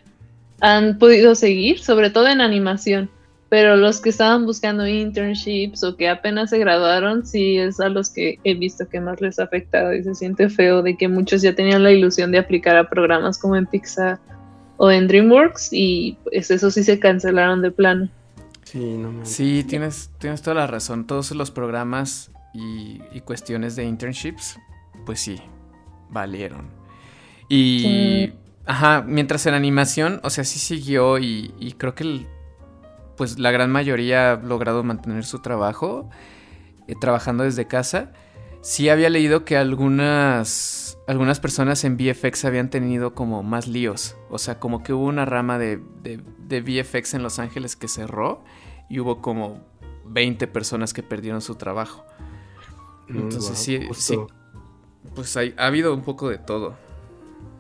han 0.61 0.99
podido 0.99 1.35
seguir, 1.35 1.78
sobre 1.78 2.11
todo 2.11 2.28
en 2.28 2.40
animación, 2.40 3.09
pero 3.49 3.76
los 3.76 4.00
que 4.00 4.11
estaban 4.11 4.44
buscando 4.44 4.87
internships 4.87 5.82
o 5.82 5.97
que 5.97 6.09
apenas 6.09 6.50
se 6.50 6.59
graduaron, 6.59 7.26
sí 7.26 7.56
es 7.56 7.80
a 7.80 7.88
los 7.88 8.11
que 8.11 8.38
he 8.44 8.54
visto 8.54 8.88
que 8.88 9.00
más 9.00 9.20
les 9.20 9.38
ha 9.38 9.44
afectado 9.44 9.94
y 9.94 10.04
se 10.04 10.14
siente 10.14 10.50
feo 10.50 10.82
de 10.82 10.97
que 10.97 11.09
muchos 11.09 11.42
ya 11.42 11.54
tenían 11.54 11.82
la 11.82 11.90
ilusión 11.90 12.30
de 12.30 12.38
aplicar 12.38 12.76
a 12.76 12.88
programas 12.88 13.38
como 13.38 13.56
en 13.56 13.66
Pixar 13.66 14.18
o 14.76 14.90
en 14.90 15.09
DreamWorks 15.09 15.70
y 15.73 16.16
pues 16.23 16.50
eso 16.50 16.70
sí 16.70 16.85
se 16.85 17.00
cancelaron 17.00 17.62
de 17.62 17.70
plano. 17.70 18.09
Sí, 19.24 19.64
tienes, 19.64 20.11
tienes 20.18 20.42
toda 20.42 20.54
la 20.54 20.66
razón. 20.66 21.06
Todos 21.06 21.33
los 21.33 21.50
programas 21.50 22.30
y, 22.52 23.20
cuestiones 23.24 23.76
de 23.76 23.85
internships, 23.85 24.59
pues 25.06 25.20
sí, 25.20 25.40
valieron. 26.11 26.70
Y, 27.48 28.33
ajá, 28.66 29.02
mientras 29.06 29.46
en 29.46 29.54
animación, 29.54 30.20
o 30.22 30.30
sea, 30.30 30.44
sí 30.44 30.59
siguió 30.59 31.18
y, 31.18 31.74
creo 31.78 31.94
que 31.94 32.26
pues 33.16 33.38
la 33.38 33.50
gran 33.50 33.70
mayoría 33.70 34.33
ha 34.33 34.37
logrado 34.37 34.83
mantener 34.83 35.24
su 35.24 35.40
trabajo, 35.40 36.09
eh, 36.87 36.94
trabajando 36.98 37.44
desde 37.44 37.66
casa. 37.66 38.12
Sí 38.62 38.88
había 38.88 39.11
leído 39.11 39.44
que 39.44 39.56
algunas, 39.56 40.98
algunas 41.06 41.38
personas 41.40 41.85
en 41.85 41.96
VFX 41.96 42.46
habían 42.46 42.70
tenido 42.70 43.14
como 43.14 43.42
más 43.42 43.66
líos. 43.66 44.16
O 44.30 44.38
sea, 44.38 44.59
como 44.59 44.83
que 44.83 44.94
hubo 44.94 45.04
una 45.04 45.26
rama 45.26 45.59
de, 45.59 45.83
de, 46.02 46.20
de 46.48 46.61
VFX 46.61 47.14
en 47.14 47.22
Los 47.22 47.38
Ángeles 47.38 47.76
que 47.76 47.88
cerró 47.88 48.42
y 48.90 49.00
hubo 49.00 49.22
como 49.22 49.61
20 50.05 50.46
personas 50.48 50.92
que 50.92 51.03
perdieron 51.03 51.40
su 51.40 51.55
trabajo. 51.55 52.05
Mm, 53.09 53.16
Entonces 53.18 53.57
sí, 53.57 53.81
sí, 53.94 54.18
pues 55.14 55.35
ha 55.37 55.66
habido 55.66 55.94
un 55.94 56.03
poco 56.03 56.29
de 56.29 56.37
todo. 56.37 56.74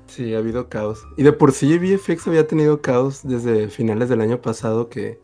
Sí, 0.08 0.34
ha 0.34 0.38
habido 0.38 0.68
caos. 0.68 1.06
Y 1.16 1.22
de 1.22 1.32
por 1.32 1.52
sí 1.52 1.78
VFX 1.78 2.26
había 2.26 2.46
tenido 2.46 2.82
caos 2.82 3.20
desde 3.22 3.68
finales 3.68 4.08
del 4.08 4.20
año 4.20 4.42
pasado 4.42 4.88
que 4.88 5.20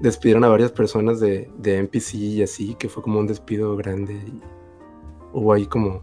despidieron 0.00 0.42
a 0.42 0.48
varias 0.48 0.72
personas 0.72 1.20
de, 1.20 1.48
de 1.56 1.78
NPC 1.78 2.14
y 2.14 2.42
así, 2.42 2.74
que 2.74 2.88
fue 2.88 3.02
como 3.02 3.20
un 3.20 3.28
despido 3.28 3.76
grande. 3.76 4.14
Y 4.14 4.40
hubo 5.32 5.52
ahí 5.52 5.66
como, 5.66 6.02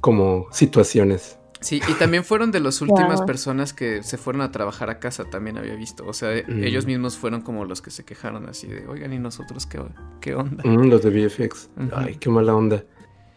como 0.00 0.46
situaciones. 0.52 1.38
Sí, 1.64 1.80
y 1.88 1.94
también 1.94 2.24
fueron 2.24 2.50
de 2.50 2.60
las 2.60 2.82
últimas 2.82 3.22
personas 3.22 3.72
que 3.72 4.02
se 4.02 4.18
fueron 4.18 4.42
a 4.42 4.52
trabajar 4.52 4.90
a 4.90 4.98
casa, 4.98 5.24
también 5.24 5.56
había 5.56 5.74
visto. 5.74 6.04
O 6.06 6.12
sea, 6.12 6.28
mm. 6.46 6.62
ellos 6.62 6.84
mismos 6.84 7.16
fueron 7.16 7.40
como 7.40 7.64
los 7.64 7.80
que 7.80 7.90
se 7.90 8.04
quejaron 8.04 8.46
así 8.50 8.66
de, 8.66 8.86
oigan, 8.86 9.14
¿y 9.14 9.18
nosotros 9.18 9.64
qué, 9.64 9.80
qué 10.20 10.34
onda? 10.34 10.62
Mm, 10.62 10.90
los 10.90 11.02
de 11.02 11.08
VFX. 11.08 11.70
Ay, 11.94 12.16
qué 12.16 12.28
mala 12.28 12.54
onda. 12.54 12.84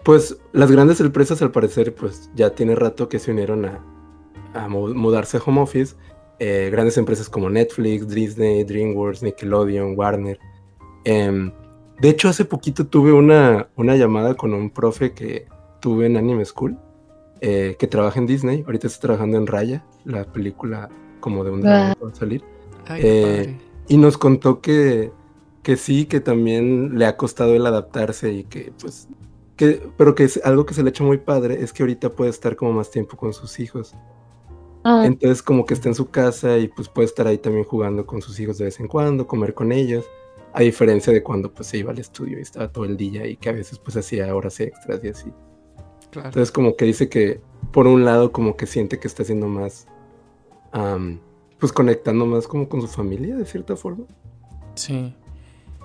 Pues 0.03 0.37
las 0.51 0.69
grandes 0.69 0.99
empresas 0.99 1.41
al 1.41 1.51
parecer, 1.51 1.95
pues 1.95 2.29
ya 2.35 2.49
tiene 2.49 2.75
rato 2.75 3.07
que 3.07 3.17
se 3.17 3.31
unieron 3.31 3.63
a, 3.63 3.81
a 4.53 4.67
mudarse 4.67 5.37
a 5.37 5.39
home 5.45 5.61
office. 5.61 5.95
Eh, 6.39 6.67
grandes 6.69 6.97
empresas 6.97 7.29
como 7.29 7.49
Netflix, 7.49 8.09
Disney, 8.09 8.65
DreamWorks, 8.65 9.23
Nickelodeon, 9.23 9.97
Warner. 9.97 10.37
Em, 11.05 11.53
de 12.01 12.09
hecho, 12.09 12.27
hace 12.27 12.43
poquito 12.43 12.87
tuve 12.87 13.13
una, 13.13 13.69
una 13.77 13.95
llamada 13.95 14.33
con 14.33 14.53
un 14.53 14.69
profe 14.69 15.13
que 15.13 15.47
tuve 15.79 16.07
en 16.07 16.17
Anime 16.17 16.43
School 16.43 16.77
eh, 17.41 17.75
que 17.77 17.87
trabaja 17.87 18.19
en 18.19 18.27
Disney. 18.27 18.63
Ahorita 18.65 18.87
está 18.87 19.01
trabajando 19.01 19.37
en 19.37 19.47
Raya, 19.47 19.85
la 20.05 20.25
película 20.25 20.89
como 21.19 21.43
de 21.43 21.51
un 21.51 21.61
drama 21.61 21.95
que 21.95 22.03
va 22.05 22.11
a 22.11 22.15
salir. 22.15 22.43
Eh, 22.95 23.57
y 23.87 23.97
nos 23.97 24.17
contó 24.17 24.61
que, 24.61 25.11
que 25.63 25.77
sí, 25.77 26.05
que 26.05 26.19
también 26.19 26.97
le 26.97 27.05
ha 27.05 27.17
costado 27.17 27.53
el 27.53 27.65
adaptarse 27.65 28.31
y 28.31 28.43
que 28.43 28.71
pues 28.79 29.07
que, 29.55 29.81
pero 29.97 30.13
que 30.15 30.23
es 30.23 30.39
algo 30.45 30.65
que 30.65 30.73
se 30.73 30.83
le 30.83 30.89
ha 30.89 30.91
hecho 30.91 31.03
muy 31.03 31.17
padre 31.17 31.63
es 31.63 31.73
que 31.73 31.83
ahorita 31.83 32.11
puede 32.11 32.29
estar 32.29 32.55
como 32.55 32.73
más 32.73 32.91
tiempo 32.91 33.17
con 33.17 33.33
sus 33.33 33.59
hijos. 33.59 33.95
Ah. 34.83 35.03
Entonces 35.05 35.41
como 35.41 35.65
que 35.65 35.73
está 35.73 35.89
en 35.89 35.95
su 35.95 36.09
casa 36.09 36.57
y 36.57 36.67
pues 36.67 36.87
puede 36.87 37.07
estar 37.07 37.27
ahí 37.27 37.39
también 37.39 37.65
jugando 37.65 38.05
con 38.05 38.21
sus 38.21 38.39
hijos 38.39 38.57
de 38.57 38.65
vez 38.65 38.79
en 38.79 38.87
cuando, 38.87 39.27
comer 39.27 39.53
con 39.53 39.71
ellos, 39.71 40.05
a 40.53 40.61
diferencia 40.61 41.11
de 41.11 41.23
cuando 41.23 41.51
pues 41.53 41.67
se 41.67 41.79
iba 41.79 41.91
al 41.91 41.99
estudio 41.99 42.37
y 42.37 42.41
estaba 42.41 42.71
todo 42.71 42.85
el 42.85 42.95
día 42.95 43.25
y 43.27 43.35
que 43.35 43.49
a 43.49 43.53
veces 43.53 43.79
pues 43.79 43.97
hacía 43.97 44.33
horas 44.33 44.59
extras 44.59 45.03
y 45.03 45.07
así. 45.09 45.33
Entonces 46.13 46.51
como 46.51 46.75
que 46.75 46.85
dice 46.85 47.09
que 47.09 47.41
por 47.71 47.87
un 47.87 48.05
lado 48.05 48.31
como 48.31 48.55
que 48.55 48.65
siente 48.65 48.99
que 48.99 49.07
está 49.07 49.23
haciendo 49.23 49.47
más, 49.47 49.87
pues 51.59 51.71
conectando 51.71 52.25
más 52.25 52.47
como 52.47 52.69
con 52.69 52.81
su 52.81 52.87
familia 52.87 53.35
de 53.35 53.45
cierta 53.45 53.75
forma. 53.75 54.05
Sí. 54.75 55.13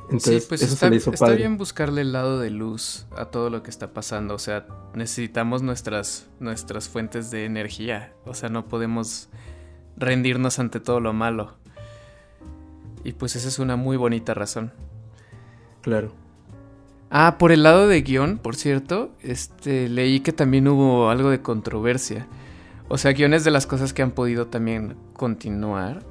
Entonces, 0.04 0.46
pues 0.46 0.62
eso 0.62 0.74
está, 0.74 0.88
se 0.90 1.10
está 1.10 1.30
bien 1.30 1.56
buscarle 1.56 2.02
el 2.02 2.12
lado 2.12 2.38
de 2.38 2.50
luz 2.50 3.06
a 3.16 3.26
todo 3.26 3.48
lo 3.48 3.62
que 3.62 3.70
está 3.70 3.94
pasando. 3.94 4.34
O 4.34 4.38
sea, 4.38 4.66
necesitamos 4.94 5.62
nuestras, 5.62 6.28
nuestras 6.38 6.88
fuentes 6.88 7.30
de 7.30 7.46
energía. 7.46 8.12
O 8.26 8.34
sea, 8.34 8.50
no 8.50 8.68
podemos 8.68 9.30
rendirnos 9.96 10.58
ante 10.58 10.80
todo 10.80 11.00
lo 11.00 11.12
malo. 11.14 11.56
Y 13.04 13.12
pues 13.12 13.36
esa 13.36 13.48
es 13.48 13.58
una 13.58 13.76
muy 13.76 13.96
bonita 13.96 14.34
razón. 14.34 14.72
Claro. 15.80 16.12
Ah, 17.14 17.36
por 17.36 17.52
el 17.52 17.62
lado 17.62 17.88
de 17.88 18.00
guion, 18.00 18.38
por 18.38 18.56
cierto, 18.56 19.10
este, 19.20 19.90
leí 19.90 20.20
que 20.20 20.32
también 20.32 20.66
hubo 20.66 21.10
algo 21.10 21.28
de 21.28 21.42
controversia. 21.42 22.26
O 22.88 22.96
sea, 22.96 23.12
guion 23.12 23.34
es 23.34 23.44
de 23.44 23.50
las 23.50 23.66
cosas 23.66 23.92
que 23.92 24.00
han 24.00 24.12
podido 24.12 24.46
también 24.46 24.96
continuar. 25.12 26.02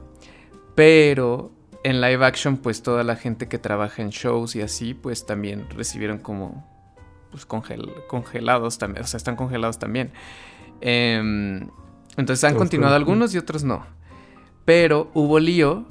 Pero 0.75 1.51
en 1.83 2.01
live 2.01 2.23
action, 2.23 2.57
pues 2.57 2.83
toda 2.83 3.03
la 3.03 3.15
gente 3.15 3.47
que 3.47 3.57
trabaja 3.57 4.03
en 4.03 4.09
shows 4.11 4.55
y 4.55 4.61
así, 4.61 4.93
pues 4.93 5.25
también 5.25 5.67
recibieron 5.71 6.19
como 6.19 6.63
pues, 7.31 7.47
congelados 7.47 8.77
también. 8.77 9.03
O 9.03 9.07
sea, 9.07 9.17
están 9.17 9.35
congelados 9.35 9.79
también. 9.79 10.11
Em, 10.81 11.67
entonces 12.15 12.43
han 12.43 12.55
continuado 12.55 12.95
algunos 12.95 13.33
y 13.33 13.39
otros 13.39 13.63
no. 13.63 13.87
Pero 14.65 15.09
hubo 15.15 15.39
lío, 15.39 15.87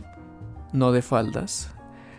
no 0.73 0.93
de 0.93 1.03
faldas, 1.03 1.75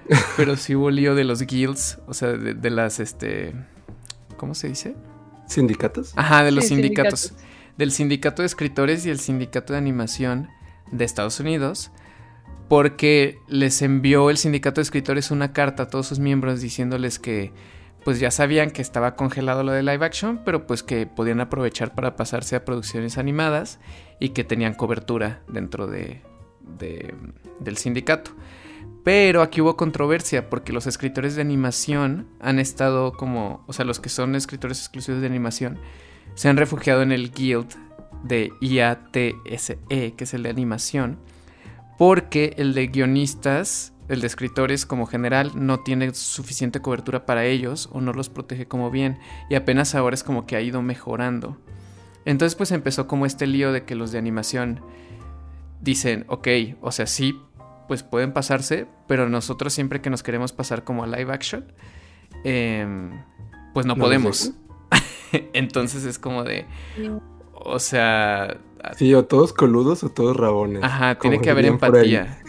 pero 0.38 0.56
sí 0.56 0.76
hubo 0.76 0.90
lío 0.90 1.16
de 1.16 1.24
los 1.24 1.42
guilds, 1.44 2.00
o 2.08 2.14
sea, 2.14 2.30
de, 2.30 2.70
las, 2.70 3.00
este, 3.00 3.54
¿cómo 4.38 4.56
se 4.56 4.70
dice? 4.70 4.96
¿Sindicatos? 5.48 6.14
Ajá, 6.16 6.44
de 6.44 6.52
los 6.52 6.66
sindicatos. 6.66 7.34
Del 7.78 7.92
sindicato 7.92 8.42
de 8.42 8.46
escritores 8.46 9.06
y 9.06 9.10
el 9.10 9.20
sindicato 9.20 9.74
de 9.74 9.80
animación 9.80 10.50
de 10.92 11.06
Estados 11.06 11.40
Unidos 11.40 11.92
porque 12.72 13.38
les 13.50 13.82
envió 13.82 14.30
el 14.30 14.38
sindicato 14.38 14.80
de 14.80 14.84
escritores 14.84 15.30
una 15.30 15.52
carta 15.52 15.84
a 15.84 15.88
todos 15.90 16.08
sus 16.08 16.20
miembros 16.20 16.62
diciéndoles 16.62 17.20
que 17.20 17.52
pues 18.06 18.22
ya 18.22 18.32
sabían 18.32 18.72
que 18.72 18.82
estaba 18.82 19.18
congelado 19.18 19.64
lo 19.64 19.74
de 19.74 19.84
live 19.84 20.06
action, 20.06 20.40
pero 20.46 20.66
pues 20.68 20.82
que 20.82 21.06
podían 21.06 21.42
aprovechar 21.42 21.94
para 21.94 22.16
pasarse 22.16 22.56
a 22.56 22.64
producciones 22.64 23.18
animadas 23.18 23.80
y 24.22 24.30
que 24.30 24.46
tenían 24.46 24.74
cobertura 24.74 25.42
dentro 25.50 25.86
de, 25.86 26.22
del 27.60 27.76
sindicato. 27.76 28.32
Pero 29.04 29.42
aquí 29.42 29.62
hubo 29.62 29.78
controversia 29.78 30.50
porque 30.50 30.74
los 30.74 30.86
escritores 30.86 31.36
de 31.36 31.42
animación 31.42 32.28
han 32.40 32.60
estado 32.60 33.14
como, 33.14 33.64
o 33.68 33.74
sea, 33.74 33.86
los 33.86 34.00
que 34.00 34.10
son 34.10 34.36
escritores 34.36 34.80
exclusivos 34.80 35.22
de 35.22 35.28
animación, 35.28 35.80
se 36.36 36.50
han 36.50 36.58
refugiado 36.58 37.02
en 37.02 37.12
el 37.12 37.32
guild 37.32 37.68
de 38.24 38.54
IATSE, 38.62 39.80
que 39.90 40.24
es 40.24 40.34
el 40.34 40.44
de 40.44 40.50
animación, 40.50 41.18
porque 41.98 42.54
el 42.58 42.74
de 42.76 42.88
guionistas, 42.88 43.94
el 44.08 44.22
de 44.22 44.28
escritores 44.28 44.86
como 44.86 45.08
general, 45.08 45.52
no 45.56 45.80
tiene 45.80 46.14
suficiente 46.14 46.82
cobertura 46.82 47.26
para 47.26 47.46
ellos 47.46 47.90
o 47.92 48.02
no 48.02 48.14
los 48.14 48.30
protege 48.30 48.68
como 48.68 48.92
bien 48.92 49.18
y 49.50 49.56
apenas 49.56 49.96
ahora 49.96 50.14
es 50.14 50.24
como 50.24 50.46
que 50.46 50.56
ha 50.56 50.62
ido 50.62 50.82
mejorando. 50.84 51.58
Entonces 52.26 52.56
pues 52.56 52.72
empezó 52.72 53.08
como 53.08 53.26
este 53.26 53.48
lío 53.48 53.72
de 53.72 53.84
que 53.84 53.96
los 53.96 54.12
de 54.12 54.20
animación 54.20 54.82
dicen, 55.82 56.26
ok, 56.28 56.48
o 56.82 56.92
sea, 56.92 57.08
sí, 57.08 57.40
pues 57.92 58.04
pueden 58.04 58.32
pasarse, 58.32 58.88
pero 59.06 59.28
nosotros 59.28 59.74
siempre 59.74 60.00
que 60.00 60.10
nos 60.10 60.24
queremos 60.24 60.54
pasar 60.54 60.86
como 60.86 61.04
a 61.04 61.08
live 61.08 61.34
action, 61.34 61.66
em, 62.46 63.22
pues 63.74 63.86
no, 63.86 63.98
podemos. 63.98 64.54
Entonces 65.52 66.06
es 66.06 66.18
como 66.18 66.46
de, 66.46 66.68
o 67.52 67.80
sea, 67.80 68.62
Sí, 68.96 69.14
o 69.14 69.26
todos 69.26 69.52
coludos 69.52 70.06
o 70.06 70.10
todos 70.10 70.38
rabones. 70.38 70.82
Ajá, 70.86 71.16
tiene 71.16 71.42
que 71.42 71.50
haber 71.50 71.66
empatía. 71.66 72.42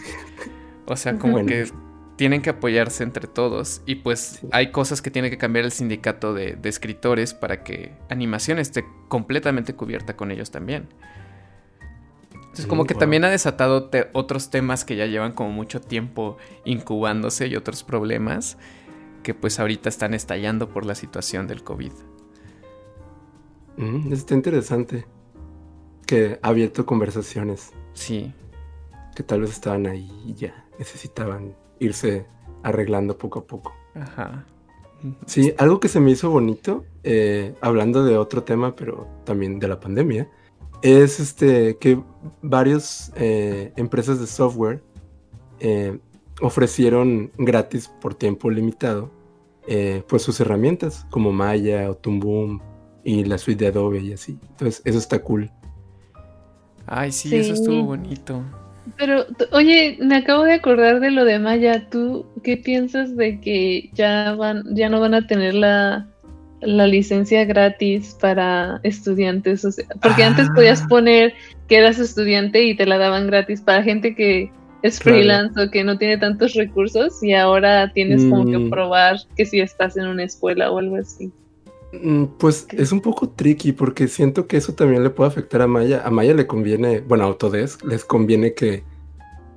O 0.85 0.95
sea, 0.95 1.19
como 1.19 1.45
que 1.45 1.69
tienen 2.15 2.41
que 2.41 2.51
apoyarse 2.51 3.03
entre 3.03 3.27
todos. 3.27 3.81
Y 3.85 3.95
pues 3.95 4.39
hay 4.53 4.71
cosas 4.71 5.01
que 5.01 5.11
tiene 5.11 5.29
que 5.29 5.37
cambiar 5.37 5.65
el 5.65 5.73
sindicato 5.73 6.33
de, 6.33 6.57
escritores 6.63 7.33
para 7.33 7.65
que 7.65 7.97
animación 8.09 8.59
esté 8.59 8.85
completamente 9.09 9.75
cubierta 9.75 10.15
con 10.15 10.31
ellos 10.31 10.51
también. 10.51 10.87
Entonces, 12.53 12.67
como 12.67 12.85
que 12.85 12.93
también 12.93 13.25
ha 13.25 13.31
desatado 13.31 13.89
otros 14.13 14.51
temas 14.51 14.85
que 14.85 14.95
ya 14.95 15.07
llevan 15.07 15.31
como 15.31 15.49
mucho 15.49 15.81
tiempo 15.81 16.37
incubándose 16.65 17.47
y 17.47 17.55
otros 17.55 17.83
problemas 17.83 18.59
que 19.23 19.33
pues 19.33 19.59
ahorita 19.59 19.89
están 19.89 20.13
estallando 20.13 20.69
por 20.69 20.85
la 20.85 20.93
situación 20.93 21.47
del 21.47 21.63
COVID. 21.63 21.93
Mm, 23.77 24.13
está 24.13 24.35
interesante 24.35 25.07
que 26.05 26.37
ha 26.43 26.49
abierto 26.49 26.85
conversaciones. 26.85 27.71
Sí. 27.93 28.31
Que 29.15 29.23
tal 29.23 29.41
vez 29.41 29.49
estaban 29.49 29.87
ahí 29.87 30.11
y 30.23 30.35
ya 30.35 30.67
necesitaban 30.77 31.55
irse 31.79 32.27
arreglando 32.61 33.17
poco 33.17 33.39
a 33.39 33.47
poco. 33.47 33.73
Ajá. 33.95 34.45
Sí, 35.25 35.55
algo 35.57 35.79
que 35.79 35.87
se 35.87 35.99
me 35.99 36.11
hizo 36.11 36.29
bonito, 36.29 36.85
eh, 37.01 37.55
hablando 37.61 38.05
de 38.05 38.15
otro 38.15 38.43
tema, 38.43 38.75
pero 38.75 39.07
también 39.25 39.57
de 39.57 39.67
la 39.67 39.79
pandemia, 39.79 40.29
es 40.83 41.19
este 41.19 41.77
que 41.77 41.99
varias 42.41 43.11
eh, 43.15 43.71
empresas 43.77 44.19
de 44.19 44.27
software 44.27 44.83
eh, 45.59 45.97
ofrecieron 46.41 47.31
gratis 47.37 47.89
por 48.01 48.13
tiempo 48.13 48.51
limitado 48.51 49.09
pues 50.07 50.21
sus 50.21 50.41
herramientas 50.41 51.07
como 51.09 51.31
Maya 51.31 51.89
o 51.89 51.97
Boom 52.03 52.61
y 53.05 53.23
la 53.23 53.37
suite 53.37 53.63
de 53.63 53.69
Adobe 53.69 53.99
y 53.99 54.11
así. 54.11 54.37
Entonces 54.49 54.81
eso 54.83 54.97
está 54.97 55.21
cool. 55.21 55.49
Ay, 56.85 57.13
sí, 57.13 57.33
eso 57.33 57.53
estuvo 57.53 57.83
bonito. 57.83 58.43
Pero, 58.97 59.25
oye, 59.51 59.97
me 60.01 60.17
acabo 60.17 60.43
de 60.43 60.53
acordar 60.53 60.99
de 60.99 61.11
lo 61.11 61.23
de 61.23 61.39
Maya. 61.39 61.89
¿Tú 61.89 62.25
qué 62.43 62.57
piensas 62.57 63.15
de 63.15 63.39
que 63.39 63.89
ya 63.93 64.35
van, 64.35 64.63
ya 64.75 64.89
no 64.89 64.99
van 64.99 65.13
a 65.13 65.25
tener 65.25 65.53
la, 65.53 66.12
licencia 66.65 67.45
gratis 67.45 68.17
para 68.19 68.79
estudiantes? 68.83 69.65
porque 70.01 70.23
antes 70.23 70.49
podías 70.55 70.81
ah. 70.83 70.87
poner 70.89 71.33
que 71.67 71.77
eras 71.77 71.99
estudiante 71.99 72.63
y 72.63 72.75
te 72.75 72.85
la 72.85 72.97
daban 72.97 73.27
gratis 73.27 73.61
para 73.61 73.83
gente 73.83 74.15
que 74.15 74.51
es 74.81 74.99
freelance 74.99 75.59
o 75.59 75.71
que 75.71 75.83
no 75.83 75.97
tiene 75.97 76.17
tantos 76.17 76.53
recursos 76.53 77.23
y 77.23 77.33
ahora 77.33 77.91
tienes 77.93 78.23
como 78.25 78.45
que 78.45 78.57
mm. 78.57 78.69
probar 78.69 79.17
que 79.37 79.45
si 79.45 79.61
estás 79.61 79.95
en 79.95 80.07
una 80.07 80.23
escuela 80.23 80.71
o 80.71 80.77
algo 80.77 80.97
así. 80.97 81.31
Mm, 81.93 82.25
pues 82.37 82.67
es 82.71 82.91
un 82.91 83.01
poco 83.01 83.29
tricky 83.29 83.71
porque 83.71 84.07
siento 84.07 84.45
que 84.47 84.57
eso 84.57 84.73
también 84.73 85.03
le 85.03 85.09
puede 85.09 85.29
afectar 85.29 85.61
a 85.61 85.67
Maya. 85.67 86.01
A 86.05 86.09
Maya 86.09 86.33
le 86.33 86.47
conviene, 86.47 86.99
bueno, 86.99 87.23
a 87.23 87.27
Autodesk 87.27 87.85
les 87.85 88.03
conviene 88.03 88.53
que 88.53 88.83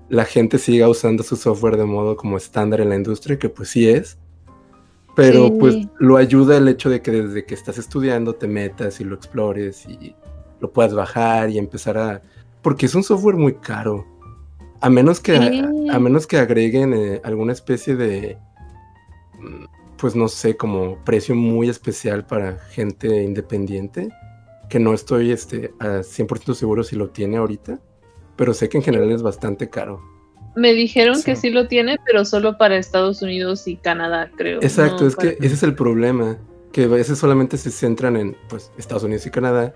la 0.09 0.25
gente 0.25 0.59
siga 0.59 0.89
usando 0.89 1.23
su 1.23 1.37
software 1.37 1.77
de 1.77 1.87
modo 1.87 2.17
como 2.17 2.37
estándar 2.37 2.81
en 2.81 2.91
la 2.91 2.97
industria, 2.97 3.39
que 3.39 3.49
pues 3.49 3.71
sí 3.71 3.89
es. 3.89 4.19
Pero 5.17 5.51
pues 5.59 5.89
lo 5.99 6.19
ayuda 6.19 6.59
el 6.59 6.69
hecho 6.69 6.91
de 6.91 7.01
que 7.01 7.11
desde 7.11 7.47
que 7.47 7.55
estás 7.55 7.79
estudiando 7.79 8.35
te 8.35 8.47
metas 8.47 9.01
y 9.01 9.05
lo 9.05 9.17
explores 9.17 9.87
y 9.87 10.15
lo 10.61 10.73
puedas 10.73 10.95
bajar 10.95 11.51
y 11.51 11.59
empezar 11.59 11.97
a... 11.97 12.23
Porque 12.61 12.87
es 12.87 12.95
un 12.95 13.03
software 13.03 13.37
muy 13.37 13.55
caro. 13.55 14.07
A 14.83 14.91
menos 14.91 15.21
que, 15.21 15.35
a, 15.91 15.99
menos 15.99 16.27
que 16.27 16.37
agreguen 16.37 16.93
eh, 16.93 17.21
alguna 17.25 17.55
especie 17.55 17.97
de 17.97 18.37
mm, 19.41 19.65
pues 19.97 20.15
no 20.15 20.29
sé, 20.29 20.57
como 20.57 21.03
precio 21.05 21.35
muy 21.35 21.69
especial 21.69 22.27
para 22.27 22.59
gente 22.59 23.23
independiente, 23.23 24.11
que 24.69 24.79
no 24.79 24.93
estoy 24.93 25.33
este, 25.33 25.73
a 25.79 26.03
100% 26.03 26.55
seguro 26.55 26.85
si 26.85 26.97
lo 26.97 27.11
tiene 27.11 27.39
ahorita, 27.39 27.81
pero 28.37 28.53
sé 28.53 28.69
que 28.69 28.77
en 28.77 28.85
general 28.85 29.11
es 29.11 29.23
bastante 29.23 29.71
caro. 29.71 30.16
Me 30.57 30.73
dijeron 30.73 31.23
que 31.23 31.37
sí 31.37 31.51
lo 31.51 31.69
tiene, 31.69 31.99
pero 32.05 32.25
solo 32.25 32.57
para 32.57 32.77
Estados 32.77 33.23
Unidos 33.23 33.69
y 33.69 33.77
Canadá, 33.77 34.31
creo. 34.35 34.63
Exacto, 34.63 35.07
es 35.07 35.15
que 35.15 35.37
ese 35.41 35.55
es 35.55 35.63
el 35.63 35.75
problema, 35.75 36.39
que 36.73 36.85
a 36.85 36.89
veces 36.89 37.19
solamente 37.19 37.59
se 37.59 37.71
centran 37.71 38.17
en 38.17 38.37
pues, 38.49 38.73
Estados 38.79 39.05
Unidos 39.05 39.27
y 39.27 39.31
Canadá, 39.31 39.75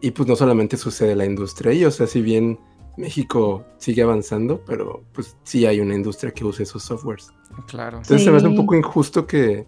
y 0.00 0.10
pues 0.10 0.28
no 0.28 0.34
solamente 0.34 0.76
sucede 0.76 1.14
la 1.14 1.26
industria 1.26 1.72
ahí, 1.72 1.84
o 1.84 1.90
sea, 1.90 2.06
si 2.06 2.22
bien 2.22 2.58
México 2.96 3.64
sigue 3.78 4.02
avanzando, 4.02 4.62
pero 4.66 5.04
pues 5.12 5.36
sí 5.44 5.66
hay 5.66 5.80
una 5.80 5.94
industria 5.94 6.32
que 6.32 6.44
usa 6.44 6.62
esos 6.62 6.82
softwares. 6.82 7.30
Claro. 7.66 7.98
Entonces 7.98 8.24
se 8.24 8.30
me 8.30 8.36
hace 8.38 8.46
un 8.46 8.56
poco 8.56 8.74
injusto 8.74 9.26
que, 9.26 9.66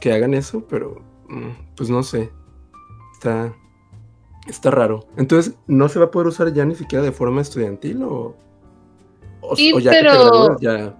que 0.00 0.12
hagan 0.12 0.34
eso, 0.34 0.66
pero 0.68 1.02
mm, 1.28 1.74
pues 1.76 1.90
no 1.90 2.02
sé. 2.02 2.30
Está, 3.14 3.54
está 4.46 4.70
raro. 4.70 5.06
Entonces, 5.16 5.54
¿no 5.66 5.88
se 5.88 5.98
va 5.98 6.06
a 6.06 6.10
poder 6.10 6.28
usar 6.28 6.52
ya 6.52 6.64
ni 6.64 6.74
siquiera 6.74 7.04
de 7.04 7.12
forma 7.12 7.40
estudiantil 7.40 8.02
o, 8.02 8.36
o, 9.50 9.56
ya 9.56 9.90
que 9.90 9.96
te 9.96 10.02
gradúes 10.02 10.60
ya... 10.60 10.96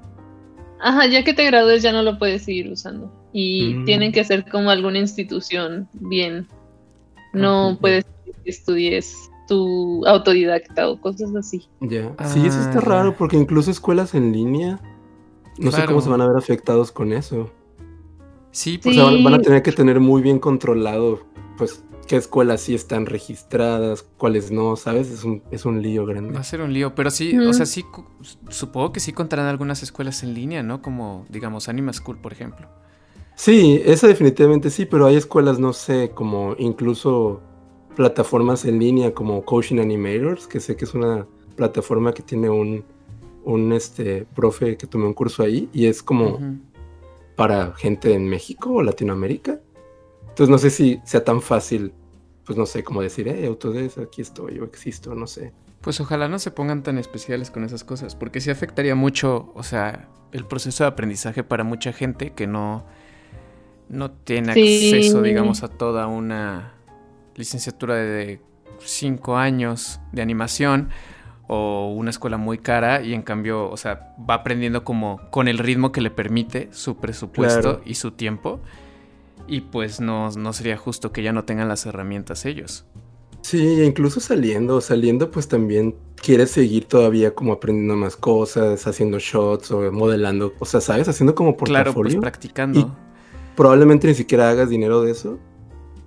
Ajá, 0.81 1.07
ya 1.07 1.25
que 1.25 1.33
te 1.33 1.45
gradúes 1.45 1.83
ya 1.83 1.93
no 1.93 2.03
lo 2.03 2.19
puedes 2.19 2.43
seguir 2.43 2.71
usando. 2.71 3.11
Y 3.33 3.75
mm. 3.75 3.85
tienen 3.85 4.13
que 4.13 4.25
ser 4.25 4.49
como 4.51 4.71
alguna 4.71 4.99
institución 4.99 5.89
bien. 5.95 6.47
No 7.33 7.79
puedes 7.81 8.05
que 8.25 8.51
estudies 8.51 9.31
tu 9.49 10.07
autodidacta 10.07 10.89
o 10.89 11.01
cosas 11.01 11.35
así. 11.35 11.67
Ya. 11.81 12.15
sí, 12.27 12.47
eso 12.47 12.61
está 12.61 12.79
ah, 12.79 12.83
raro 12.83 13.17
porque 13.17 13.37
incluso 13.37 13.71
escuelas 13.71 14.15
en 14.15 14.33
línea 14.33 14.81
no 15.59 15.71
sé 15.71 15.85
cómo 15.87 16.01
se 16.01 16.09
van 16.09 16.21
a 16.21 16.27
ver 16.29 16.37
afectados 16.37 16.91
con 16.91 17.13
eso. 17.13 17.51
Sí, 18.51 18.79
pues. 18.79 18.97
O 18.97 19.11
sea, 19.11 19.23
van 19.23 19.35
a 19.35 19.41
tener 19.41 19.63
que 19.63 19.73
tener 19.73 20.01
muy 20.01 20.23
bien 20.23 20.39
controlado, 20.39 21.21
pues, 21.57 21.85
qué 22.05 22.17
escuelas 22.17 22.61
sí 22.63 22.75
están 22.75 23.07
registradas, 23.07 24.03
cuáles 24.03 24.51
no, 24.51 24.77
¿sabes? 24.77 25.11
Es 25.11 25.25
un, 25.25 25.43
es 25.51 25.65
un 25.65 25.83
lío 25.83 26.07
grande. 26.07 26.33
Va 26.33 26.41
a 26.41 26.45
ser 26.45 26.61
un 26.61 26.73
lío, 26.73 26.95
pero 26.95 27.11
sí, 27.11 27.37
o 27.39 27.53
sea, 27.53 27.67
sí, 27.67 27.85
supongo 28.49 28.93
que 28.93 29.01
sí 29.01 29.13
contarán 29.13 29.47
algunas 29.47 29.83
escuelas 29.83 30.23
en 30.23 30.35
línea, 30.35 30.63
¿no? 30.63 30.83
Como, 30.83 31.27
digamos, 31.29 31.69
Anima 31.69 31.93
School, 31.93 32.19
por 32.19 32.33
ejemplo. 32.33 32.69
Sí, 33.35 33.81
esa 33.85 34.07
definitivamente 34.07 34.71
sí, 34.71 34.87
pero 34.87 35.07
hay 35.07 35.17
escuelas, 35.17 35.59
no 35.59 35.73
sé, 35.73 36.11
como 36.15 36.55
incluso 36.59 37.41
plataformas 37.97 38.65
en 38.65 38.79
línea 38.79 39.13
como 39.13 39.45
Coaching 39.45 39.79
Animators, 39.79 40.47
que 40.47 40.61
sé 40.61 40.77
que 40.77 40.85
es 40.85 40.95
una 40.95 41.27
plataforma 41.57 42.13
que 42.13 42.23
tiene 42.23 42.51
un, 42.51 42.85
un 43.45 43.73
este, 43.73 44.27
profe 44.35 44.77
que 44.77 44.87
tomé 44.87 45.07
un 45.07 45.15
curso 45.15 45.43
ahí 45.43 45.69
y 45.73 45.87
es 45.87 46.03
como 46.03 46.39
para 47.37 47.73
gente 47.75 48.13
en 48.15 48.29
México 48.29 48.75
o 48.75 48.83
Latinoamérica. 48.83 49.61
Entonces 50.35 50.51
no 50.51 50.59
sé 50.59 50.71
si 50.71 51.01
sea 51.05 51.23
tan 51.23 51.41
fácil, 51.41 51.95
pues 52.45 52.59
no 52.59 52.67
sé, 52.67 52.83
cómo 52.83 53.01
decir, 53.01 53.29
eh, 53.29 53.47
Autodesk, 53.47 53.99
aquí 53.99 54.21
estoy, 54.21 54.57
yo 54.57 54.65
existo, 54.65 55.15
no 55.15 55.29
sé. 55.29 55.53
Pues 55.81 56.01
ojalá 56.01 56.27
no 56.27 56.41
se 56.41 56.51
pongan 56.51 56.83
tan 56.83 56.99
especiales 56.99 57.53
con 57.53 57.63
esas 57.63 57.85
cosas, 57.85 58.17
porque 58.17 58.41
sí 58.41 58.51
afectaría 58.51 58.97
mucho, 58.97 59.53
o 59.55 59.63
sea, 59.63 60.09
el 60.33 60.45
proceso 60.45 60.83
de 60.83 60.89
aprendizaje 60.89 61.45
para 61.45 61.63
mucha 61.63 61.93
gente 61.93 62.33
que 62.33 62.49
no, 62.49 62.85
no 63.89 64.11
tiene 64.11 64.51
acceso, 64.51 65.23
digamos, 65.23 65.63
a 65.63 65.69
toda 65.69 66.09
una 66.09 66.75
licenciatura 67.37 67.95
de 67.95 68.41
cinco 68.81 69.37
años 69.37 70.01
de 70.11 70.21
animación 70.21 70.89
o 71.47 71.93
una 71.95 72.11
escuela 72.11 72.39
muy 72.39 72.59
cara 72.59 73.03
y 73.03 73.15
en 73.15 73.23
cambio, 73.23 73.71
o 73.71 73.77
sea, 73.77 74.17
va 74.29 74.35
aprendiendo 74.35 74.83
como 74.83 75.31
con 75.31 75.47
el 75.47 75.59
ritmo 75.59 75.93
que 75.93 76.01
le 76.01 76.11
permite 76.11 76.71
su 76.73 76.97
presupuesto 76.97 77.83
y 77.85 77.95
su 77.95 78.11
tiempo. 78.11 78.59
Y 79.47 79.63
pues 79.63 80.01
no, 80.01 80.31
no 80.31 80.53
sería 80.53 80.77
justo 80.77 81.13
que 81.13 81.23
ya 81.23 81.33
no 81.33 81.45
tengan 81.45 81.69
las 81.69 81.87
herramientas 81.87 82.45
ellos. 82.45 82.87
Sí, 83.43 83.83
incluso 83.83 84.21
saliendo, 84.21 84.81
saliendo 84.81 85.31
pues 85.31 85.49
también 85.49 85.95
quieres 86.17 86.51
seguir 86.51 86.87
todavía 86.87 87.35
como 87.35 87.53
aprendiendo 87.53 87.95
más 87.95 88.17
cosas, 88.17 88.87
haciendo 88.87 89.19
shots 89.19 89.71
o 89.71 89.93
modelando, 89.93 90.55
o 90.59 90.65
sea, 90.65 90.81
¿sabes? 90.81 91.09
Haciendo 91.09 91.35
como 91.35 91.55
portafolio. 91.55 91.93
Claro, 91.93 92.03
pues 92.03 92.17
practicando. 92.17 92.97
probablemente 93.55 94.09
ni 94.09 94.15
siquiera 94.15 94.49
hagas 94.49 94.71
dinero 94.71 95.03
de 95.03 95.11
eso, 95.11 95.39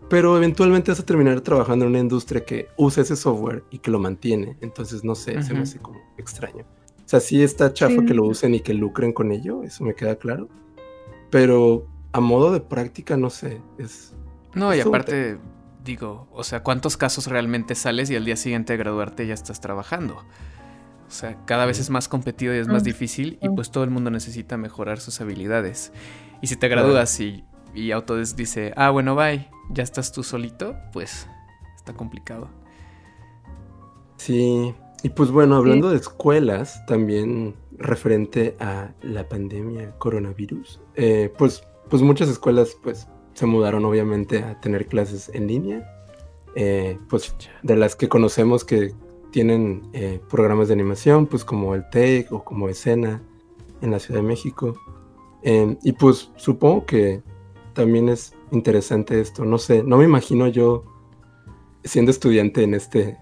pero 0.09 0.35
eventualmente 0.35 0.89
vas 0.89 0.99
a 0.99 1.05
terminar 1.05 1.41
trabajando 1.41 1.85
en 1.85 1.91
una 1.91 1.99
industria 1.99 2.43
que 2.43 2.69
usa 2.75 3.03
ese 3.03 3.15
software 3.15 3.63
y 3.69 3.77
que 3.77 3.91
lo 3.91 3.99
mantiene. 3.99 4.57
Entonces, 4.61 5.03
no 5.03 5.13
sé, 5.13 5.43
se 5.43 5.53
me 5.53 5.59
hace 5.59 5.77
como 5.77 5.99
extraño. 6.17 6.65
O 7.05 7.09
sea, 7.09 7.19
sí 7.19 7.43
está 7.43 7.71
chafa 7.71 8.03
que 8.03 8.15
lo 8.15 8.25
usen 8.25 8.55
y 8.55 8.61
que 8.61 8.73
lucren 8.73 9.13
con 9.13 9.31
ello, 9.31 9.61
eso 9.61 9.83
me 9.83 9.93
queda 9.93 10.15
claro. 10.15 10.49
Pero 11.29 11.85
a 12.11 12.19
modo 12.19 12.51
de 12.51 12.59
práctica, 12.59 13.17
no 13.17 13.29
sé, 13.29 13.61
es... 13.77 14.13
No, 14.53 14.73
y 14.73 14.79
aparte, 14.79 15.37
digo, 15.83 16.27
o 16.31 16.43
sea, 16.43 16.63
¿cuántos 16.63 16.97
casos 16.97 17.27
realmente 17.27 17.75
sales 17.75 18.09
y 18.09 18.15
al 18.15 18.25
día 18.25 18.35
siguiente 18.35 18.73
de 18.73 18.77
graduarte 18.77 19.27
ya 19.27 19.33
estás 19.33 19.61
trabajando? 19.61 20.15
O 21.07 21.11
sea, 21.11 21.37
cada 21.45 21.65
vez 21.65 21.79
es 21.79 21.89
más 21.89 22.07
competido 22.07 22.53
y 22.53 22.57
es 22.57 22.67
más 22.67 22.83
difícil 22.83 23.39
y 23.41 23.49
pues 23.49 23.71
todo 23.71 23.83
el 23.83 23.89
mundo 23.89 24.09
necesita 24.09 24.57
mejorar 24.57 24.99
sus 24.99 25.21
habilidades. 25.21 25.93
Y 26.41 26.47
si 26.47 26.57
te 26.57 26.67
gradúas 26.67 27.19
y, 27.19 27.45
y 27.73 27.91
Autodesk 27.91 28.35
dice, 28.35 28.73
ah, 28.75 28.89
bueno, 28.89 29.15
bye, 29.15 29.49
ya 29.69 29.83
estás 29.83 30.11
tú 30.11 30.23
solito, 30.23 30.75
pues 30.91 31.27
está 31.75 31.93
complicado. 31.93 32.49
Sí, 34.17 34.73
y 35.03 35.09
pues 35.09 35.31
bueno, 35.31 35.55
hablando 35.55 35.89
de 35.89 35.97
escuelas, 35.97 36.85
también 36.87 37.55
referente 37.77 38.57
a 38.59 38.91
la 39.01 39.29
pandemia 39.29 39.91
coronavirus, 39.97 40.81
eh, 40.95 41.31
pues, 41.37 41.63
pues 41.89 42.01
muchas 42.01 42.29
escuelas 42.29 42.77
pues 42.81 43.07
se 43.33 43.45
mudaron 43.45 43.85
obviamente 43.85 44.39
a 44.39 44.59
tener 44.59 44.87
clases 44.87 45.29
en 45.33 45.47
línea. 45.47 45.93
Eh, 46.55 46.97
pues 47.07 47.35
de 47.61 47.75
las 47.75 47.95
que 47.95 48.09
conocemos 48.09 48.65
que 48.65 48.93
tienen 49.31 49.83
eh, 49.93 50.19
programas 50.29 50.69
de 50.69 50.73
animación, 50.73 51.27
pues 51.27 51.45
como 51.45 51.75
el 51.75 51.87
TEC 51.89 52.31
o 52.31 52.43
como 52.43 52.69
Escena 52.69 53.21
en 53.81 53.91
la 53.91 53.99
Ciudad 53.99 54.21
de 54.21 54.27
México. 54.27 54.75
Em, 55.43 55.77
y 55.83 55.91
pues 55.91 56.31
supongo 56.35 56.85
que 56.85 57.21
también 57.73 58.09
es 58.09 58.33
interesante 58.51 59.21
esto. 59.21 59.45
No 59.45 59.59
sé, 59.59 59.83
no 59.83 59.97
me 59.97 60.05
imagino 60.05 60.47
yo 60.47 60.83
siendo 61.83 62.09
estudiante 62.11 62.63
en 62.63 62.73
este 62.73 63.17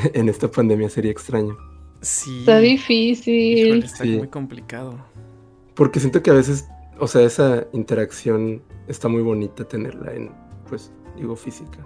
en 0.14 0.28
esta 0.28 0.50
pandemia 0.50 0.88
sería 0.88 1.10
extraño. 1.10 1.56
Sí. 2.00 2.40
Está 2.40 2.58
difícil. 2.58 3.84
está 3.84 4.04
muy 4.04 4.28
complicado. 4.28 4.98
Porque 5.74 6.00
siento 6.00 6.22
que 6.22 6.30
a 6.30 6.34
veces, 6.34 6.66
o 7.00 7.06
sea, 7.06 7.22
esa 7.22 7.66
interacción 7.72 8.62
está 8.86 9.08
muy 9.08 9.22
bonita 9.22 9.64
tenerla 9.64 10.14
en, 10.14 10.30
pues, 10.68 10.92
digo, 11.16 11.34
física. 11.34 11.84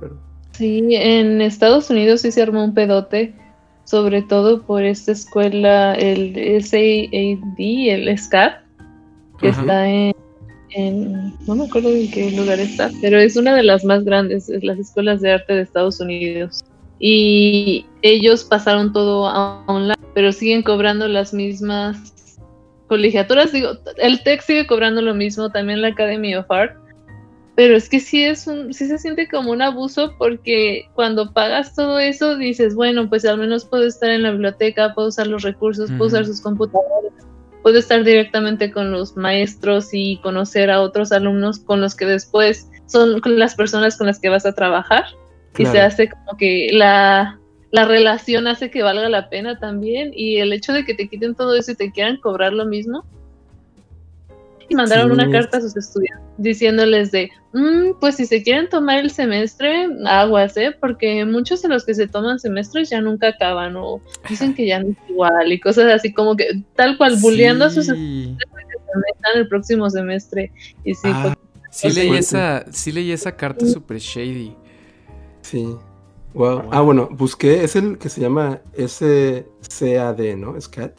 Pero... 0.00 0.16
Sí, 0.52 0.82
en 0.90 1.40
Estados 1.40 1.90
Unidos 1.90 2.22
sí 2.22 2.30
se 2.30 2.42
armó 2.42 2.64
un 2.64 2.74
pedote, 2.74 3.34
sobre 3.84 4.22
todo 4.22 4.62
por 4.62 4.84
esta 4.84 5.12
escuela, 5.12 5.94
el 5.94 6.62
SAAD, 6.62 7.12
el 7.58 8.18
SCAD, 8.18 8.52
que 9.40 9.48
está 9.48 9.88
en, 9.88 10.14
en, 10.70 11.34
no 11.46 11.56
me 11.56 11.64
acuerdo 11.64 11.90
en 11.90 12.10
qué 12.10 12.30
lugar 12.30 12.60
está, 12.60 12.90
pero 13.00 13.18
es 13.18 13.36
una 13.36 13.56
de 13.56 13.64
las 13.64 13.84
más 13.84 14.04
grandes, 14.04 14.48
es 14.48 14.62
las 14.62 14.78
escuelas 14.78 15.20
de 15.20 15.32
arte 15.32 15.54
de 15.54 15.62
Estados 15.62 16.00
Unidos. 16.00 16.64
Y 16.98 17.84
ellos 18.02 18.44
pasaron 18.44 18.92
todo 18.92 19.26
a 19.26 19.64
online, 19.66 19.98
pero 20.14 20.30
siguen 20.30 20.62
cobrando 20.62 21.08
las 21.08 21.34
mismas 21.34 22.12
colegiaturas, 22.92 23.52
digo, 23.52 23.70
el 23.96 24.22
TEC 24.22 24.42
sigue 24.42 24.66
cobrando 24.66 25.00
lo 25.00 25.14
mismo, 25.14 25.48
también 25.48 25.80
la 25.80 25.88
Academy 25.88 26.34
of 26.34 26.50
Art, 26.50 26.76
pero 27.54 27.74
es 27.74 27.88
que 27.88 28.00
sí 28.00 28.22
es 28.22 28.46
un, 28.46 28.74
sí 28.74 28.86
se 28.86 28.98
siente 28.98 29.26
como 29.28 29.50
un 29.50 29.62
abuso 29.62 30.14
porque 30.18 30.90
cuando 30.92 31.32
pagas 31.32 31.74
todo 31.74 31.98
eso 31.98 32.36
dices, 32.36 32.74
bueno, 32.74 33.08
pues 33.08 33.24
al 33.24 33.38
menos 33.38 33.64
puedo 33.64 33.84
estar 33.84 34.10
en 34.10 34.24
la 34.24 34.32
biblioteca, 34.32 34.92
puedo 34.92 35.08
usar 35.08 35.26
los 35.26 35.40
recursos, 35.40 35.90
puedo 35.92 36.08
usar 36.08 36.26
sus 36.26 36.42
computadores, 36.42 37.14
puedo 37.62 37.78
estar 37.78 38.04
directamente 38.04 38.70
con 38.70 38.92
los 38.92 39.16
maestros 39.16 39.88
y 39.94 40.18
conocer 40.18 40.70
a 40.70 40.82
otros 40.82 41.12
alumnos 41.12 41.60
con 41.60 41.80
los 41.80 41.94
que 41.94 42.04
después 42.04 42.68
son 42.84 43.22
las 43.24 43.54
personas 43.54 43.96
con 43.96 44.06
las 44.06 44.20
que 44.20 44.28
vas 44.28 44.44
a 44.44 44.52
trabajar. 44.52 45.06
Y 45.56 45.64
se 45.64 45.80
hace 45.80 46.10
como 46.10 46.36
que 46.36 46.68
la, 46.72 47.38
la 47.72 47.86
relación 47.86 48.46
hace 48.46 48.70
que 48.70 48.82
valga 48.82 49.08
la 49.08 49.30
pena 49.30 49.58
también 49.58 50.12
y 50.14 50.36
el 50.36 50.52
hecho 50.52 50.74
de 50.74 50.84
que 50.84 50.94
te 50.94 51.08
quiten 51.08 51.34
todo 51.34 51.56
eso 51.56 51.72
y 51.72 51.74
te 51.74 51.90
quieran 51.90 52.18
cobrar 52.18 52.52
lo 52.52 52.66
mismo. 52.66 53.04
Y 54.68 54.74
mandaron 54.74 55.10
una 55.10 55.28
carta 55.30 55.56
a 55.56 55.60
sus 55.62 55.76
estudiantes 55.76 56.22
diciéndoles 56.36 57.10
de, 57.12 57.30
mm, 57.52 57.98
pues 58.00 58.16
si 58.16 58.26
se 58.26 58.42
quieren 58.42 58.68
tomar 58.68 58.98
el 58.98 59.10
semestre, 59.10 59.88
aguas, 60.06 60.56
¿eh? 60.56 60.76
Porque 60.78 61.24
muchos 61.24 61.62
de 61.62 61.68
los 61.68 61.84
que 61.84 61.94
se 61.94 62.06
toman 62.06 62.38
semestres 62.38 62.90
ya 62.90 63.00
nunca 63.00 63.28
acaban 63.28 63.74
o 63.76 64.00
dicen 64.28 64.54
que 64.54 64.66
ya 64.66 64.80
no 64.80 64.90
es 64.90 64.96
igual 65.08 65.52
y 65.52 65.58
cosas 65.58 65.92
así 65.92 66.12
como 66.12 66.36
que 66.36 66.46
tal 66.76 66.98
cual, 66.98 67.16
bulleando 67.20 67.64
a 67.64 67.70
sus 67.70 67.88
estudiantes 67.88 68.48
que 68.54 68.78
se 68.78 68.98
metan 68.98 69.38
el 69.40 69.48
próximo 69.48 69.88
semestre. 69.88 70.52
Y 70.84 70.94
sí, 70.94 71.08
ah, 71.08 71.34
sí, 71.70 71.90
leí 71.90 72.16
esa, 72.16 72.64
sí 72.70 72.92
leí 72.92 73.12
esa 73.12 73.34
carta 73.34 73.66
super 73.66 73.98
shady. 73.98 74.54
Sí. 75.40 75.66
Wow. 76.34 76.68
Ah, 76.70 76.80
bueno, 76.80 77.08
busqué, 77.10 77.62
es 77.62 77.76
el 77.76 77.98
que 77.98 78.08
se 78.08 78.20
llama 78.20 78.60
SCAD, 78.74 80.36
¿no? 80.36 80.58
SCAD. 80.58 80.92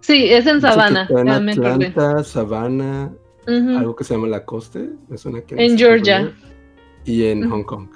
Sí, 0.00 0.30
es 0.30 0.46
en 0.46 0.60
Sabana. 0.60 1.08
En 1.10 1.28
Atlanta, 1.28 2.22
Sabana, 2.24 3.12
algo 3.46 3.94
que 3.94 4.04
se 4.04 4.14
llama 4.14 4.28
La 4.28 4.44
Coste, 4.44 4.90
me 5.08 5.18
suena 5.18 5.40
que 5.40 5.54
En 5.56 5.78
Georgia. 5.78 6.32
Y 7.04 7.24
en 7.24 7.48
Hong 7.48 7.62
Kong. 7.62 7.88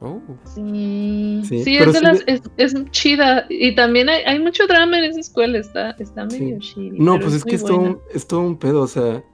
oh. 0.00 0.20
Sí, 0.44 1.42
sí, 1.44 1.76
es, 1.76 1.92
de 1.92 2.00
las, 2.00 2.24
es, 2.56 2.90
chida. 2.90 3.46
Y 3.48 3.74
también 3.74 4.08
hay, 4.08 4.22
hay, 4.24 4.38
mucho 4.38 4.66
drama 4.66 4.98
en 4.98 5.04
esa 5.04 5.20
escuela, 5.20 5.58
está, 5.58 5.90
está 5.92 6.26
medio 6.26 6.58
chida. 6.60 6.94
No, 6.96 7.18
pues 7.18 7.34
es, 7.34 7.44
que 7.44 7.56
es 7.56 7.64
todo, 7.64 7.78
un, 7.78 7.98
es 8.12 8.26
todo 8.26 8.40
un 8.40 8.56
pedo, 8.56 8.82
o 8.82 8.86
sea, 8.86 9.24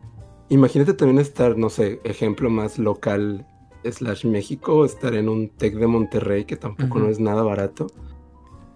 imagínate 0.48 0.94
también 0.94 1.18
estar, 1.18 1.58
no 1.58 1.68
sé, 1.68 2.00
ejemplo 2.04 2.48
más 2.48 2.78
local 2.78 3.46
slash 3.84 4.26
México, 4.26 4.84
estar 4.84 5.14
en 5.14 5.28
un 5.28 5.48
TEC 5.48 5.74
de 5.74 5.86
Monterrey, 5.86 6.44
que 6.44 6.56
tampoco 6.56 6.98
no 6.98 7.08
es 7.08 7.20
nada 7.20 7.42
barato, 7.42 7.86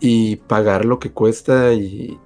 y 0.00 0.36
pagar 0.36 0.84
lo 0.84 0.98
que 0.98 1.10
cuesta 1.10 1.72
y 1.72 2.18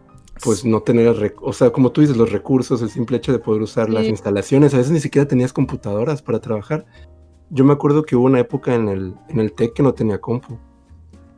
pues 0.42 0.64
no 0.64 0.80
tener, 0.82 1.34
o 1.40 1.52
sea, 1.52 1.70
como 1.70 1.90
tú 1.90 2.00
dices, 2.00 2.16
los 2.16 2.30
recursos, 2.30 2.80
el 2.82 2.90
simple 2.90 3.16
hecho 3.16 3.32
de 3.32 3.38
poder 3.38 3.62
usar 3.62 3.90
las 3.90 4.06
instalaciones, 4.06 4.74
a 4.74 4.78
veces 4.78 4.92
ni 4.92 5.00
siquiera 5.00 5.26
tenías 5.26 5.52
computadoras 5.52 6.22
para 6.22 6.40
trabajar. 6.40 6.86
Yo 7.50 7.64
me 7.64 7.72
acuerdo 7.72 8.04
que 8.04 8.14
hubo 8.14 8.26
una 8.26 8.40
época 8.40 8.74
en 8.74 8.88
el, 8.88 9.14
en 9.28 9.40
el 9.40 9.52
TEC 9.52 9.74
que 9.74 9.82
no 9.82 9.94
tenía 9.94 10.20
compu. 10.20 10.58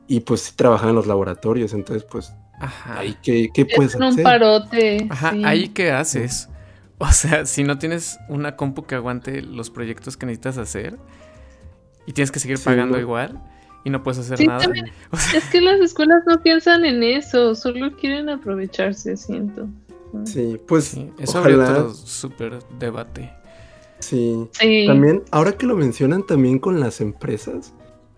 Y 0.07 0.21
pues 0.21 0.41
sí 0.43 0.53
trabajaba 0.57 0.91
en 0.91 0.97
los 0.97 1.07
laboratorios, 1.07 1.73
entonces 1.73 2.05
pues 2.11 2.33
Ajá. 2.59 2.99
ahí 2.99 3.17
qué, 3.23 3.49
qué 3.55 3.65
puedes 3.65 3.95
hacer. 3.95 4.09
un 4.09 4.23
parote. 4.23 5.07
Ajá, 5.09 5.33
ahí 5.45 5.69
qué 5.69 5.93
haces. 5.93 6.49
O 7.03 7.11
sea, 7.13 7.47
si 7.47 7.65
no 7.65 7.79
tienes 7.79 8.19
una 8.29 8.57
compu 8.57 8.83
que 8.83 8.95
aguante 8.95 9.41
los 9.41 9.71
proyectos 9.71 10.19
que 10.19 10.27
necesitas 10.27 10.59
hacer, 10.59 10.99
y 12.07 12.13
tienes 12.13 12.31
que 12.31 12.41
seguir 12.41 12.59
pagando 12.63 12.99
igual 12.99 13.41
y 13.85 13.91
no 13.91 14.03
puedes 14.03 14.19
hacer 14.21 14.47
nada. 14.47 14.65
Es 15.35 15.45
que 15.51 15.61
las 15.61 15.81
escuelas 15.81 16.23
no 16.27 16.43
piensan 16.43 16.85
en 16.85 17.03
eso, 17.03 17.55
solo 17.55 17.97
quieren 17.97 18.29
aprovecharse, 18.29 19.17
siento. 19.17 19.69
Sí, 20.25 20.61
pues 20.67 20.97
eso 21.19 21.39
abrió 21.39 21.63
otro 21.63 21.95
súper 21.95 22.59
debate. 22.79 23.31
Sí. 24.01 24.49
También, 24.87 25.23
ahora 25.31 25.53
que 25.53 25.67
lo 25.67 25.77
mencionan 25.77 26.27
también 26.27 26.59
con 26.59 26.81
las 26.81 27.01
empresas, 27.01 27.73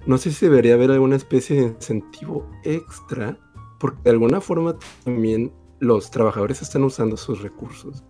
no 0.06 0.18
sé 0.18 0.32
si 0.32 0.46
debería 0.46 0.74
haber 0.74 0.90
alguna 0.90 1.16
especie 1.16 1.56
de 1.56 1.66
incentivo 1.68 2.48
extra, 2.64 3.36
porque 3.78 3.98
de 4.04 4.10
alguna 4.10 4.40
forma 4.40 4.76
también 5.04 5.52
los 5.80 6.10
trabajadores 6.10 6.62
están 6.62 6.84
usando 6.84 7.16
sus 7.16 7.42
recursos. 7.42 8.02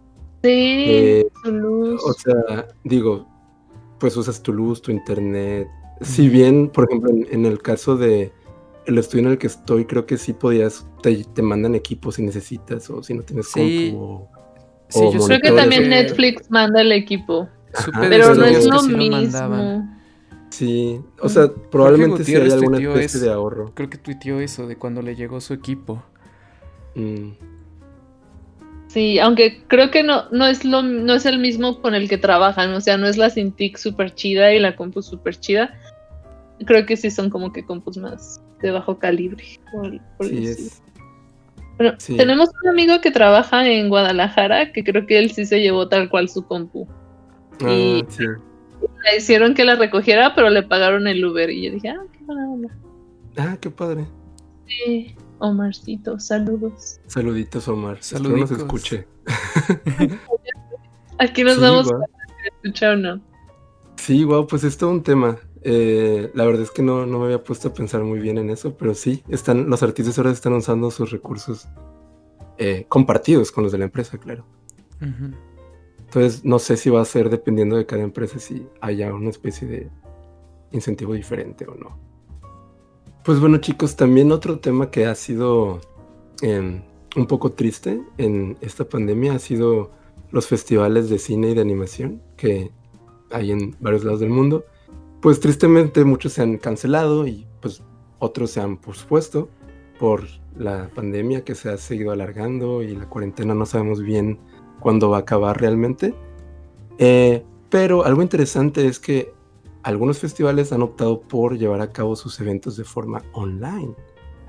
Sí, 0.43 0.85
eh, 0.89 1.27
O 1.45 2.13
sea, 2.13 2.69
digo, 2.85 3.27
pues 4.03 4.17
usas 4.17 4.43
tu 4.43 4.53
luz, 4.53 4.83
tu 4.83 4.91
internet. 4.91 5.69
Si 6.01 6.29
bien, 6.29 6.69
por 6.69 6.89
ejemplo, 6.89 7.13
en, 7.13 7.47
el 7.47 7.63
caso 7.63 7.97
de 7.97 8.33
el 8.85 8.99
estudio 8.99 9.27
en 9.27 9.31
el 9.31 9.39
que 9.39 9.47
estoy, 9.47 9.85
creo 9.85 10.07
que 10.07 10.19
sí 10.19 10.33
podías, 10.33 10.85
te, 11.03 11.41
mandan 11.41 11.77
equipos 11.77 12.17
si 12.17 12.25
necesitas 12.25 12.91
o 12.91 13.01
si 13.05 13.15
no 13.15 13.23
tienes 13.23 13.47
sí. 13.53 13.93
compu. 13.93 14.27
sí, 14.89 15.05
yo 15.15 15.25
creo 15.25 15.41
que 15.41 15.53
también 15.53 15.89
Netflix 15.89 16.51
manda 16.51 16.81
el 16.81 16.91
equipo. 16.91 17.49
Pero 18.01 18.35
no 18.35 18.45
es 18.45 18.67
lo 18.67 18.83
mismo. 18.83 19.89
Sí, 20.51 21.01
o 21.21 21.29
sea, 21.29 21.49
probablemente 21.71 22.25
sí 22.25 22.35
hay 22.35 22.51
alguna 22.51 22.79
especie 22.79 23.21
de 23.21 23.31
ahorro. 23.31 23.71
Creo 23.73 23.89
que 23.89 23.99
tuiteó 23.99 24.41
eso 24.41 24.67
de 24.67 24.75
cuando 24.75 25.01
le 25.01 25.15
llegó 25.15 25.41
su 25.41 25.55
equipo. 25.55 26.03
Mm. 26.97 27.31
Sí, 28.93 29.19
aunque 29.19 29.63
creo 29.69 29.91
que 29.91 30.03
no, 30.03 30.29
no 30.33 30.47
es 30.47 30.67
lo, 30.67 30.83
no 30.83 31.15
es 31.15 31.25
el 31.25 31.39
mismo 31.39 31.81
con 31.81 31.95
el 31.95 32.11
que 32.11 32.19
trabajan, 32.19 32.75
o 32.75 32.81
sea, 32.83 32.99
no 32.99 33.07
es 33.07 33.17
la 33.17 33.31
Cintiq 33.31 33.79
super 33.79 34.15
chida 34.15 34.53
y 34.53 34.59
la 34.59 34.77
compu 34.77 35.01
super 35.01 35.35
chida. 35.35 35.75
Creo 36.67 36.85
que 36.85 36.99
sí 36.99 37.11
son 37.11 37.31
como 37.31 37.55
que 37.55 37.65
compus 37.65 37.97
más 37.97 38.43
de 38.61 38.71
bajo 38.71 38.99
calibre. 38.99 39.45
sí, 40.21 40.47
es. 40.47 40.83
Bueno, 41.79 41.97
tenemos 42.07 42.51
un 42.63 42.69
amigo 42.69 43.01
que 43.01 43.11
trabaja 43.11 43.67
en 43.67 43.89
Guadalajara, 43.89 44.73
que 44.73 44.85
creo 44.85 45.07
que 45.07 45.19
él 45.19 45.33
sí 45.33 45.47
se 45.47 45.63
llevó 45.63 45.89
tal 45.89 46.11
cual 46.11 46.29
su 46.29 46.47
compu. 46.47 46.87
Ah, 47.63 48.03
sí. 48.09 48.25
la 49.05 49.17
hicieron 49.17 49.55
que 49.55 49.65
la 49.65 49.77
recogiera, 49.77 50.35
pero 50.35 50.51
le 50.51 50.65
pagaron 50.65 51.07
el 51.07 51.25
Uber. 51.25 51.49
Y 51.49 51.63
yo 51.63 51.73
dije, 51.73 51.89
ah, 51.89 52.03
qué 52.13 52.25
buena 52.25 52.47
onda. 52.47 52.69
Ah, 53.39 53.57
qué 53.59 53.71
padre. 53.71 54.05
Sí, 54.67 55.17
Omarcito, 55.43 56.21
saludos. 56.21 57.01
Saluditos, 57.09 57.67
Omar. 57.67 57.99
Saludicos. 58.01 58.51
nos 58.53 58.61
escuche. 58.61 59.07
Aquí 61.19 61.43
nos 61.45 61.57
Sí, 61.57 61.61
vamos 61.61 61.89
guau. 61.89 62.03
a 62.03 62.07
escuchar 62.57 62.95
o 62.95 62.97
no. 62.97 63.21
Sí, 63.97 64.25
wow, 64.25 64.47
pues 64.47 64.63
es 64.65 64.77
todo 64.79 64.91
un 64.91 65.03
tema. 65.03 65.39
Eh, 65.63 66.31
la 66.35 66.45
verdad 66.45 66.63
es 66.63 66.71
que 66.71 66.83
no, 66.83 67.07
no 67.07 67.19
me 67.19 67.25
había 67.27 67.43
puesto 67.43 67.69
a 67.69 67.75
pensar 67.75 68.03
muy 68.03 68.19
bien 68.21 68.39
en 68.39 68.51
eso, 68.51 68.77
pero 68.77 68.95
sí, 68.95 69.23
están, 69.29 69.69
los 69.69 69.83
artistas 69.83 70.17
ahora 70.19 70.31
están 70.31 70.53
usando 70.55 70.91
sus 70.91 71.11
recursos 71.11 71.69
eh, 72.59 72.87
compartidos 72.89 73.51
con 73.53 73.65
los 73.65 73.73
de 73.73 73.79
la 73.79 73.85
empresa, 73.85 74.19
claro. 74.19 74.45
Entonces, 75.01 76.45
no 76.45 76.59
sé 76.61 76.77
si 76.77 76.89
va 76.91 77.01
a 77.01 77.05
ser 77.05 77.31
dependiendo 77.31 77.77
de 77.77 77.87
cada 77.87 78.03
empresa 78.03 78.39
si 78.39 78.67
haya 78.81 79.13
una 79.13 79.31
especie 79.31 79.67
de 79.67 79.91
incentivo 80.71 81.15
diferente 81.15 81.67
o 81.67 81.75
no. 81.75 82.12
Pues 83.25 83.39
bueno, 83.39 83.59
chicos, 83.59 83.95
también 83.95 84.33
otro 84.33 84.59
tema 84.59 84.91
que 84.91 85.07
ha 85.07 85.15
sido 85.15 85.81
em, 86.41 86.83
un 87.15 87.27
poco 87.27 87.53
triste 87.53 88.03
en 88.19 88.57
esta 88.61 88.89
pandemia 88.89 89.35
ha 89.35 89.39
sido 89.39 89.93
los 90.33 90.49
festivales 90.49 91.09
de 91.09 91.21
cine 91.21 91.51
y 91.51 91.55
de 91.55 91.61
animación 91.61 92.21
que 92.37 92.73
hay 93.31 93.53
en 93.53 93.77
varios 93.79 94.03
lados 94.03 94.19
del 94.19 94.31
mundo. 94.31 94.65
Pues 95.21 95.39
tristemente 95.39 96.05
muchos 96.05 96.33
se 96.33 96.43
han 96.43 96.59
cancelado 96.59 97.29
y 97.29 97.47
pues 97.61 97.85
otros 98.19 98.51
se 98.51 98.61
han 98.61 98.77
pospuesto 98.77 99.49
por 100.01 100.25
la 100.57 100.91
pandemia 100.93 101.45
que 101.45 101.55
se 101.55 101.71
ha 101.71 101.77
seguido 101.77 102.11
alargando 102.11 102.83
y 102.83 102.97
la 102.97 103.09
cuarentena 103.09 103.55
no 103.55 103.67
sabemos 103.67 104.03
bien 104.03 104.41
cuándo 104.81 105.11
va 105.11 105.19
a 105.19 105.21
acabar 105.21 105.61
realmente. 105.61 106.13
Eh, 106.99 107.45
pero 107.71 108.05
algo 108.05 108.21
interesante 108.21 108.89
es 108.89 108.99
que 108.99 109.33
algunos 109.83 110.19
festivales 110.19 110.73
han 110.73 110.83
optado 110.83 111.21
por 111.21 111.59
llevar 111.59 111.81
a 111.81 111.93
cabo 111.93 112.17
sus 112.17 112.39
eventos 112.41 112.77
de 112.77 112.85
forma 112.85 113.23
online. 113.33 113.95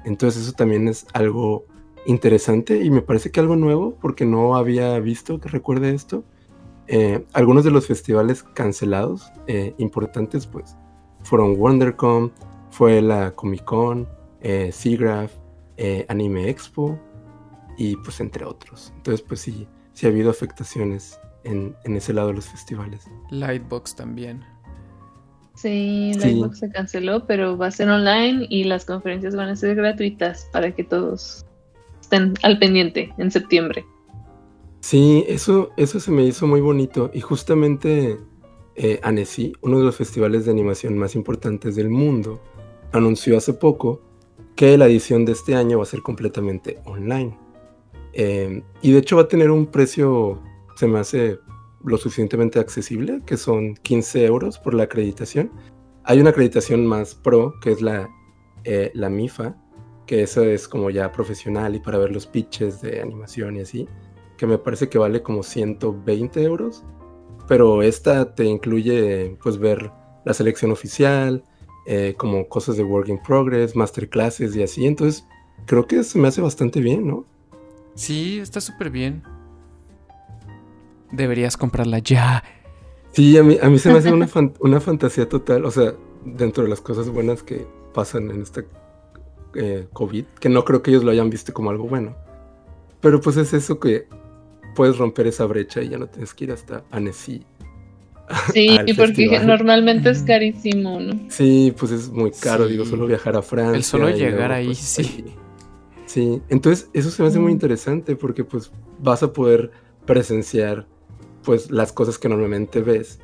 Entonces 0.06 0.44
eso 0.44 0.54
también 0.54 0.88
es 0.88 1.06
algo 1.14 1.66
interesante 2.06 2.84
y 2.84 2.90
me 2.90 3.02
parece 3.02 3.32
que 3.32 3.40
algo 3.40 3.56
nuevo 3.56 3.96
porque 4.02 4.26
no 4.26 4.56
había 4.56 5.00
visto 5.00 5.40
que 5.40 5.50
recuerde 5.50 5.94
esto. 5.94 6.24
Eh, 6.88 7.26
algunos 7.34 7.64
de 7.64 7.72
los 7.72 7.88
festivales 7.88 8.44
cancelados 8.44 9.32
eh, 9.48 9.74
importantes 9.78 10.46
pues 10.48 10.76
fueron 11.24 11.56
WonderCon, 11.58 12.34
fue 12.70 13.02
la 13.02 13.32
Comic 13.32 13.64
Con, 13.64 14.10
eh, 14.42 14.72
eh, 15.78 16.06
Anime 16.10 16.50
Expo 16.50 17.00
y 17.78 17.96
pues 17.98 18.20
entre 18.20 18.46
otros. 18.46 18.92
Entonces 18.98 19.26
pues 19.26 19.40
sí, 19.40 19.68
sí 19.94 20.06
ha 20.06 20.10
habido 20.10 20.30
afectaciones 20.30 21.20
en, 21.46 21.76
en 21.86 21.96
ese 21.96 22.14
lado 22.14 22.28
de 22.28 22.34
los 22.36 22.48
festivales. 22.48 23.06
Lightbox 23.32 23.96
también. 23.96 24.44
Sí, 25.56 26.14
la 26.16 26.22
Sí. 26.22 26.40
Xbox 26.40 26.60
se 26.60 26.70
canceló, 26.70 27.26
pero 27.26 27.58
va 27.58 27.68
a 27.68 27.72
ser 27.72 27.90
online 27.90 28.48
y 28.50 28.64
las 28.64 28.86
conferencias 28.86 29.36
van 29.36 29.50
a 29.50 29.56
ser 29.56 29.76
gratuitas 29.76 30.50
para 30.52 30.72
que 30.72 30.84
todos 30.84 31.46
estén 32.02 32.34
al 32.42 32.60
pendiente 32.60 33.14
en 33.18 33.32
septiembre. 33.32 33.86
Sí, 34.80 35.24
eso, 35.28 35.72
eso 35.78 36.00
se 36.00 36.12
me 36.12 36.24
hizo 36.24 36.46
muy 36.48 36.60
bonito. 36.60 37.10
Y 37.14 37.22
justamente 37.22 38.18
eh, 38.76 39.00
Annecy, 39.04 39.54
uno 39.62 39.80
de 39.80 39.86
los 39.86 39.96
festivales 39.96 40.46
de 40.46 40.52
animación 40.52 40.98
más 40.98 41.16
importantes 41.16 41.76
del 41.76 41.90
mundo, 41.90 42.42
anunció 42.92 43.38
hace 43.38 43.54
poco 43.54 44.02
que 44.56 44.78
la 44.78 44.88
edición 44.88 45.26
de 45.26 45.32
este 45.32 45.56
año 45.56 45.78
va 45.78 45.84
a 45.84 45.88
ser 45.88 46.02
completamente 46.02 46.80
online. 46.86 47.38
Eh, 48.14 48.62
y 48.82 48.92
de 48.92 49.00
hecho 49.00 49.16
va 49.16 49.24
a 49.24 49.28
tener 49.28 49.50
un 49.52 49.68
precio, 49.68 50.40
se 50.76 50.88
me 50.88 51.00
hace 51.00 51.40
lo 51.84 51.98
suficientemente 51.98 52.60
accesible, 52.60 53.22
que 53.26 53.38
son 53.38 53.76
15 53.76 54.26
euros 54.26 54.60
por 54.60 54.74
la 54.74 54.84
acreditación. 54.84 55.52
Hay 56.04 56.20
una 56.20 56.32
acreditación 56.32 56.86
más 56.86 57.16
pro, 57.16 57.60
que 57.62 57.72
es 57.72 57.82
la, 57.82 58.10
eh, 58.64 58.92
la 58.94 59.10
MIFA, 59.10 59.56
que 60.06 60.24
esa 60.24 60.44
es 60.44 60.68
como 60.68 60.90
ya 60.90 61.12
profesional 61.12 61.76
y 61.76 61.80
para 61.80 61.98
ver 61.98 62.12
los 62.12 62.28
pitches 62.28 62.82
de 62.82 63.02
animación 63.02 63.56
y 63.58 63.62
así 63.62 63.88
que 64.38 64.48
me 64.48 64.58
parece 64.58 64.90
que 64.90 64.98
vale 64.98 65.22
como 65.22 65.44
120 65.44 66.44
euros, 66.44 66.84
pero 67.48 67.82
esta 67.82 68.36
te 68.36 68.46
incluye 68.46 69.38
pues 69.42 69.58
ver 69.58 69.92
la 70.26 70.34
selección 70.34 70.72
oficial, 70.72 71.44
eh, 71.86 72.16
como 72.18 72.48
cosas 72.48 72.78
de 72.78 72.84
work 72.84 73.10
in 73.10 73.22
progress, 73.22 73.76
masterclasses 73.76 74.56
y 74.56 74.64
así, 74.64 74.86
entonces 74.86 75.26
creo 75.66 75.86
que 75.86 76.04
se 76.04 76.20
me 76.20 76.28
hace 76.28 76.42
bastante 76.42 76.80
bien, 76.82 77.08
¿no? 77.08 77.26
Sí, 77.96 78.40
está 78.40 78.60
súper 78.60 78.90
bien. 78.90 79.24
Deberías 81.14 81.56
comprarla 81.58 82.00
ya. 82.00 82.44
Sí, 83.12 83.38
a 83.38 83.44
mí, 83.44 83.58
a 83.62 83.70
mí 83.70 83.78
se 83.80 83.92
me 83.92 84.00
hace 84.00 84.12
una, 84.12 84.28
fan- 84.36 84.54
una 84.60 84.80
fantasía 84.80 85.30
total, 85.30 85.66
o 85.66 85.72
sea, 85.72 85.94
dentro 86.26 86.64
de 86.64 86.70
las 86.70 86.82
cosas 86.82 87.10
buenas 87.10 87.44
que 87.44 87.66
pasan 87.94 88.32
en 88.32 88.42
este 88.42 88.66
eh, 89.56 89.88
COVID, 89.94 90.26
que 90.40 90.50
no 90.50 90.66
creo 90.66 90.82
que 90.82 90.90
ellos 90.92 91.04
lo 91.04 91.12
hayan 91.12 91.30
visto 91.30 91.54
como 91.54 91.70
algo 91.70 91.88
bueno, 91.88 92.16
pero 93.02 93.22
pues 93.22 93.38
es 93.38 93.54
eso 93.54 93.80
que 93.80 94.08
puedes 94.76 94.98
romper 94.98 95.28
esa 95.28 95.46
brecha 95.46 95.82
y 95.84 95.90
ya 95.90 95.98
no 96.00 96.08
tienes 96.08 96.34
que 96.34 96.46
ir 96.46 96.52
hasta 96.52 96.84
Annecy 96.90 97.46
Sí, 98.54 98.68
y 98.88 98.94
porque 98.94 99.14
festival. 99.14 99.46
normalmente 99.46 100.10
es 100.10 100.24
carísimo, 100.24 101.00
¿no? 101.00 101.30
Sí, 101.30 101.72
pues 101.78 101.92
es 101.92 102.10
muy 102.10 102.32
caro, 102.32 102.66
Sí. 102.66 102.72
digo, 102.72 102.86
solo 102.86 103.06
viajar 103.06 103.36
a 103.36 103.42
Francia. 103.44 103.76
El 103.78 103.84
solo 103.84 104.10
y 104.10 104.14
llegar 104.14 104.50
luego, 104.50 104.54
ahí, 104.54 104.66
pues, 104.68 104.78
sí. 104.80 105.02
ahí. 105.28 105.36
Sí, 106.08 106.42
entonces 106.50 106.90
eso 106.94 107.12
se 107.12 107.22
me 107.22 107.28
hace 107.28 107.38
muy 107.40 107.52
interesante 107.52 108.16
porque 108.16 108.44
pues 108.44 108.72
vas 109.00 109.22
a 109.24 109.34
poder 109.34 109.72
presenciar 110.06 110.88
pues 111.44 111.72
las 111.72 111.92
cosas 111.92 112.18
que 112.18 112.30
normalmente 112.30 112.82
ves 112.82 113.20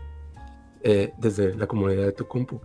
eh, 0.84 1.12
desde 1.18 1.56
la 1.56 1.68
comunidad 1.68 2.06
de 2.06 2.12
tu 2.12 2.28
compu. 2.28 2.62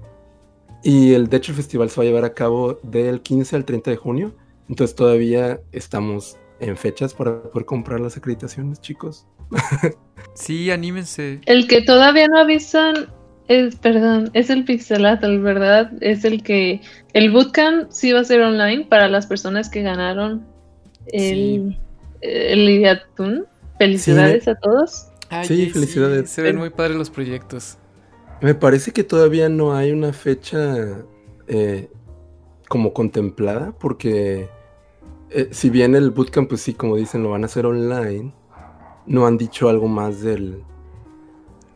Y 0.82 1.14
el, 1.14 1.28
de 1.28 1.38
hecho 1.38 1.52
el 1.52 1.56
festival 1.56 1.90
se 1.90 1.96
va 1.96 2.02
a 2.02 2.06
llevar 2.06 2.24
a 2.24 2.34
cabo 2.34 2.78
del 2.82 3.22
15 3.22 3.56
al 3.56 3.64
30 3.64 3.90
de 3.90 3.96
junio, 3.96 4.34
entonces 4.68 4.94
todavía 4.94 5.60
estamos 5.72 6.36
en 6.60 6.76
fechas 6.76 7.14
para 7.14 7.42
poder 7.42 7.64
comprar 7.64 8.00
las 8.00 8.16
acreditaciones, 8.16 8.80
chicos. 8.80 9.26
Sí, 10.34 10.70
anímense. 10.70 11.40
El 11.46 11.68
que 11.68 11.82
todavía 11.82 12.26
no 12.26 12.38
avisan 12.40 13.06
es, 13.46 13.76
perdón, 13.76 14.30
es 14.32 14.50
el 14.50 14.64
Pixelatl, 14.64 15.38
¿verdad? 15.38 15.92
Es 16.00 16.24
el 16.24 16.42
que 16.42 16.80
el 17.12 17.30
bootcamp 17.30 17.90
sí 17.90 18.12
va 18.12 18.20
a 18.20 18.24
ser 18.24 18.40
online 18.40 18.86
para 18.86 19.08
las 19.08 19.26
personas 19.26 19.68
que 19.68 19.82
ganaron 19.82 20.44
el, 21.06 21.78
el 22.20 22.68
Ideatun. 22.68 23.46
Felicidades 23.78 24.48
a 24.48 24.54
todos. 24.56 25.08
Ay, 25.40 25.46
Sí, 25.46 25.70
felicidades. 25.70 26.30
se 26.30 26.42
ven 26.42 26.56
muy 26.56 26.70
padres 26.70 26.96
los 26.96 27.10
proyectos. 27.10 27.78
Me 28.40 28.54
parece 28.54 28.92
que 28.92 29.04
todavía 29.04 29.48
no 29.48 29.74
hay 29.74 29.90
una 29.92 30.12
fecha 30.12 31.04
eh, 31.46 31.90
como 32.68 32.92
contemplada, 32.92 33.72
porque 33.78 34.48
eh, 35.30 35.48
si 35.50 35.70
bien 35.70 35.94
el 35.94 36.10
bootcamp, 36.10 36.48
pues 36.48 36.60
sí, 36.60 36.74
como 36.74 36.96
dicen, 36.96 37.22
lo 37.22 37.30
van 37.30 37.42
a 37.42 37.46
hacer 37.46 37.66
online, 37.66 38.32
no 39.06 39.26
han 39.26 39.36
dicho 39.38 39.68
algo 39.68 39.88
más 39.88 40.20
del, 40.20 40.62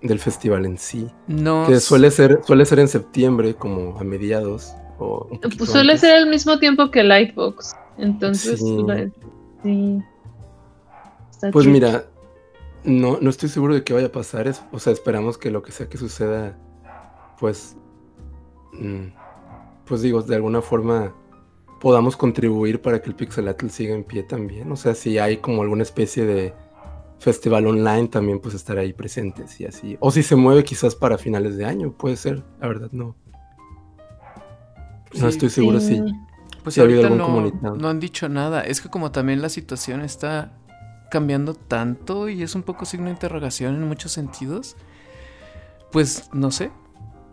del 0.02 0.18
festival 0.18 0.66
en 0.66 0.78
sí. 0.78 1.08
No. 1.26 1.66
Que 1.66 1.80
suele 1.80 2.10
ser, 2.10 2.40
suele 2.44 2.64
ser 2.66 2.78
en 2.80 2.88
septiembre, 2.88 3.54
como 3.54 3.98
a 3.98 4.04
mediados. 4.04 4.72
O 4.98 5.28
un 5.30 5.38
poquito 5.40 5.58
Pues 5.58 5.70
suele 5.70 5.92
antes. 5.92 6.00
ser 6.00 6.16
al 6.16 6.28
mismo 6.28 6.58
tiempo 6.58 6.90
que 6.90 7.02
Lightbox. 7.04 7.74
Entonces, 7.98 8.58
Sí. 8.58 8.82
la- 8.86 9.08
sí. 9.62 10.02
Está 11.30 11.50
Pues 11.52 11.66
mira, 11.66 12.04
no, 12.84 13.18
no 13.20 13.30
estoy 13.30 13.48
seguro 13.48 13.74
de 13.74 13.84
qué 13.84 13.92
vaya 13.92 14.06
a 14.08 14.12
pasar. 14.12 14.46
Es, 14.48 14.62
o 14.72 14.78
sea, 14.78 14.92
esperamos 14.92 15.38
que 15.38 15.50
lo 15.50 15.62
que 15.62 15.72
sea 15.72 15.88
que 15.88 15.98
suceda, 15.98 16.56
pues, 17.38 17.76
mm, 18.72 19.06
pues 19.86 20.02
digo, 20.02 20.22
de 20.22 20.36
alguna 20.36 20.62
forma 20.62 21.14
podamos 21.80 22.16
contribuir 22.16 22.82
para 22.82 23.00
que 23.00 23.08
el 23.08 23.14
Pixelatl 23.14 23.68
siga 23.68 23.94
en 23.94 24.04
pie 24.04 24.22
también. 24.24 24.70
O 24.72 24.76
sea, 24.76 24.94
si 24.94 25.18
hay 25.18 25.36
como 25.38 25.62
alguna 25.62 25.82
especie 25.82 26.26
de 26.26 26.52
festival 27.20 27.66
online, 27.66 28.08
también 28.08 28.38
pues 28.40 28.54
estar 28.54 28.78
ahí 28.78 28.92
presentes 28.92 29.60
y 29.60 29.64
así. 29.66 29.96
O 30.00 30.10
si 30.10 30.22
se 30.22 30.36
mueve 30.36 30.64
quizás 30.64 30.94
para 30.94 31.18
finales 31.18 31.56
de 31.56 31.64
año, 31.64 31.92
puede 31.92 32.16
ser. 32.16 32.42
La 32.60 32.68
verdad, 32.68 32.88
no. 32.92 33.14
No 35.14 35.20
Sí. 35.20 35.26
estoy 35.26 35.50
seguro 35.50 35.80
Sí. 35.80 35.96
si. 35.96 36.02
Pues 36.62 36.74
si 36.74 36.80
ha 36.80 36.84
habido 36.84 37.02
algún 37.02 37.18
no, 37.18 37.26
comunicado. 37.26 37.76
no 37.76 37.88
han 37.88 37.98
dicho 38.00 38.28
nada. 38.28 38.60
Es 38.62 38.80
que 38.80 38.88
como 38.90 39.10
también 39.10 39.40
la 39.40 39.48
situación 39.48 40.02
está 40.02 40.52
cambiando 41.10 41.54
tanto 41.54 42.28
y 42.28 42.42
es 42.42 42.54
un 42.54 42.62
poco 42.62 42.84
signo 42.84 43.06
de 43.06 43.12
interrogación 43.12 43.74
en 43.74 43.86
muchos 43.88 44.12
sentidos, 44.12 44.76
pues 45.92 46.28
no 46.32 46.50
sé. 46.50 46.70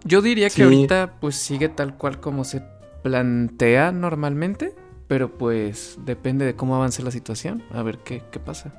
Yo 0.04 0.22
diría 0.22 0.50
Sí. 0.50 0.58
que 0.58 0.64
ahorita 0.64 1.14
pues 1.20 1.36
sigue 1.36 1.70
tal 1.70 1.98
cual 1.98 2.20
como 2.20 2.44
se 2.44 2.64
plantea 3.04 3.92
normalmente, 3.92 4.76
pero 5.08 5.32
pues 5.38 5.98
depende 6.06 6.46
de 6.46 6.56
cómo 6.56 6.76
avance 6.76 7.04
la 7.04 7.12
situación, 7.12 7.64
a 7.72 7.84
ver 7.84 8.00
qué, 8.00 8.24
qué 8.32 8.40
pasa. 8.40 8.74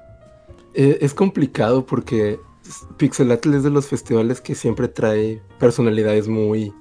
Eh, 0.74 0.98
es 1.00 1.14
complicado 1.14 1.86
porque 1.86 2.38
Pixelatl 2.96 3.54
es 3.54 3.62
de 3.62 3.70
los 3.70 3.86
festivales 3.86 4.40
que 4.40 4.54
siempre 4.54 4.88
trae 4.88 5.40
personalidades 5.58 6.28
muy 6.28 6.72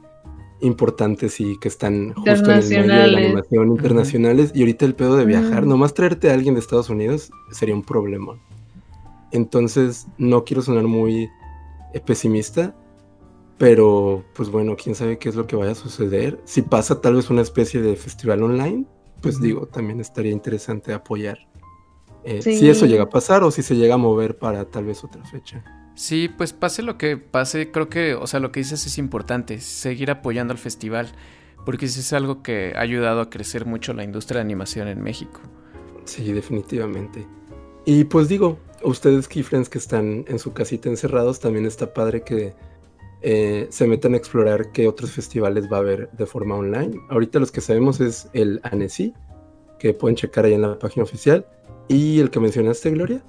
importantes 0.66 1.40
y 1.40 1.58
que 1.60 1.68
están 1.68 2.14
justo 2.14 2.32
en 2.52 2.58
el 2.58 2.64
medio 2.68 2.82
de 2.82 2.88
la 2.88 2.96
Internacionales. 3.06 3.26
animación 3.26 3.68
internacionales. 3.70 4.52
Y 4.54 4.60
ahorita 4.62 4.86
el 4.86 4.96
pedo 4.96 5.16
de 5.16 5.26
viajar, 5.26 5.66
Mm. 5.66 5.70
nomás 5.70 5.94
traerte 5.94 6.30
a 6.30 6.34
alguien 6.34 6.56
de 6.56 6.60
Estados 6.60 6.90
Unidos 6.90 7.30
sería 7.52 7.76
un 7.76 7.84
problema. 7.84 8.34
Entonces, 9.32 10.08
no 10.18 10.44
quiero 10.44 10.62
sonar 10.62 10.84
muy 10.86 11.30
pesimista, 12.06 12.76
Pero, 13.58 14.26
pues 14.36 14.50
bueno, 14.50 14.76
quién 14.76 14.96
sabe 14.96 15.18
qué 15.18 15.30
es 15.30 15.36
lo 15.36 15.48
que 15.48 15.56
vaya 15.56 15.72
a 15.72 15.76
suceder. 15.76 16.42
Si 16.44 16.62
pasa 16.62 17.00
tal 17.00 17.16
vez 17.16 17.30
una 17.30 17.42
especie 17.42 17.82
de 17.82 17.96
festival 17.96 18.44
online, 18.44 18.84
pues 19.22 19.40
digo, 19.40 19.66
también 19.66 20.02
estaría 20.02 20.34
interesante 20.34 20.92
apoyar. 20.92 21.38
Eh, 22.26 22.42
si 22.42 22.68
eso 22.68 22.86
llega 22.86 23.04
a 23.04 23.10
pasar 23.10 23.44
o 23.44 23.52
si 23.52 23.64
se 23.64 23.78
llega 23.78 23.94
a 23.94 23.98
mover 23.98 24.38
para 24.38 24.66
tal 24.66 24.84
vez 24.84 25.06
otra 25.06 25.24
fecha. 25.24 25.64
Sí, 25.96 26.30
pues 26.30 26.52
pase 26.52 26.84
lo 26.84 26.98
que 26.98 27.16
pase, 27.18 27.72
creo 27.72 27.90
que, 27.90 28.16
o 28.16 28.28
sea, 28.28 28.42
lo 28.42 28.52
que 28.52 28.60
dices 28.60 28.86
es 28.86 28.98
importante, 28.98 29.62
seguir 29.62 30.12
apoyando 30.12 30.52
al 30.52 30.58
festival, 30.58 31.10
porque 31.66 31.86
es 31.86 32.14
algo 32.14 32.44
que 32.44 32.74
ha 32.76 32.82
ayudado 32.82 33.22
a 33.22 33.30
crecer 33.30 33.66
mucho 33.66 33.94
la 33.94 34.04
industria 34.04 34.40
de 34.40 34.42
animación 34.42 34.90
en 34.90 35.02
México. 35.02 35.40
Sí, 36.04 36.34
definitivamente. 36.34 37.26
Y 37.86 38.04
pues 38.04 38.28
digo, 38.28 38.60
ustedes, 38.84 39.28
Keyfriends, 39.28 39.70
que 39.70 39.78
están 39.78 40.26
en 40.28 40.38
su 40.38 40.54
casita 40.54 40.90
encerrados, 40.90 41.40
también 41.40 41.66
está 41.66 41.94
padre 41.94 42.24
que 42.24 42.54
eh, 43.22 43.68
se 43.70 43.88
metan 43.88 44.14
a 44.14 44.18
explorar 44.18 44.72
qué 44.74 44.88
otros 44.88 45.12
festivales 45.12 45.72
va 45.72 45.78
a 45.78 45.80
haber 45.80 46.12
de 46.12 46.26
forma 46.26 46.56
online. 46.56 47.00
Ahorita 47.10 47.40
los 47.40 47.52
que 47.52 47.62
sabemos 47.62 48.02
es 48.02 48.30
el 48.34 48.60
ANESI, 48.64 49.14
que 49.80 49.94
pueden 49.94 50.16
checar 50.16 50.46
ahí 50.46 50.54
en 50.54 50.62
la 50.62 50.78
página 50.78 51.04
oficial, 51.04 51.48
y 51.88 52.20
el 52.20 52.30
que 52.30 52.40
mencionaste, 52.40 52.92
Gloria. 52.92 53.24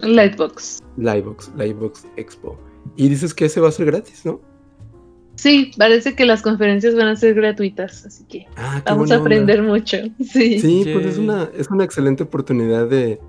Lightbox. 0.00 0.82
Lightbox, 0.96 1.52
Lightbox 1.56 2.06
Expo. 2.16 2.58
Y 2.96 3.08
dices 3.08 3.34
que 3.34 3.46
ese 3.46 3.60
va 3.60 3.68
a 3.68 3.72
ser 3.72 3.86
gratis, 3.86 4.24
¿no? 4.24 4.40
Sí, 5.38 5.70
parece 5.78 6.16
que 6.16 6.24
las 6.24 6.42
conferencias 6.42 6.96
van 6.96 7.06
a 7.06 7.16
ser 7.16 7.34
gratuitas, 7.34 8.04
así 8.04 8.24
que 8.24 8.46
ah, 8.56 8.82
vamos 8.84 9.12
a 9.12 9.16
aprender 9.16 9.62
mucho. 9.62 9.98
Sí, 10.18 10.58
sí 10.58 10.84
pues 10.92 11.06
es 11.06 11.18
una, 11.18 11.48
es 11.56 11.68
una 11.70 11.84
excelente 11.84 12.24
oportunidad 12.24 12.88
de, 12.88 13.20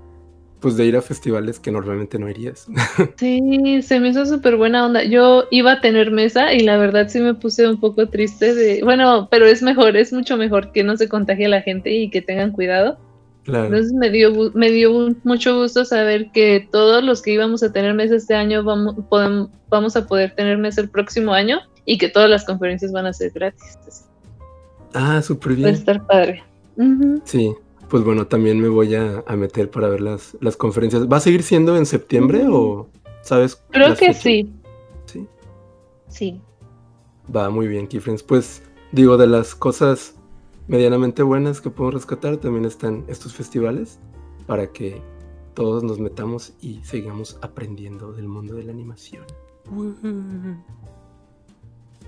pues 0.58 0.76
de 0.76 0.86
ir 0.86 0.96
a 0.96 1.02
festivales 1.02 1.60
que 1.60 1.70
normalmente 1.70 2.18
no 2.18 2.28
irías. 2.28 2.66
Sí, 3.16 3.82
se 3.82 4.00
me 4.00 4.08
hizo 4.08 4.26
súper 4.26 4.56
buena 4.56 4.86
onda. 4.86 5.04
Yo 5.04 5.44
iba 5.52 5.72
a 5.72 5.80
tener 5.80 6.10
mesa 6.10 6.52
y 6.52 6.60
la 6.60 6.78
verdad 6.78 7.08
sí 7.08 7.20
me 7.20 7.34
puse 7.34 7.68
un 7.68 7.78
poco 7.78 8.08
triste 8.08 8.54
de, 8.54 8.82
bueno, 8.82 9.28
pero 9.30 9.46
es 9.46 9.62
mejor, 9.62 9.96
es 9.96 10.12
mucho 10.12 10.36
mejor 10.36 10.72
que 10.72 10.82
no 10.82 10.96
se 10.96 11.08
contagie 11.08 11.48
la 11.48 11.62
gente 11.62 11.92
y 11.92 12.10
que 12.10 12.22
tengan 12.22 12.50
cuidado. 12.50 12.98
Entonces 13.58 13.92
me 13.92 14.10
dio, 14.10 14.50
me 14.54 14.70
dio 14.70 15.14
mucho 15.24 15.56
gusto 15.56 15.84
saber 15.84 16.30
que 16.32 16.68
todos 16.70 17.02
los 17.02 17.22
que 17.22 17.32
íbamos 17.32 17.62
a 17.62 17.72
tener 17.72 17.94
mesa 17.94 18.16
este 18.16 18.34
año 18.34 18.62
vamos, 18.62 18.96
podemos, 19.08 19.50
vamos 19.68 19.96
a 19.96 20.06
poder 20.06 20.34
tener 20.34 20.58
mesa 20.58 20.80
el 20.80 20.88
próximo 20.88 21.32
año 21.32 21.60
y 21.84 21.98
que 21.98 22.08
todas 22.08 22.28
las 22.30 22.44
conferencias 22.44 22.92
van 22.92 23.06
a 23.06 23.12
ser 23.12 23.30
gratis. 23.32 23.78
Ah, 24.94 25.22
súper 25.22 25.54
bien. 25.54 25.66
Va 25.66 25.70
a 25.70 25.74
estar 25.74 26.06
padre. 26.06 26.42
Sí, 27.24 27.54
pues 27.88 28.04
bueno, 28.04 28.26
también 28.26 28.60
me 28.60 28.68
voy 28.68 28.94
a, 28.94 29.22
meter 29.36 29.70
para 29.70 29.88
ver 29.88 30.00
las, 30.00 30.36
las, 30.40 30.56
conferencias. 30.56 31.06
¿Va 31.10 31.18
a 31.18 31.20
seguir 31.20 31.42
siendo 31.42 31.76
en 31.76 31.86
septiembre 31.86 32.46
o 32.48 32.88
sabes? 33.22 33.62
Creo 33.70 33.94
que 33.94 34.14
sí. 34.14 34.52
Sí. 35.06 35.26
Sí. 36.08 36.40
Va 37.34 37.50
muy 37.50 37.68
bien, 37.68 37.86
Keyfriends. 37.86 38.22
Pues 38.22 38.62
digo, 38.92 39.16
de 39.16 39.26
las 39.26 39.54
cosas 39.54 40.14
medianamente 40.70 41.24
buenas 41.24 41.60
que 41.60 41.68
podemos 41.68 41.94
rescatar 41.94 42.36
también 42.36 42.64
están 42.64 43.04
estos 43.08 43.34
festivales 43.34 43.98
para 44.46 44.68
que 44.68 45.02
todos 45.52 45.82
nos 45.82 45.98
metamos 45.98 46.52
y 46.60 46.80
sigamos 46.84 47.38
aprendiendo 47.42 48.12
del 48.12 48.28
mundo 48.28 48.54
de 48.54 48.62
la 48.62 48.70
animación. 48.70 49.24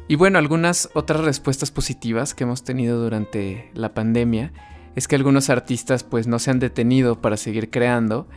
Y 0.07 0.15
bueno, 0.15 0.39
algunas 0.39 0.91
otras 0.95 1.23
respuestas 1.23 1.73
positivas 1.73 2.35
que 2.35 2.45
hemos 2.45 2.63
tenido 2.63 3.03
durante 3.03 3.69
la 3.75 3.95
pandemia 3.95 4.53
es 4.95 5.09
que 5.09 5.17
algunos 5.17 5.51
artistas 5.51 6.05
pues 6.05 6.29
no 6.29 6.39
se 6.39 6.53
han 6.53 6.61
detenido 6.61 7.21
para 7.21 7.37
seguir 7.37 7.69
creando. 7.69 8.29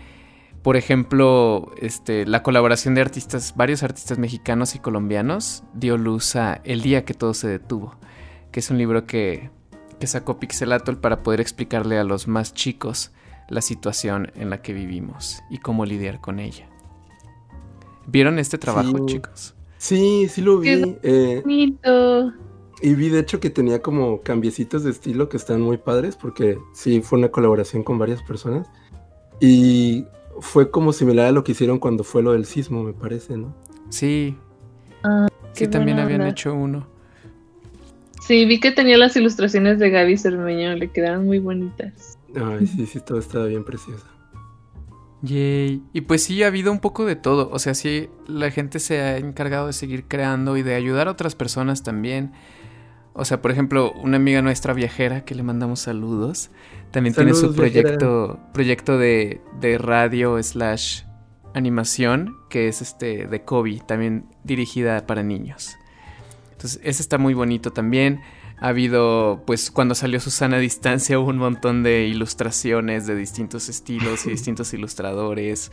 Por 0.64 0.76
ejemplo, 0.76 1.72
este, 1.80 2.26
la 2.26 2.42
colaboración 2.42 2.96
de 2.96 3.02
artistas, 3.02 3.54
varios 3.56 3.84
artistas 3.84 4.18
mexicanos 4.18 4.74
y 4.74 4.80
colombianos 4.80 5.64
dio 5.76 5.98
luz 5.98 6.36
a 6.36 6.62
El 6.64 6.82
día 6.82 7.06
que 7.06 7.14
todo 7.14 7.36
se 7.36 7.48
detuvo, 7.48 7.94
que 8.52 8.62
es 8.62 8.72
un 8.72 8.80
libro 8.80 9.06
que 9.06 9.52
que 10.00 10.08
sacó 10.08 10.40
Pixelatl 10.40 10.96
para 10.96 11.24
poder 11.24 11.42
explicarle 11.42 11.98
a 11.98 12.04
los 12.04 12.28
más 12.28 12.54
chicos 12.54 13.12
la 13.50 13.62
situación 13.62 14.32
en 14.36 14.50
la 14.50 14.62
que 14.62 14.74
vivimos 14.74 15.42
y 15.50 15.60
cómo 15.60 15.86
lidiar 15.86 16.22
con 16.22 16.40
ella. 16.40 16.68
¿Vieron 18.08 18.40
este 18.40 18.58
trabajo, 18.58 19.06
chicos? 19.06 19.56
Sí, 19.78 20.28
sí 20.30 20.42
lo 20.42 20.60
vi. 20.60 20.98
Eh, 21.04 21.44
y 22.82 22.94
vi 22.94 23.10
de 23.10 23.20
hecho 23.20 23.40
que 23.40 23.50
tenía 23.50 23.82
como 23.82 24.22
cambiecitos 24.22 24.84
de 24.84 24.92
estilo 24.92 25.30
que 25.30 25.38
están 25.38 25.62
muy 25.62 25.78
padres 25.78 26.16
porque 26.16 26.58
sí 26.74 27.02
fue 27.02 27.20
una 27.20 27.30
colaboración 27.30 27.84
con 27.84 27.98
varias 27.98 28.22
personas. 28.24 28.68
Y 29.40 30.06
fue 30.40 30.72
como 30.72 30.94
similar 30.94 31.28
a 31.28 31.32
lo 31.32 31.44
que 31.44 31.54
hicieron 31.54 31.80
cuando 31.80 32.04
fue 32.04 32.22
lo 32.22 32.34
del 32.34 32.46
sismo, 32.46 32.84
me 32.84 32.94
parece, 32.94 33.38
¿no? 33.38 33.56
Sí. 33.90 34.38
Ah, 35.04 35.28
sí, 35.54 35.68
también 35.68 36.00
habían 36.00 36.22
hecho 36.24 36.54
uno. 36.54 36.88
Sí, 38.26 38.46
vi 38.46 38.60
que 38.60 38.72
tenía 38.72 38.98
las 38.98 39.16
ilustraciones 39.16 39.78
de 39.78 39.92
Gaby 39.92 40.18
Cermeño, 40.18 40.76
le 40.76 40.90
quedaron 40.90 41.26
muy 41.26 41.38
bonitas. 41.38 42.18
Ay, 42.36 42.66
sí, 42.66 42.88
sí, 42.88 43.00
todo 43.00 43.20
estaba 43.20 43.46
bien 43.46 43.64
precioso. 43.64 44.04
Yay. 45.22 45.84
Y 45.94 46.02
pues 46.02 46.24
sí, 46.24 46.42
ha 46.42 46.48
habido 46.48 46.72
un 46.72 46.80
poco 46.80 47.06
de 47.06 47.16
todo. 47.16 47.50
O 47.52 47.60
sea, 47.60 47.76
sí, 47.76 48.10
la 48.28 48.50
gente 48.50 48.80
se 48.80 49.00
ha 49.00 49.18
encargado 49.18 49.68
de 49.68 49.74
seguir 49.74 50.06
creando 50.08 50.58
y 50.58 50.64
de 50.64 50.74
ayudar 50.74 51.08
a 51.08 51.12
otras 51.12 51.36
personas 51.36 51.84
también. 51.84 52.32
O 53.14 53.26
sea, 53.26 53.44
por 53.44 53.52
ejemplo, 53.52 53.94
una 53.94 54.18
amiga 54.18 54.42
nuestra 54.42 54.74
viajera 54.74 55.24
que 55.24 55.36
le 55.36 55.44
mandamos 55.44 55.82
saludos, 55.82 56.50
también 56.90 57.14
tiene 57.14 57.36
su 57.36 57.54
proyecto, 57.54 58.40
proyecto 58.54 58.98
de, 58.98 59.40
de 59.60 59.78
radio 59.78 60.42
slash 60.42 61.04
animación, 61.54 62.36
que 62.50 62.68
es 62.68 62.82
este 62.82 63.28
de 63.28 63.44
Kobe, 63.44 63.82
también 63.88 64.26
dirigida 64.44 65.06
para 65.06 65.22
niños. 65.22 65.78
Entonces, 66.66 66.82
ese 66.84 67.04
está 67.04 67.20
muy 67.20 67.36
bonito 67.36 67.72
también. 67.72 68.22
Ha 68.58 68.70
habido, 68.70 69.44
pues 69.46 69.70
cuando 69.70 69.94
salió 69.94 70.20
Susana 70.20 70.58
a 70.58 70.60
Distancia, 70.60 71.20
hubo 71.20 71.30
un 71.30 71.38
montón 71.38 71.84
de 71.84 72.08
ilustraciones 72.08 73.06
de 73.06 73.16
distintos 73.16 73.70
estilos 73.70 74.26
y 74.26 74.30
distintos 74.32 74.74
ilustradores. 74.74 75.72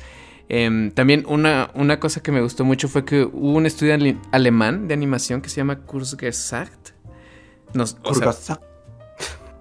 Em, 0.51 0.91
también 0.91 1.25
una, 1.29 1.71
una, 1.75 1.99
cosa 1.99 2.23
que 2.23 2.31
me 2.31 2.43
gustó 2.43 2.65
mucho 2.65 2.89
fue 2.89 3.07
que 3.07 3.23
hubo 3.23 3.57
un 3.57 3.65
estudio 3.65 3.95
alemán 4.33 4.87
de 4.87 4.93
animación 4.93 5.41
que 5.41 5.49
se 5.49 5.57
llama 5.57 5.79
Kurzgesagt. 5.81 6.91
Nos, 7.73 7.97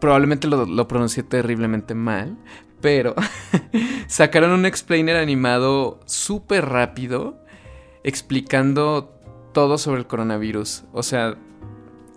probablemente 0.02 0.48
lo, 0.48 0.66
lo 0.66 0.88
pronuncié 0.90 1.24
terriblemente 1.24 1.96
mal, 1.96 2.38
pero 2.82 3.16
sacaron 4.08 4.52
un 4.52 4.66
explainer 4.66 5.16
animado 5.16 6.02
súper 6.06 6.66
rápido 6.66 7.42
explicando 8.04 9.21
todo 9.54 9.78
sobre 9.78 10.00
el 10.00 10.08
coronavirus. 10.08 10.84
O 10.94 11.04
sea, 11.04 11.38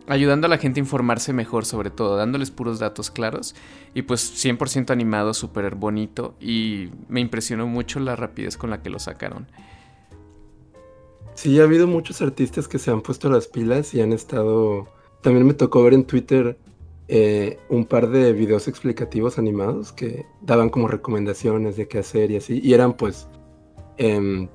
ayudando 0.06 0.46
a 0.46 0.50
la 0.50 0.58
gente 0.58 0.80
a 0.80 0.82
informarse 0.82 1.32
mejor 1.32 1.64
sobre 1.64 1.90
todo, 1.90 2.16
dándoles 2.16 2.50
puros 2.50 2.78
datos 2.78 3.10
claros. 3.10 3.54
Y 3.94 4.02
pues 4.02 4.44
100% 4.44 4.90
animado, 4.90 5.34
súper 5.34 5.74
bonito. 5.74 6.34
Y 6.40 6.90
me 7.08 7.20
impresionó 7.20 7.66
mucho 7.66 8.00
la 8.00 8.16
rapidez 8.16 8.56
con 8.56 8.70
la 8.70 8.82
que 8.82 8.90
lo 8.90 8.98
sacaron. 8.98 9.46
Sí, 11.34 11.58
ha 11.60 11.64
habido 11.64 11.86
muchos 11.86 12.22
artistas 12.22 12.68
que 12.68 12.78
se 12.78 12.90
han 12.90 13.02
puesto 13.02 13.28
las 13.28 13.48
pilas 13.48 13.94
y 13.94 14.00
han 14.00 14.12
estado... 14.12 14.88
También 15.20 15.46
me 15.46 15.54
tocó 15.54 15.82
ver 15.82 15.94
en 15.94 16.04
Twitter 16.04 16.58
eh, 17.08 17.58
un 17.68 17.86
par 17.86 18.08
de 18.08 18.32
videos 18.32 18.68
explicativos 18.68 19.38
animados 19.38 19.92
que 19.92 20.26
daban 20.42 20.68
como 20.68 20.86
recomendaciones 20.86 21.76
de 21.76 21.88
qué 21.88 21.98
hacer 21.98 22.30
y 22.30 22.36
así. 22.36 22.60
Y 22.62 22.74
eran 22.74 22.94
pues... 22.94 23.28
Em, 23.96 24.48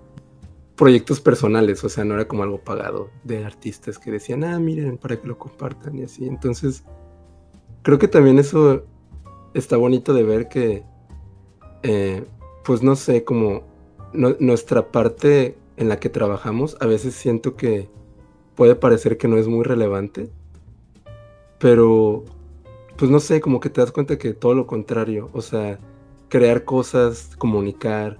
proyectos 0.80 1.20
personales, 1.20 1.84
o 1.84 1.90
sea, 1.90 2.06
no 2.06 2.14
era 2.14 2.26
como 2.26 2.44
algo 2.44 2.64
pagado 2.64 3.10
de 3.26 3.44
artistas 3.44 4.00
que 4.00 4.12
decían, 4.12 4.46
ah, 4.46 4.58
miren, 4.60 4.98
para 4.98 5.20
que 5.20 5.28
lo 5.28 5.38
compartan 5.38 5.98
y 6.00 6.04
así. 6.04 6.26
Entonces, 6.26 6.86
creo 7.82 8.00
que 8.00 8.08
también 8.08 8.40
eso 8.40 8.86
está 9.54 9.76
bonito 9.76 10.14
de 10.14 10.24
ver 10.24 10.48
que, 10.48 10.86
eh, 11.84 12.24
pues 12.64 12.82
no 12.82 12.96
sé, 12.96 13.26
como 13.26 13.64
nuestra 14.40 14.90
parte 14.90 15.58
en 15.76 15.90
la 15.90 16.00
que 16.00 16.08
trabajamos, 16.08 16.78
a 16.80 16.86
veces 16.86 17.14
siento 17.14 17.58
que 17.58 17.90
puede 18.56 18.76
parecer 18.76 19.18
que 19.18 19.28
no 19.28 19.36
es 19.36 19.50
muy 19.50 19.66
relevante, 19.66 20.30
pero, 21.60 22.24
pues 22.96 23.12
no 23.12 23.20
sé, 23.20 23.42
como 23.42 23.60
que 23.60 23.70
te 23.70 23.82
das 23.82 23.92
cuenta 23.92 24.18
que 24.18 24.34
todo 24.34 24.54
lo 24.54 24.66
contrario, 24.66 25.30
o 25.34 25.42
sea, 25.42 25.78
crear 26.30 26.64
cosas, 26.64 27.36
comunicar, 27.38 28.18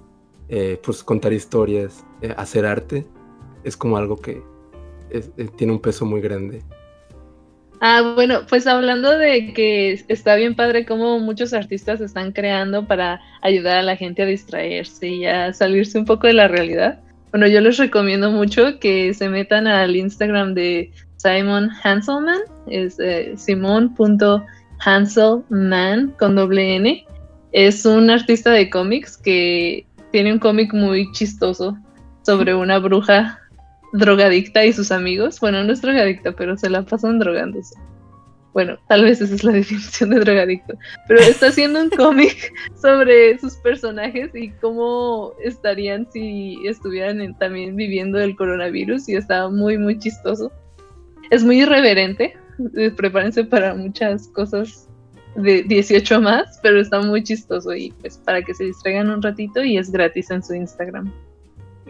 eh, 0.50 0.78
pues 0.84 1.06
contar 1.06 1.32
historias, 1.32 2.04
eh, 2.22 2.34
hacer 2.38 2.66
arte, 2.66 3.06
es 3.64 3.78
como 3.78 3.98
algo 3.98 4.18
que 4.18 4.44
eh, 5.10 5.24
tiene 5.58 5.74
un 5.74 5.80
peso 5.80 6.06
muy 6.06 6.22
grande. 6.22 6.62
Ah, 7.82 8.14
bueno, 8.16 8.42
pues 8.50 8.68
hablando 8.68 9.18
de 9.18 9.54
que 9.54 10.04
está 10.10 10.36
bien 10.36 10.54
padre 10.54 10.86
cómo 10.86 11.18
muchos 11.20 11.54
artistas 11.54 12.02
están 12.02 12.34
creando 12.34 12.86
para 12.86 13.22
ayudar 13.42 13.78
a 13.78 13.84
la 13.84 13.96
gente 13.96 14.24
a 14.24 14.26
distraerse 14.26 15.08
y 15.08 15.26
a 15.26 15.54
salirse 15.54 15.98
un 15.98 16.04
poco 16.04 16.28
de 16.28 16.34
la 16.34 16.50
realidad. 16.50 17.00
Bueno, 17.32 17.48
yo 17.48 17.62
les 17.62 17.78
recomiendo 17.78 18.32
mucho 18.32 18.80
que 18.80 19.14
se 19.14 19.30
metan 19.30 19.66
al 19.66 19.96
Instagram 19.96 20.56
de 20.56 20.92
Simon 21.16 21.70
Hanselman, 21.84 22.42
es 22.68 22.98
simon.hanselman 23.38 26.10
con 26.20 26.36
doble 26.36 26.76
N. 26.76 27.06
Es 27.54 27.86
un 27.86 28.10
artista 28.10 28.52
de 28.52 28.70
cómics 28.70 29.16
que 29.16 29.88
tiene 30.12 30.34
un 30.34 30.40
cómic 30.40 30.74
muy 30.74 31.10
chistoso 31.14 31.78
sobre 32.30 32.54
una 32.54 32.78
bruja 32.78 33.40
drogadicta 33.94 34.64
y 34.64 34.72
sus 34.72 34.92
amigos. 34.92 35.40
Bueno, 35.40 35.64
no 35.64 35.74
es 35.74 35.82
drogadicta, 35.82 36.32
pero 36.34 36.56
se 36.56 36.70
la 36.70 36.84
pasan 36.84 37.18
drogándose. 37.18 37.74
Bueno, 38.54 38.78
tal 38.88 39.04
vez 39.04 39.20
esa 39.20 39.34
es 39.34 39.44
la 39.44 39.52
definición 39.62 40.12
de 40.12 40.20
drogadicto. 40.20 40.76
Pero 41.08 41.22
está 41.22 41.48
haciendo 41.48 41.82
un 41.82 41.90
cómic 41.90 42.54
sobre 42.80 43.40
sus 43.40 43.56
personajes 43.56 44.30
y 44.36 44.52
cómo 44.62 45.34
estarían 45.44 46.06
si 46.12 46.60
estuvieran 46.68 47.36
también 47.40 47.76
viviendo 47.76 48.20
el 48.20 48.36
coronavirus 48.36 49.10
y 49.10 49.16
está 49.16 49.50
muy, 49.50 49.80
muy 49.80 49.98
chistoso. 49.98 50.52
Es 51.32 51.44
muy 51.44 51.64
irreverente. 51.64 52.38
Eh, 52.78 52.92
prepárense 52.92 53.44
para 53.44 53.74
muchas 53.74 54.28
cosas 54.28 54.88
de 55.36 55.64
18 55.64 56.22
más, 56.22 56.60
pero 56.62 56.80
está 56.80 57.02
muy 57.02 57.24
chistoso 57.24 57.74
y 57.74 57.90
pues 58.02 58.20
para 58.20 58.44
que 58.44 58.54
se 58.54 58.66
distraigan 58.66 59.10
un 59.10 59.24
ratito 59.24 59.64
y 59.64 59.80
es 59.80 59.90
gratis 59.90 60.30
en 60.30 60.44
su 60.44 60.54
Instagram. 60.54 61.12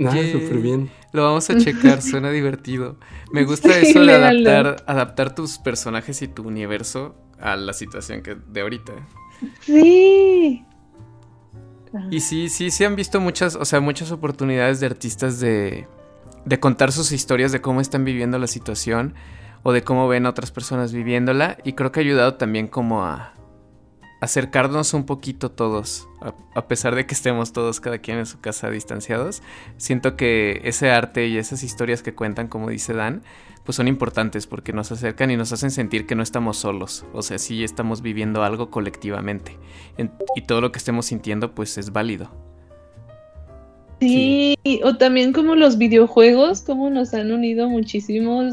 Ah, 0.06 0.12
súper 0.32 0.58
bien. 0.60 0.90
Lo 1.12 1.24
vamos 1.24 1.50
a 1.50 1.58
checar, 1.58 2.02
suena 2.04 2.30
divertido. 2.32 2.98
Me 3.32 3.44
gusta 3.44 3.78
eso 3.78 4.02
de 4.02 4.14
adaptar, 4.14 4.84
adaptar 4.88 5.36
tus 5.36 5.58
personajes 5.58 6.22
y 6.22 6.28
tu 6.28 6.48
universo 6.48 7.16
a 7.40 7.56
la 7.56 7.74
situación 7.74 8.22
que 8.22 8.36
de 8.36 8.62
ahorita. 8.62 8.94
Sí. 9.62 10.66
Y 12.12 12.20
sí, 12.20 12.50
sí, 12.50 12.70
sí 12.70 12.84
han 12.84 12.96
visto 12.96 13.20
muchas, 13.20 13.56
o 13.56 13.66
sea, 13.66 13.80
muchas 13.80 14.12
oportunidades 14.12 14.80
de 14.80 14.86
artistas 14.86 15.40
de, 15.40 15.88
de 16.46 16.60
contar 16.60 16.92
sus 16.92 17.12
historias 17.12 17.52
de 17.52 17.62
cómo 17.62 17.82
están 17.82 18.06
viviendo 18.06 18.38
la 18.38 18.48
situación 18.48 19.16
o 19.64 19.72
de 19.72 19.84
cómo 19.84 20.08
ven 20.08 20.26
a 20.26 20.30
otras 20.30 20.52
personas 20.52 20.94
viviéndola 20.94 21.58
y 21.64 21.74
creo 21.74 21.92
que 21.92 22.00
ha 22.00 22.04
ayudado 22.04 22.36
también 22.36 22.68
como 22.68 23.06
a 23.06 23.34
acercarnos 24.22 24.94
un 24.94 25.06
poquito 25.06 25.50
todos, 25.50 26.08
a, 26.54 26.68
pesar 26.68 26.96
de 26.96 27.06
que 27.06 27.14
estemos 27.14 27.54
todos 27.54 27.80
cada 27.80 28.00
quien 28.00 28.18
en 28.18 28.26
su 28.26 28.40
casa 28.40 28.70
distanciados, 28.70 29.42
siento 29.78 30.18
que 30.18 30.62
ese 30.64 30.92
arte 30.92 31.28
y 31.28 31.38
esas 31.38 31.64
historias 31.64 32.04
que 32.04 32.14
cuentan, 32.14 32.48
como 32.48 32.70
dice 32.70 32.94
Dan, 32.94 33.24
pues 33.64 33.76
son 33.76 33.88
importantes 33.88 34.48
porque 34.48 34.74
nos 34.74 34.92
acercan 34.92 35.32
y 35.32 35.38
nos 35.38 35.54
hacen 35.54 35.72
sentir 35.72 36.06
que 36.06 36.16
no 36.16 36.24
estamos 36.24 36.58
solos, 36.58 37.06
o 37.14 37.22
sea, 37.22 37.38
sí 37.38 37.64
estamos 37.64 38.02
viviendo 38.02 38.44
algo 38.44 38.70
colectivamente 38.70 39.58
y 40.36 40.42
todo 40.42 40.62
lo 40.62 40.72
que 40.72 40.80
estemos 40.80 41.06
sintiendo 41.06 41.56
pues 41.56 41.78
es 41.78 41.92
válido. 41.92 42.30
Sí, 44.02 44.58
o 44.86 44.96
también 44.96 45.34
como 45.34 45.56
los 45.56 45.78
videojuegos, 45.78 46.62
como 46.62 46.90
nos 46.90 47.14
han 47.14 47.34
unido 47.34 47.68
muchísimo, 47.68 48.44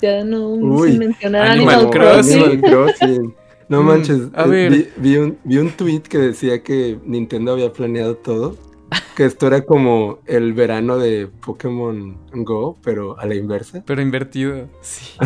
ya 0.00 0.24
no 0.24 0.84
sin 0.84 0.98
mencionar 0.98 1.52
Animal, 1.52 1.88
Crossing. 1.88 3.34
No 3.74 3.82
mm, 3.82 3.86
manches, 3.86 4.20
a 4.34 4.44
eh, 4.44 4.48
ver. 4.48 4.92
Vi, 4.96 5.16
un, 5.16 5.38
vi 5.44 5.58
un 5.58 5.70
tweet 5.70 6.02
que 6.02 6.18
decía 6.18 6.62
que 6.62 6.98
Nintendo 7.04 7.52
había 7.52 7.72
planeado 7.72 8.16
todo, 8.16 8.56
que 9.16 9.24
esto 9.24 9.46
era 9.48 9.64
como 9.64 10.20
el 10.26 10.52
verano 10.52 10.98
de 10.98 11.26
Pokémon 11.26 12.18
Go, 12.32 12.78
pero 12.82 13.18
a 13.18 13.26
la 13.26 13.34
inversa. 13.34 13.82
Pero 13.84 14.00
invertido, 14.00 14.68
sí. 14.80 15.16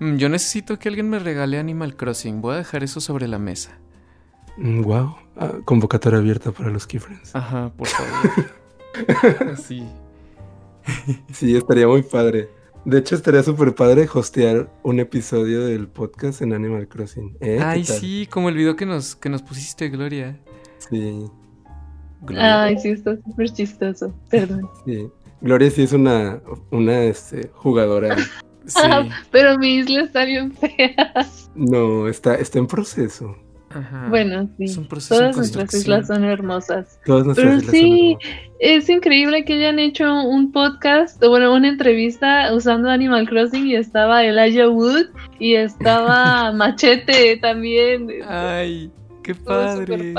Mm, 0.00 0.16
yo 0.16 0.28
necesito 0.28 0.76
que 0.76 0.88
alguien 0.88 1.08
me 1.08 1.20
regale 1.20 1.56
Animal 1.56 1.94
Crossing, 1.94 2.40
voy 2.40 2.54
a 2.54 2.58
dejar 2.58 2.82
eso 2.82 3.00
sobre 3.00 3.28
la 3.28 3.38
mesa. 3.38 3.78
Wow, 4.56 5.06
mm, 5.06 5.14
ah, 5.36 5.52
convocatoria 5.64 6.18
abierta 6.18 6.50
para 6.50 6.70
los 6.70 6.84
Keyfriends. 6.84 7.34
Ajá, 7.36 7.70
por 7.76 7.86
favor. 7.86 9.56
sí. 9.56 9.86
Sí, 11.32 11.56
estaría 11.56 11.86
muy 11.86 12.02
padre. 12.02 12.48
De 12.84 12.98
hecho, 12.98 13.14
estaría 13.14 13.42
súper 13.42 13.74
padre 13.74 14.06
hostear 14.12 14.70
un 14.82 15.00
episodio 15.00 15.64
del 15.64 15.88
podcast 15.88 16.42
en 16.42 16.52
Animal 16.52 16.86
Crossing. 16.86 17.34
¿eh? 17.40 17.58
Ay, 17.62 17.82
sí, 17.82 18.28
como 18.30 18.50
el 18.50 18.56
video 18.56 18.76
que 18.76 18.84
nos, 18.84 19.16
que 19.16 19.30
nos 19.30 19.40
pusiste, 19.40 19.88
Gloria. 19.88 20.38
Sí. 20.90 21.24
Ay, 22.36 22.78
sí, 22.78 22.90
está 22.90 23.16
súper 23.16 23.50
chistoso. 23.50 24.14
Perdón. 24.28 24.68
Sí. 24.84 25.08
Gloria 25.40 25.70
sí 25.70 25.82
es 25.82 25.92
una, 25.92 26.40
una 26.70 27.04
este, 27.04 27.50
jugadora. 27.54 28.16
Sí. 28.66 28.80
Pero 29.30 29.58
mi 29.58 29.76
isla 29.76 30.04
está 30.04 30.24
bien 30.24 30.50
fea. 30.52 31.12
No, 31.54 32.08
está, 32.08 32.34
está 32.36 32.58
en 32.58 32.66
proceso. 32.66 33.36
Bueno, 34.08 34.48
sí. 34.58 34.86
Todas 35.08 35.36
nuestras 35.36 35.74
islas 35.74 36.06
son 36.06 36.24
hermosas. 36.24 36.98
Pero 37.04 37.60
sí, 37.60 38.16
es 38.58 38.88
increíble 38.88 39.44
que 39.44 39.54
hayan 39.54 39.78
hecho 39.78 40.22
un 40.24 40.52
podcast, 40.52 41.22
o 41.22 41.30
bueno, 41.30 41.54
una 41.54 41.68
entrevista 41.68 42.52
usando 42.54 42.90
Animal 42.90 43.28
Crossing 43.28 43.66
y 43.66 43.76
estaba 43.76 44.24
Elijah 44.24 44.68
Wood 44.68 45.06
y 45.38 45.54
estaba 45.54 46.52
Machete 46.54 47.36
también. 47.38 48.08
Ay, 48.26 48.90
qué 49.22 49.34
padre. 49.34 50.14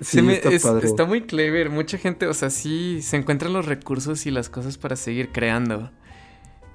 está, 0.00 1.04
muy 1.04 1.22
clever. 1.22 1.70
Mucha 1.70 1.98
gente, 1.98 2.26
o 2.26 2.34
sea, 2.34 2.50
sí, 2.50 3.02
se 3.02 3.16
encuentran 3.16 3.52
los 3.52 3.66
recursos 3.66 4.26
y 4.26 4.30
las 4.30 4.48
cosas 4.48 4.78
para 4.78 4.96
seguir 4.96 5.30
creando. 5.30 5.90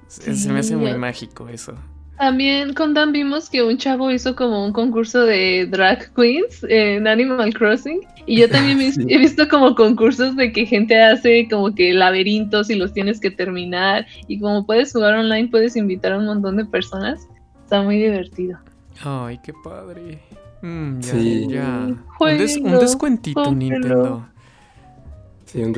Se 0.06 0.50
me 0.50 0.60
hace 0.60 0.76
muy 0.76 0.94
mágico 0.94 1.48
eso. 1.48 1.74
También 2.18 2.74
con 2.74 2.94
Dan 2.94 3.12
vimos 3.12 3.48
que 3.48 3.62
un 3.62 3.78
chavo 3.78 4.10
hizo 4.10 4.34
como 4.34 4.64
un 4.64 4.72
concurso 4.72 5.24
de 5.24 5.66
drag 5.70 6.12
queens 6.14 6.64
en 6.68 7.06
Animal 7.06 7.54
Crossing. 7.54 8.00
Y 8.26 8.40
yo 8.40 8.48
también 8.48 8.80
he 9.08 9.18
visto 9.18 9.48
como 9.48 9.74
concursos 9.74 10.34
de 10.34 10.52
que 10.52 10.66
gente 10.66 11.00
hace 11.00 11.46
como 11.48 11.74
que 11.74 11.94
laberintos 11.94 12.70
y 12.70 12.74
los 12.74 12.92
tienes 12.92 13.20
que 13.20 13.30
terminar. 13.30 14.06
Y 14.26 14.40
como 14.40 14.66
puedes 14.66 14.92
jugar 14.92 15.14
online, 15.14 15.48
puedes 15.48 15.76
invitar 15.76 16.12
a 16.12 16.18
un 16.18 16.26
montón 16.26 16.56
de 16.56 16.64
personas. 16.64 17.28
Está 17.62 17.82
muy 17.82 17.98
divertido. 17.98 18.58
Ay, 19.04 19.38
qué 19.42 19.52
padre. 19.62 20.18
Mm, 20.62 21.00
ya, 21.00 21.12
sí. 21.12 21.46
ya. 21.48 21.86
un, 22.18 22.78
descuentito, 22.80 23.54
Nintendo. 23.54 24.26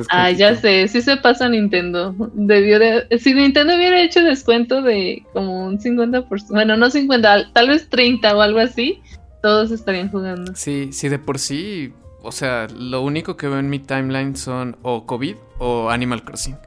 Ah, 0.09 0.31
ya 0.31 0.55
sé, 0.55 0.87
sí 0.87 1.01
se 1.01 1.17
pasa 1.17 1.49
Nintendo. 1.49 2.13
Debió 2.33 2.79
de, 2.79 3.07
si 3.19 3.33
Nintendo 3.33 3.75
hubiera 3.75 4.01
hecho 4.01 4.21
descuento 4.21 4.81
de 4.81 5.23
como 5.33 5.65
un 5.65 5.79
50%, 5.79 6.47
bueno, 6.49 6.77
no 6.77 6.89
50, 6.89 7.53
tal 7.53 7.69
vez 7.69 7.89
30 7.89 8.35
o 8.35 8.41
algo 8.41 8.59
así, 8.59 9.01
todos 9.41 9.71
estarían 9.71 10.09
jugando. 10.11 10.53
Sí, 10.55 10.89
sí, 10.91 11.09
de 11.09 11.19
por 11.19 11.39
sí, 11.39 11.93
o 12.21 12.31
sea, 12.31 12.67
lo 12.67 13.01
único 13.01 13.37
que 13.37 13.47
veo 13.47 13.59
en 13.59 13.69
mi 13.69 13.79
timeline 13.79 14.35
son 14.35 14.77
o 14.81 15.05
COVID 15.05 15.35
o 15.59 15.89
Animal 15.89 16.23
Crossing. 16.23 16.57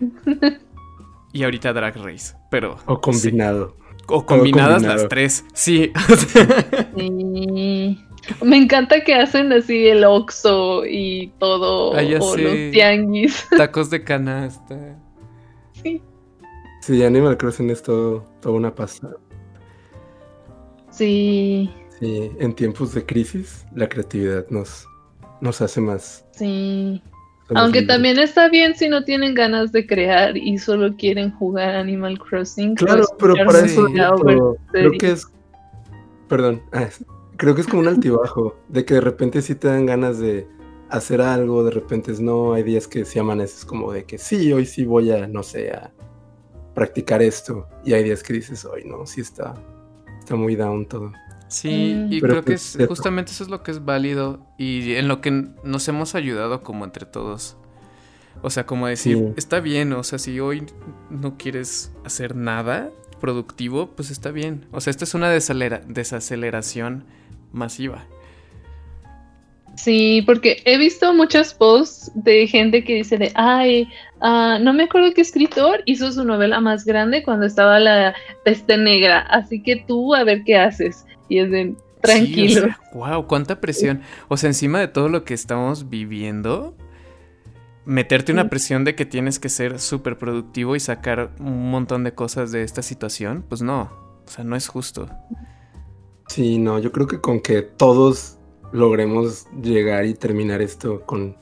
y 1.32 1.42
ahorita 1.44 1.72
Drag 1.72 1.96
Race, 1.96 2.34
pero... 2.50 2.78
O 2.86 3.00
combinado. 3.00 3.76
O 4.06 4.26
combinadas 4.26 4.82
las 4.82 5.08
tres, 5.08 5.44
sí. 5.54 5.92
sí. 6.96 7.98
Me 8.42 8.56
encanta 8.56 9.02
que 9.02 9.14
hacen 9.14 9.52
así 9.52 9.88
el 9.88 10.04
oxo 10.04 10.84
y 10.86 11.32
todo, 11.38 11.94
ah, 11.94 12.02
o 12.20 12.36
los 12.36 12.54
tianguis. 12.72 13.46
Tacos 13.56 13.90
de 13.90 14.04
canasta. 14.04 14.98
Sí. 15.82 16.02
Sí, 16.82 17.02
Animal 17.02 17.36
Crossing 17.36 17.70
es 17.70 17.82
todo, 17.82 18.24
toda 18.40 18.54
una 18.54 18.74
pasada. 18.74 19.16
Sí. 20.90 21.70
Sí, 21.98 22.30
en 22.38 22.54
tiempos 22.54 22.94
de 22.94 23.04
crisis, 23.04 23.66
la 23.74 23.88
creatividad 23.88 24.46
nos, 24.48 24.86
nos 25.40 25.60
hace 25.60 25.80
más. 25.80 26.24
Sí. 26.32 27.02
Aunque 27.54 27.82
también 27.82 28.18
está 28.18 28.48
bien 28.48 28.76
si 28.76 28.88
no 28.88 29.04
tienen 29.04 29.34
ganas 29.34 29.72
de 29.72 29.86
crear 29.86 30.36
y 30.36 30.56
solo 30.58 30.96
quieren 30.96 31.32
jugar 31.32 31.74
Animal 31.74 32.18
Crossing. 32.18 32.76
Claro, 32.76 33.04
pero 33.18 33.34
para 33.34 33.60
eso 33.60 33.86
creo 34.72 34.92
que 34.98 35.10
es. 35.10 35.26
Perdón. 36.28 36.62
Ah, 36.72 36.88
creo 37.40 37.54
que 37.54 37.62
es 37.62 37.66
como 37.66 37.80
un 37.80 37.88
altibajo, 37.88 38.54
de 38.68 38.84
que 38.84 38.94
de 38.94 39.00
repente 39.00 39.40
sí 39.40 39.54
te 39.54 39.66
dan 39.66 39.86
ganas 39.86 40.18
de 40.18 40.46
hacer 40.90 41.22
algo, 41.22 41.64
de 41.64 41.70
repente 41.70 42.12
no, 42.20 42.52
hay 42.52 42.62
días 42.62 42.86
que 42.86 43.06
sí 43.06 43.18
amaneces 43.18 43.64
como 43.64 43.92
de 43.92 44.04
que 44.04 44.18
sí, 44.18 44.52
hoy 44.52 44.66
sí 44.66 44.84
voy 44.84 45.10
a, 45.10 45.26
no 45.26 45.42
sé, 45.42 45.70
a 45.70 45.90
practicar 46.74 47.22
esto, 47.22 47.66
y 47.82 47.94
hay 47.94 48.04
días 48.04 48.22
que 48.22 48.34
dices, 48.34 48.66
hoy 48.66 48.84
no, 48.84 49.06
sí 49.06 49.22
está, 49.22 49.54
está 50.18 50.36
muy 50.36 50.54
down 50.54 50.86
todo. 50.86 51.12
Sí, 51.48 51.94
mm. 51.96 52.12
y 52.12 52.20
creo 52.20 52.44
que 52.44 52.52
es, 52.52 52.76
justamente 52.86 53.32
eso 53.32 53.42
es 53.42 53.48
lo 53.48 53.62
que 53.62 53.70
es 53.70 53.86
válido 53.86 54.46
y 54.58 54.96
en 54.96 55.08
lo 55.08 55.22
que 55.22 55.30
nos 55.64 55.88
hemos 55.88 56.14
ayudado 56.14 56.62
como 56.62 56.84
entre 56.84 57.06
todos. 57.06 57.56
O 58.42 58.50
sea, 58.50 58.66
como 58.66 58.86
decir, 58.86 59.32
está 59.38 59.60
bien, 59.60 59.94
o 59.94 60.02
sea, 60.02 60.18
si 60.18 60.38
hoy 60.40 60.66
no 61.08 61.38
quieres 61.38 61.90
hacer 62.04 62.36
nada 62.36 62.90
productivo, 63.18 63.90
pues 63.96 64.10
está 64.10 64.30
bien. 64.30 64.66
O 64.72 64.82
sea, 64.82 64.90
esta 64.90 65.04
es 65.04 65.14
una 65.14 65.30
desaceleración 65.30 67.06
masiva. 67.52 68.04
Sí, 69.76 70.22
porque 70.26 70.62
he 70.66 70.76
visto 70.76 71.14
muchas 71.14 71.54
posts 71.54 72.10
de 72.14 72.46
gente 72.46 72.84
que 72.84 72.96
dice 72.96 73.16
de, 73.16 73.32
ay, 73.34 73.88
ah, 74.20 74.58
no 74.60 74.74
me 74.74 74.84
acuerdo 74.84 75.14
qué 75.14 75.22
escritor 75.22 75.82
hizo 75.86 76.12
su 76.12 76.24
novela 76.24 76.60
más 76.60 76.84
grande 76.84 77.22
cuando 77.22 77.46
estaba 77.46 77.80
la 77.80 78.14
peste 78.44 78.76
negra, 78.76 79.20
así 79.30 79.62
que 79.62 79.76
tú 79.76 80.14
a 80.14 80.24
ver 80.24 80.42
qué 80.44 80.58
haces. 80.58 81.06
Y 81.28 81.38
es 81.38 81.50
de, 81.50 81.74
tranquilo. 82.02 82.68
wow, 82.92 83.26
cuánta 83.26 83.60
presión. 83.60 84.02
O 84.28 84.36
sea, 84.36 84.48
encima 84.48 84.80
de 84.80 84.88
todo 84.88 85.08
lo 85.08 85.24
que 85.24 85.32
estamos 85.32 85.88
viviendo, 85.88 86.76
meterte 87.86 88.32
una 88.32 88.50
presión 88.50 88.84
de 88.84 88.94
que 88.94 89.06
tienes 89.06 89.38
que 89.38 89.48
ser 89.48 89.78
súper 89.78 90.18
productivo 90.18 90.76
y 90.76 90.80
sacar 90.80 91.30
un 91.38 91.70
montón 91.70 92.04
de 92.04 92.12
cosas 92.12 92.52
de 92.52 92.64
esta 92.64 92.82
situación, 92.82 93.44
pues 93.48 93.62
no, 93.62 93.90
o 94.26 94.30
sea, 94.30 94.44
no 94.44 94.56
es 94.56 94.68
justo. 94.68 95.08
Sí, 96.30 96.58
no, 96.58 96.78
yo 96.78 96.92
creo 96.92 97.08
que 97.08 97.20
con 97.20 97.40
que 97.40 97.60
todos 97.60 98.38
logremos 98.70 99.48
llegar 99.60 100.06
y 100.06 100.14
terminar 100.14 100.62
esto 100.62 101.00
con 101.04 101.36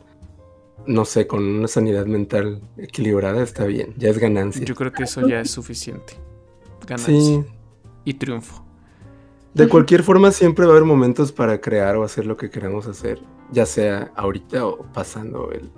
no 0.87 1.05
sé, 1.05 1.27
con 1.27 1.45
una 1.45 1.69
sanidad 1.69 2.07
mental 2.07 2.63
equilibrada 2.79 3.43
está 3.43 3.67
bien, 3.67 3.93
ya 3.99 4.09
es 4.09 4.17
ganancia. 4.17 4.65
Yo 4.65 4.75
creo 4.75 4.91
que 4.91 5.03
eso 5.03 5.29
ya 5.29 5.41
es 5.41 5.51
suficiente. 5.51 6.15
Ganancia. 6.87 7.21
Sí. 7.21 7.45
Y 8.07 8.15
triunfo. 8.15 8.65
De 9.53 9.69
cualquier 9.69 10.03
forma, 10.03 10.31
siempre 10.31 10.65
va 10.65 10.73
a 10.73 10.77
haber 10.77 10.87
momentos 10.87 11.33
para 11.33 11.61
crear 11.61 11.97
o 11.97 12.03
hacer 12.03 12.25
lo 12.25 12.39
que 12.39 12.49
queramos 12.49 12.87
hacer, 12.87 13.21
ya 13.53 13.67
sea 13.67 14.11
ahorita 14.17 14.65
o 14.65 14.91
pasando 14.95 15.53
el, 15.53 15.71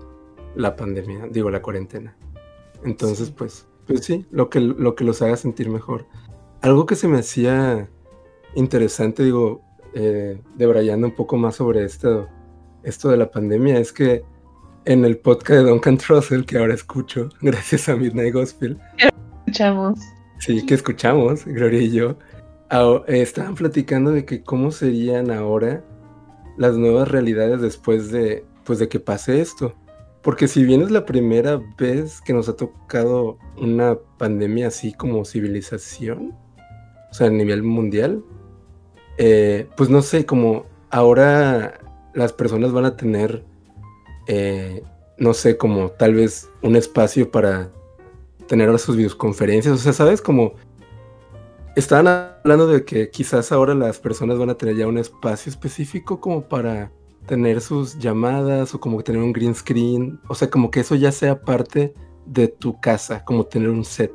la 0.54 0.76
pandemia, 0.76 1.26
digo, 1.28 1.50
la 1.50 1.62
cuarentena. 1.62 2.16
Entonces, 2.84 3.32
pues, 3.32 3.66
pues 3.88 4.04
sí, 4.04 4.24
lo 4.30 4.50
que, 4.50 4.61
lo 4.61 4.94
que 4.94 5.02
los 5.02 5.20
haga 5.20 5.36
sentir 5.36 5.68
mejor. 5.68 6.06
Algo 6.61 6.86
que 6.86 6.94
se 6.94 7.08
me 7.08 7.18
hacía 7.18 7.90
interesante, 8.55 9.24
digo, 9.24 9.62
eh, 9.94 10.40
debrayando 10.57 11.07
un 11.07 11.14
poco 11.14 11.36
más 11.36 11.57
sobre 11.57 11.84
esto, 11.84 12.28
esto 12.82 13.09
de 13.09 13.16
la 13.16 13.30
pandemia, 13.30 13.78
es 13.78 13.92
que 13.92 14.24
en 14.84 15.05
el 15.05 15.18
podcast 15.18 15.62
de 15.62 15.70
Duncan 15.70 15.98
Trussell, 15.98 16.44
que 16.44 16.59
ahora 16.59 16.74
escucho, 16.74 17.28
gracias 17.40 17.88
a 17.88 17.96
Midnight 17.96 18.34
Gospel. 18.34 18.78
Escuchamos. 18.98 19.98
Sí, 20.38 20.64
que 20.64 20.74
escuchamos, 20.74 21.44
Gloria 21.44 21.82
y 21.82 21.90
yo. 21.90 22.16
estaban 23.09 23.55
platicando 23.55 24.11
de 24.11 24.24
que 24.24 24.42
cómo 24.42 24.70
serían 24.70 25.30
ahora 25.30 25.84
las 26.57 26.76
nuevas 26.76 27.09
realidades 27.09 27.61
después 27.61 28.11
de, 28.11 28.44
pues, 28.64 28.78
de 28.78 28.88
que 28.88 29.01
pase 29.01 29.40
esto. 29.40 29.74
Porque 30.22 30.48
si 30.48 30.64
bien 30.64 30.82
es 30.82 30.90
la 30.90 31.07
primera 31.07 31.61
vez 31.78 32.20
que 32.20 32.32
nos 32.32 32.48
ha 32.48 32.57
tocado 32.57 33.38
una 33.57 33.98
pandemia 34.18 34.68
así 34.68 34.92
como 34.92 35.24
civilización, 35.24 36.34
o 37.11 37.14
sea, 37.14 37.28
a 37.28 37.30
nivel 37.30 37.62
mundial, 37.62 38.22
eh, 39.22 39.68
pues 39.76 39.90
no 39.90 40.00
sé, 40.00 40.24
como 40.24 40.64
ahora 40.88 41.78
las 42.14 42.32
personas 42.32 42.72
van 42.72 42.86
a 42.86 42.96
tener, 42.96 43.44
eh, 44.26 44.82
no 45.18 45.34
sé, 45.34 45.58
como 45.58 45.90
tal 45.90 46.14
vez 46.14 46.48
un 46.62 46.74
espacio 46.74 47.30
para 47.30 47.70
tener 48.46 48.68
ahora 48.68 48.78
sus 48.78 48.96
videoconferencias, 48.96 49.74
o 49.74 49.76
sea, 49.76 49.92
¿sabes? 49.92 50.22
Como 50.22 50.54
estaban 51.76 52.08
hablando 52.08 52.66
de 52.66 52.86
que 52.86 53.10
quizás 53.10 53.52
ahora 53.52 53.74
las 53.74 53.98
personas 53.98 54.38
van 54.38 54.48
a 54.48 54.54
tener 54.54 54.76
ya 54.76 54.86
un 54.86 54.96
espacio 54.96 55.50
específico 55.50 56.18
como 56.18 56.48
para 56.48 56.90
tener 57.26 57.60
sus 57.60 57.98
llamadas 57.98 58.74
o 58.74 58.80
como 58.80 59.02
tener 59.02 59.20
un 59.20 59.34
green 59.34 59.54
screen, 59.54 60.18
o 60.28 60.34
sea, 60.34 60.48
como 60.48 60.70
que 60.70 60.80
eso 60.80 60.94
ya 60.94 61.12
sea 61.12 61.42
parte 61.42 61.92
de 62.24 62.48
tu 62.48 62.80
casa, 62.80 63.22
como 63.22 63.44
tener 63.44 63.68
un 63.68 63.84
set. 63.84 64.12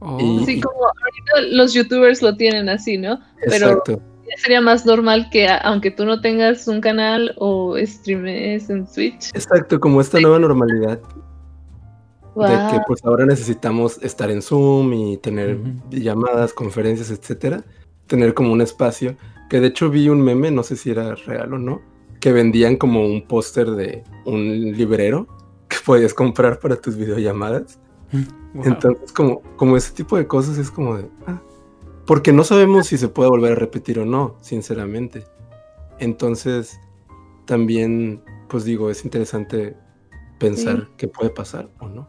Oh. 0.00 0.18
sí, 0.46 0.60
como 0.60 0.78
ahorita 0.78 1.56
los 1.56 1.74
youtubers 1.74 2.22
lo 2.22 2.36
tienen 2.36 2.68
así, 2.68 2.96
¿no? 2.96 3.18
Pero 3.48 3.82
sería 4.36 4.60
más 4.60 4.86
normal 4.86 5.28
que 5.30 5.48
aunque 5.48 5.90
tú 5.90 6.04
no 6.04 6.20
tengas 6.20 6.68
un 6.68 6.80
canal 6.80 7.34
o 7.36 7.76
streames 7.78 8.68
en 8.70 8.86
Switch. 8.86 9.30
Exacto, 9.34 9.80
como 9.80 10.00
esta 10.00 10.20
nueva 10.20 10.38
normalidad. 10.38 11.00
De 12.36 12.56
que 12.70 12.80
pues 12.86 13.04
ahora 13.04 13.26
necesitamos 13.26 13.98
estar 14.00 14.30
en 14.30 14.42
Zoom 14.42 14.92
y 14.92 15.16
tener 15.16 15.58
llamadas, 15.90 16.52
conferencias, 16.52 17.10
etcétera. 17.10 17.64
Tener 18.06 18.32
como 18.32 18.52
un 18.52 18.60
espacio. 18.60 19.16
Que 19.50 19.60
de 19.60 19.68
hecho 19.68 19.90
vi 19.90 20.08
un 20.08 20.20
meme, 20.20 20.50
no 20.50 20.62
sé 20.62 20.76
si 20.76 20.90
era 20.90 21.16
real 21.16 21.54
o 21.54 21.58
no, 21.58 21.80
que 22.20 22.32
vendían 22.32 22.76
como 22.76 23.04
un 23.04 23.26
póster 23.26 23.70
de 23.72 24.04
un 24.24 24.72
librero 24.72 25.26
que 25.68 25.78
podías 25.84 26.14
comprar 26.14 26.60
para 26.60 26.76
tus 26.76 26.96
videollamadas. 26.96 27.80
Entonces, 28.54 29.12
como, 29.12 29.42
como 29.56 29.76
ese 29.76 29.92
tipo 29.92 30.16
de 30.16 30.26
cosas 30.26 30.58
es 30.58 30.70
como 30.70 30.96
de. 30.96 31.08
Ah, 31.26 31.40
porque 32.06 32.32
no 32.32 32.42
sabemos 32.44 32.86
si 32.86 32.96
se 32.96 33.08
puede 33.08 33.28
volver 33.28 33.52
a 33.52 33.56
repetir 33.56 33.98
o 33.98 34.06
no, 34.06 34.36
sinceramente. 34.40 35.24
Entonces, 35.98 36.80
también, 37.44 38.22
pues 38.48 38.64
digo, 38.64 38.90
es 38.90 39.04
interesante 39.04 39.76
pensar 40.38 40.88
qué 40.96 41.08
puede 41.08 41.30
pasar 41.30 41.68
o 41.80 41.88
no. 41.88 42.08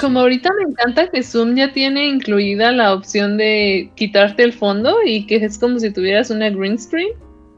Como 0.00 0.20
ahorita 0.20 0.48
me 0.56 0.70
encanta 0.70 1.10
que 1.10 1.22
Zoom 1.22 1.56
ya 1.56 1.72
tiene 1.72 2.06
incluida 2.08 2.72
la 2.72 2.94
opción 2.94 3.36
de 3.36 3.90
quitarte 3.96 4.42
el 4.42 4.52
fondo 4.52 4.96
y 5.04 5.26
que 5.26 5.36
es 5.36 5.58
como 5.58 5.78
si 5.78 5.92
tuvieras 5.92 6.30
una 6.30 6.48
green 6.50 6.78
screen. 6.78 7.12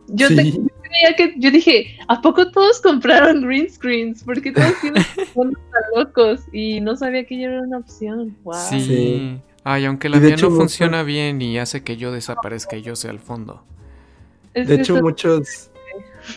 Yo, 0.08 0.28
te, 0.28 0.52
que, 1.16 1.34
yo 1.36 1.50
dije, 1.50 1.98
¿a 2.08 2.20
poco 2.20 2.50
todos 2.50 2.80
compraron 2.80 3.42
green 3.42 3.70
screens? 3.70 4.22
Porque 4.22 4.52
todos 4.52 4.72
tienen 4.80 5.02
fondos 5.34 5.60
tan 5.72 6.04
locos 6.04 6.40
y 6.52 6.80
no 6.80 6.96
sabía 6.96 7.24
que 7.24 7.38
ya 7.38 7.46
era 7.46 7.62
una 7.62 7.78
opción. 7.78 8.36
Wow. 8.44 8.54
Sí. 8.68 9.40
Ay, 9.64 9.84
aunque 9.84 10.08
la 10.08 10.20
mía 10.20 10.36
no 10.36 10.50
funciona 10.50 11.02
bien 11.02 11.42
y 11.42 11.58
hace 11.58 11.82
que 11.82 11.96
yo 11.96 12.12
desaparezca 12.12 12.76
y 12.76 12.82
yo 12.82 12.94
sea 12.94 13.10
al 13.10 13.18
fondo. 13.18 13.64
de 14.54 14.74
hecho, 14.74 15.02
muchos... 15.02 15.70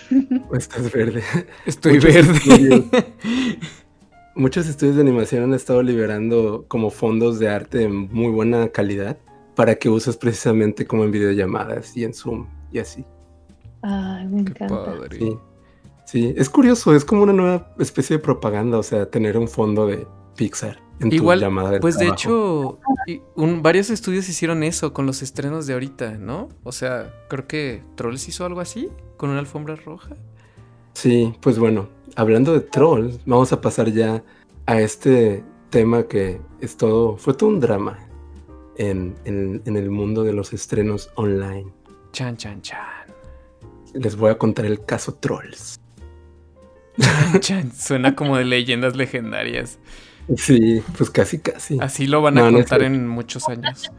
Estás 0.53 0.91
verde. 0.91 1.23
Estoy 1.65 1.99
verde. 1.99 2.85
muchos 4.35 4.67
estudios 4.67 4.95
de 4.95 5.01
animación 5.01 5.43
han 5.43 5.53
estado 5.53 5.83
liberando 5.83 6.65
como 6.67 6.89
fondos 6.89 7.39
de 7.39 7.49
arte 7.49 7.79
de 7.79 7.89
muy 7.89 8.31
buena 8.31 8.69
calidad 8.69 9.17
para 9.55 9.75
que 9.75 9.89
uses 9.89 10.15
precisamente 10.15 10.85
como 10.85 11.03
en 11.03 11.11
videollamadas 11.11 11.95
y 11.97 12.05
en 12.05 12.13
Zoom 12.13 12.47
y 12.71 12.79
así. 12.79 13.03
Ay, 13.81 14.27
me 14.27 14.41
encanta. 14.41 14.95
Sí. 16.05 16.33
es 16.35 16.49
curioso, 16.49 16.95
es 16.95 17.05
como 17.05 17.23
una 17.23 17.33
nueva 17.33 17.73
especie 17.77 18.17
de 18.17 18.23
propaganda, 18.23 18.77
o 18.77 18.83
sea, 18.83 19.09
tener 19.09 19.37
un 19.37 19.47
fondo 19.47 19.85
de 19.85 20.07
Pixar. 20.35 20.79
En 20.99 21.13
Igual, 21.13 21.39
tu 21.39 21.45
llamada 21.45 21.71
de 21.71 21.79
pues 21.79 21.97
de 21.97 22.07
hecho, 22.07 22.79
varios 23.61 23.89
estudios 23.89 24.27
hicieron 24.27 24.63
eso 24.63 24.91
con 24.91 25.05
los 25.05 25.21
estrenos 25.21 25.65
de 25.65 25.73
ahorita, 25.73 26.17
¿no? 26.17 26.49
O 26.63 26.73
sea, 26.73 27.13
creo 27.29 27.47
que 27.47 27.83
Trolls 27.95 28.27
hizo 28.27 28.45
algo 28.45 28.59
así, 28.59 28.89
con 29.15 29.29
una 29.29 29.39
alfombra 29.39 29.75
roja. 29.75 30.17
Sí, 30.93 31.33
pues 31.39 31.57
bueno, 31.57 31.87
hablando 32.15 32.51
de 32.53 32.61
Trolls, 32.61 33.19
vamos 33.25 33.53
a 33.53 33.61
pasar 33.61 33.91
ya 33.91 34.23
a 34.65 34.81
este 34.81 35.43
tema 35.69 36.03
que 36.03 36.41
es 36.59 36.75
todo, 36.75 37.15
fue 37.15 37.33
todo 37.33 37.49
un 37.49 37.61
drama 37.61 37.97
en, 38.75 39.15
en 39.23 39.75
el 39.77 39.89
mundo 39.89 40.23
de 40.23 40.33
los 40.33 40.51
estrenos 40.51 41.11
online. 41.15 41.71
Chan, 42.11 42.35
chan, 42.35 42.61
chan 42.61 42.98
les 43.93 44.15
voy 44.15 44.31
a 44.31 44.37
contar 44.37 44.65
el 44.65 44.83
caso 44.85 45.13
Trolls. 45.15 45.79
Suena 47.77 48.15
como 48.15 48.37
de 48.37 48.45
leyendas 48.45 48.95
legendarias. 48.95 49.79
Sí, 50.35 50.83
pues 50.97 51.09
casi, 51.09 51.39
casi. 51.39 51.77
Así 51.79 52.07
lo 52.07 52.21
van 52.21 52.37
a 52.37 52.51
contar 52.51 52.83
en 52.83 53.07
muchos 53.07 53.47
años. 53.47 53.91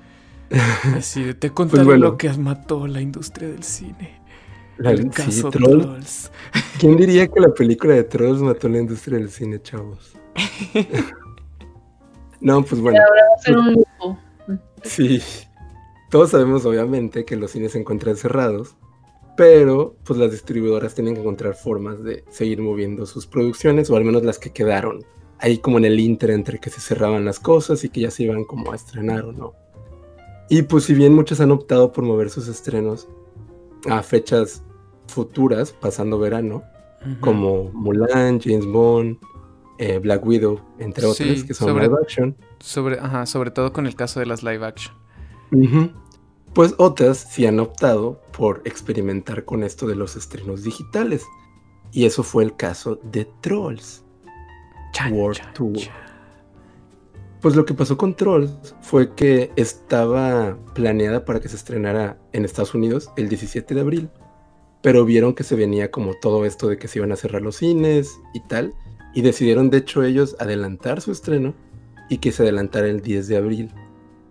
Así 0.96 1.22
de, 1.22 1.34
te 1.34 1.50
pues 1.50 1.70
contaré 1.70 1.98
lo 1.98 2.16
que 2.16 2.32
mató 2.34 2.86
la 2.86 3.00
industria 3.00 3.48
del 3.48 3.62
cine. 3.62 4.20
el 4.78 5.10
caso 5.10 5.50
Trolls. 5.50 6.30
¿Quién 6.78 6.96
diría 6.96 7.26
que 7.26 7.40
la 7.40 7.52
película 7.52 7.94
de 7.94 8.04
Trolls 8.04 8.40
mató 8.40 8.68
la 8.68 8.78
industria 8.78 9.18
del 9.18 9.30
cine, 9.30 9.60
chavos? 9.62 10.12
no, 12.40 12.64
pues 12.64 12.80
bueno. 12.80 13.00
Sí. 14.82 15.22
Todos 16.10 16.30
sabemos, 16.30 16.64
obviamente, 16.64 17.24
que 17.24 17.36
los 17.36 17.52
cines 17.52 17.72
se 17.72 17.78
encuentran 17.78 18.16
cerrados 18.16 18.76
pero 19.40 19.96
pues 20.04 20.18
las 20.18 20.32
distribuidoras 20.32 20.94
tienen 20.94 21.14
que 21.14 21.20
encontrar 21.22 21.54
formas 21.54 22.04
de 22.04 22.24
seguir 22.28 22.60
moviendo 22.60 23.06
sus 23.06 23.26
producciones, 23.26 23.88
o 23.88 23.96
al 23.96 24.04
menos 24.04 24.22
las 24.22 24.38
que 24.38 24.50
quedaron 24.50 25.02
ahí 25.38 25.56
como 25.56 25.78
en 25.78 25.86
el 25.86 25.98
inter 25.98 26.32
entre 26.32 26.58
que 26.58 26.68
se 26.68 26.78
cerraban 26.78 27.24
las 27.24 27.40
cosas 27.40 27.82
y 27.82 27.88
que 27.88 28.02
ya 28.02 28.10
se 28.10 28.24
iban 28.24 28.44
como 28.44 28.70
a 28.70 28.76
estrenar 28.76 29.24
o 29.24 29.32
no. 29.32 29.54
Y 30.50 30.60
pues 30.60 30.84
si 30.84 30.92
bien 30.92 31.14
muchas 31.14 31.40
han 31.40 31.52
optado 31.52 31.90
por 31.90 32.04
mover 32.04 32.28
sus 32.28 32.48
estrenos 32.48 33.08
a 33.88 34.02
fechas 34.02 34.62
futuras, 35.08 35.72
pasando 35.72 36.18
verano, 36.18 36.62
como 37.20 37.70
Mulan, 37.72 38.42
James 38.42 38.66
Bond, 38.66 39.16
eh, 39.78 40.00
Black 40.00 40.22
Widow, 40.22 40.60
entre 40.78 41.06
otras, 41.06 41.44
que 41.44 41.54
son 41.54 41.80
live 41.80 41.96
action. 42.02 42.36
Sobre, 42.58 42.98
ajá, 42.98 43.24
sobre 43.24 43.52
todo 43.52 43.72
con 43.72 43.86
el 43.86 43.94
caso 43.94 44.20
de 44.20 44.26
las 44.26 44.42
live 44.42 44.66
action. 44.66 44.94
Pues 46.54 46.74
otras 46.78 47.18
sí 47.18 47.46
han 47.46 47.60
optado 47.60 48.20
por 48.36 48.62
experimentar 48.64 49.44
con 49.44 49.62
esto 49.62 49.86
de 49.86 49.94
los 49.94 50.16
estrenos 50.16 50.64
digitales. 50.64 51.24
Y 51.92 52.06
eso 52.06 52.22
fue 52.22 52.44
el 52.44 52.56
caso 52.56 52.98
de 53.02 53.28
Trolls. 53.40 54.04
World 55.10 55.40
Tour. 55.54 55.78
Pues 57.40 57.56
lo 57.56 57.64
que 57.64 57.74
pasó 57.74 57.96
con 57.96 58.14
Trolls 58.14 58.74
fue 58.82 59.14
que 59.14 59.50
estaba 59.56 60.58
planeada 60.74 61.24
para 61.24 61.40
que 61.40 61.48
se 61.48 61.56
estrenara 61.56 62.18
en 62.32 62.44
Estados 62.44 62.74
Unidos 62.74 63.10
el 63.16 63.28
17 63.28 63.74
de 63.74 63.80
abril, 63.80 64.10
pero 64.82 65.04
vieron 65.04 65.34
que 65.34 65.44
se 65.44 65.56
venía 65.56 65.90
como 65.90 66.14
todo 66.14 66.44
esto 66.44 66.68
de 66.68 66.76
que 66.76 66.88
se 66.88 66.98
iban 66.98 67.12
a 67.12 67.16
cerrar 67.16 67.40
los 67.40 67.56
cines 67.56 68.20
y 68.34 68.40
tal, 68.40 68.74
y 69.14 69.22
decidieron 69.22 69.70
de 69.70 69.78
hecho 69.78 70.02
ellos 70.02 70.36
adelantar 70.38 71.00
su 71.00 71.12
estreno 71.12 71.54
y 72.10 72.18
que 72.18 72.32
se 72.32 72.42
adelantara 72.42 72.88
el 72.88 73.00
10 73.00 73.28
de 73.28 73.36
abril, 73.38 73.74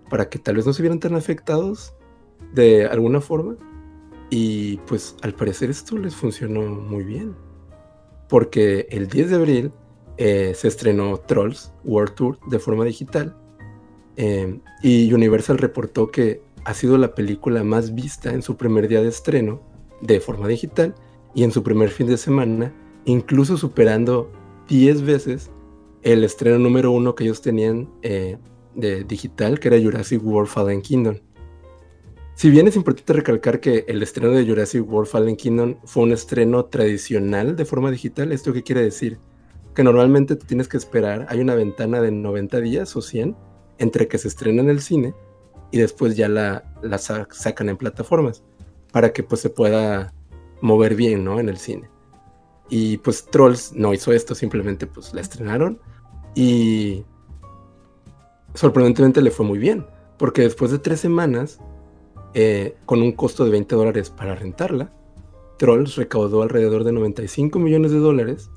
para 0.09 0.29
que 0.29 0.37
tal 0.37 0.57
vez 0.57 0.67
no 0.67 0.73
se 0.73 0.83
vieran 0.83 0.99
tan 0.99 1.15
afectados 1.15 1.95
de 2.53 2.85
alguna 2.85 3.21
forma. 3.21 3.55
Y 4.29 4.77
pues 4.87 5.15
al 5.21 5.33
parecer 5.33 5.69
esto 5.69 5.97
les 5.97 6.15
funcionó 6.15 6.61
muy 6.61 7.03
bien. 7.03 7.35
Porque 8.27 8.87
el 8.91 9.07
10 9.07 9.29
de 9.31 9.35
abril 9.35 9.71
eh, 10.17 10.53
se 10.55 10.67
estrenó 10.67 11.17
Trolls 11.17 11.73
World 11.83 12.13
Tour 12.13 12.39
de 12.47 12.59
forma 12.59 12.85
digital. 12.85 13.35
Em, 14.17 14.61
y 14.83 15.11
Universal 15.13 15.57
reportó 15.57 16.11
que 16.11 16.41
ha 16.65 16.73
sido 16.73 16.97
la 16.97 17.15
película 17.15 17.63
más 17.63 17.95
vista 17.95 18.33
en 18.33 18.41
su 18.41 18.57
primer 18.57 18.87
día 18.87 19.01
de 19.01 19.07
estreno 19.07 19.61
de 20.01 20.19
forma 20.19 20.47
digital 20.47 20.93
y 21.33 21.43
en 21.43 21.51
su 21.51 21.63
primer 21.63 21.89
fin 21.89 22.07
de 22.07 22.17
semana, 22.17 22.73
incluso 23.05 23.57
superando 23.57 24.29
10 24.67 25.03
veces 25.03 25.51
el 26.01 26.23
estreno 26.23 26.59
número 26.59 26.91
uno 26.91 27.15
que 27.15 27.23
ellos 27.23 27.41
tenían 27.41 27.89
eh, 28.01 28.37
de 28.75 29.03
digital, 29.03 29.59
que 29.59 29.69
era 29.69 29.79
Jurassic 29.79 30.23
World 30.23 30.49
Fallen 30.49 30.81
Kingdom. 30.81 31.15
Si 32.39 32.49
bien 32.49 32.69
es 32.69 32.77
importante 32.77 33.11
recalcar 33.11 33.59
que 33.59 33.83
el 33.89 34.01
estreno 34.01 34.31
de 34.31 34.47
Jurassic 34.47 34.89
World 34.89 35.09
Fallen 35.09 35.35
Kingdom 35.35 35.75
fue 35.83 36.03
un 36.03 36.13
estreno 36.13 36.63
tradicional 36.63 37.57
de 37.57 37.65
forma 37.65 37.91
digital, 37.91 38.31
¿esto 38.31 38.53
qué 38.53 38.63
quiere 38.63 38.81
decir? 38.81 39.19
Que 39.75 39.83
normalmente 39.83 40.37
te 40.37 40.45
tienes 40.45 40.69
que 40.69 40.77
esperar, 40.77 41.25
hay 41.27 41.41
una 41.41 41.53
ventana 41.53 41.99
de 41.99 42.11
90 42.11 42.61
días 42.61 42.95
o 42.95 43.01
100 43.01 43.35
entre 43.77 44.07
que 44.07 44.17
se 44.17 44.29
estrena 44.29 44.61
en 44.61 44.69
el 44.69 44.79
cine 44.79 45.13
y 45.69 45.79
después 45.79 46.15
ya 46.15 46.29
la, 46.29 46.63
la 46.81 46.97
sacan 46.97 47.67
en 47.67 47.75
plataformas 47.75 48.41
para 48.93 49.11
que 49.11 49.21
pues 49.21 49.41
se 49.41 49.49
pueda 49.49 50.13
mover 50.61 50.95
bien, 50.95 51.25
¿no? 51.25 51.41
En 51.41 51.49
el 51.49 51.57
cine. 51.57 51.89
Y 52.69 52.99
pues 52.99 53.25
Trolls 53.25 53.73
no 53.73 53.93
hizo 53.93 54.13
esto, 54.13 54.33
simplemente 54.33 54.87
pues 54.87 55.13
la 55.13 55.19
estrenaron 55.19 55.81
y 56.35 57.03
sorprendentemente 58.53 59.21
le 59.21 59.29
fue 59.31 59.45
muy 59.45 59.59
bien, 59.59 59.85
porque 60.17 60.43
después 60.43 60.71
de 60.71 60.79
tres 60.79 61.01
semanas, 61.01 61.59
eh, 62.33 62.75
con 62.85 63.01
un 63.01 63.11
costo 63.13 63.43
de 63.43 63.51
20 63.51 63.75
dólares 63.75 64.09
para 64.09 64.35
rentarla, 64.35 64.93
Trolls 65.57 65.95
recaudó 65.95 66.41
alrededor 66.41 66.83
de 66.83 66.93
95 66.93 67.59
millones 67.59 67.91
de 67.91 67.99
dólares 67.99 68.49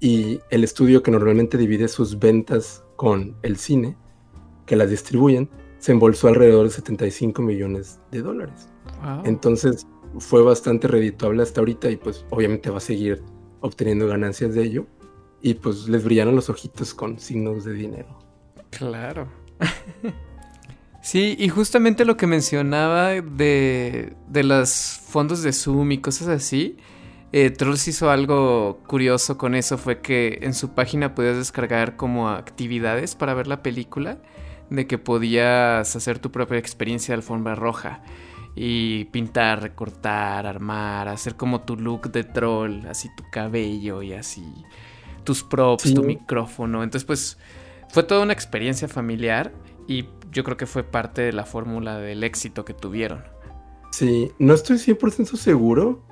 y 0.00 0.40
el 0.50 0.64
estudio 0.64 1.02
que 1.02 1.10
normalmente 1.10 1.58
divide 1.58 1.86
sus 1.88 2.18
ventas 2.18 2.84
con 2.96 3.36
el 3.42 3.56
cine, 3.56 3.96
que 4.66 4.76
las 4.76 4.90
distribuyen, 4.90 5.48
se 5.78 5.92
embolsó 5.92 6.28
alrededor 6.28 6.64
de 6.64 6.70
75 6.70 7.40
millones 7.42 8.00
de 8.10 8.22
dólares. 8.22 8.68
Entonces 9.24 9.86
fue 10.18 10.42
bastante 10.42 10.88
redituable 10.88 11.42
hasta 11.42 11.60
ahorita 11.60 11.90
y 11.90 11.96
pues 11.96 12.26
obviamente 12.30 12.70
va 12.70 12.78
a 12.78 12.80
seguir 12.80 13.22
obteniendo 13.60 14.06
ganancias 14.06 14.54
de 14.54 14.62
ello. 14.62 14.86
Y 15.42 15.54
pues 15.54 15.88
les 15.88 16.04
brillaron 16.04 16.36
los 16.36 16.50
ojitos 16.50 16.92
con 16.92 17.18
signos 17.18 17.64
de 17.64 17.72
dinero. 17.72 18.18
Claro. 18.70 19.28
sí, 21.00 21.36
y 21.38 21.48
justamente 21.48 22.04
lo 22.04 22.16
que 22.16 22.26
mencionaba 22.26 23.10
de, 23.10 24.14
de 24.28 24.44
los 24.44 25.00
fondos 25.04 25.42
de 25.42 25.52
Zoom 25.52 25.92
y 25.92 25.98
cosas 25.98 26.28
así. 26.28 26.76
Eh, 27.32 27.50
Trolls 27.50 27.86
hizo 27.86 28.10
algo 28.10 28.80
curioso 28.88 29.38
con 29.38 29.54
eso, 29.54 29.78
fue 29.78 30.00
que 30.00 30.40
en 30.42 30.52
su 30.52 30.74
página 30.74 31.14
podías 31.14 31.36
descargar 31.36 31.96
como 31.96 32.28
actividades 32.28 33.14
para 33.14 33.34
ver 33.34 33.46
la 33.46 33.62
película, 33.62 34.18
de 34.68 34.86
que 34.88 34.98
podías 34.98 35.94
hacer 35.94 36.18
tu 36.18 36.32
propia 36.32 36.58
experiencia 36.58 37.12
de 37.12 37.18
alfombra 37.18 37.54
roja 37.54 38.02
y 38.56 39.04
pintar, 39.06 39.62
recortar, 39.62 40.44
armar, 40.46 41.08
hacer 41.08 41.36
como 41.36 41.60
tu 41.60 41.76
look 41.76 42.10
de 42.10 42.24
troll, 42.24 42.84
así 42.86 43.08
tu 43.16 43.22
cabello 43.30 44.02
y 44.02 44.12
así 44.12 44.44
tus 45.22 45.44
props, 45.44 45.94
tu 45.94 46.02
micrófono. 46.02 46.82
Entonces, 46.82 47.06
pues 47.06 47.38
fue 47.90 48.02
toda 48.02 48.22
una 48.22 48.32
experiencia 48.32 48.88
familiar 48.88 49.52
y 49.86 50.04
yo 50.30 50.44
creo 50.44 50.56
que 50.56 50.66
fue 50.66 50.82
parte 50.82 51.22
de 51.22 51.32
la 51.32 51.44
fórmula 51.44 51.98
del 51.98 52.24
éxito 52.24 52.64
que 52.64 52.74
tuvieron. 52.74 53.22
Sí, 53.92 54.30
no 54.38 54.54
estoy 54.54 54.76
100% 54.76 55.36
seguro. 55.36 56.02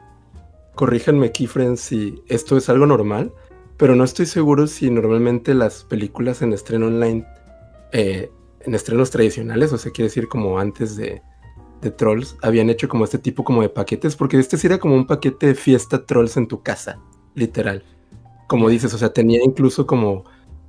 Corríjanme, 0.74 1.32
Keyfriends, 1.32 1.80
si 1.80 2.22
esto 2.28 2.56
es 2.56 2.68
algo 2.68 2.86
normal, 2.86 3.32
pero 3.76 3.96
no 3.96 4.04
estoy 4.04 4.26
seguro 4.26 4.66
si 4.66 4.90
normalmente 4.90 5.54
las 5.54 5.84
películas 5.84 6.42
en 6.42 6.52
estreno 6.52 6.86
online, 6.86 7.26
eh, 7.92 8.30
en 8.60 8.74
estrenos 8.74 9.10
tradicionales, 9.10 9.72
o 9.72 9.78
sea, 9.78 9.92
quiere 9.92 10.08
decir 10.08 10.28
como 10.28 10.58
antes 10.58 10.96
de, 10.96 11.22
de 11.80 11.90
Trolls, 11.90 12.36
habían 12.42 12.70
hecho 12.70 12.88
como 12.88 13.04
este 13.04 13.18
tipo 13.18 13.44
como 13.44 13.62
de 13.62 13.68
paquetes, 13.68 14.16
porque 14.16 14.38
este 14.38 14.56
sí 14.56 14.66
era 14.66 14.78
como 14.78 14.94
un 14.94 15.06
paquete 15.06 15.48
de 15.48 15.54
fiesta 15.54 16.04
Trolls 16.06 16.36
en 16.36 16.46
tu 16.46 16.62
casa, 16.62 17.00
literal 17.34 17.84
como 18.48 18.70
dices, 18.70 18.92
o 18.94 18.98
sea, 18.98 19.12
tenía 19.12 19.40
incluso 19.44 19.86
como 19.86 20.24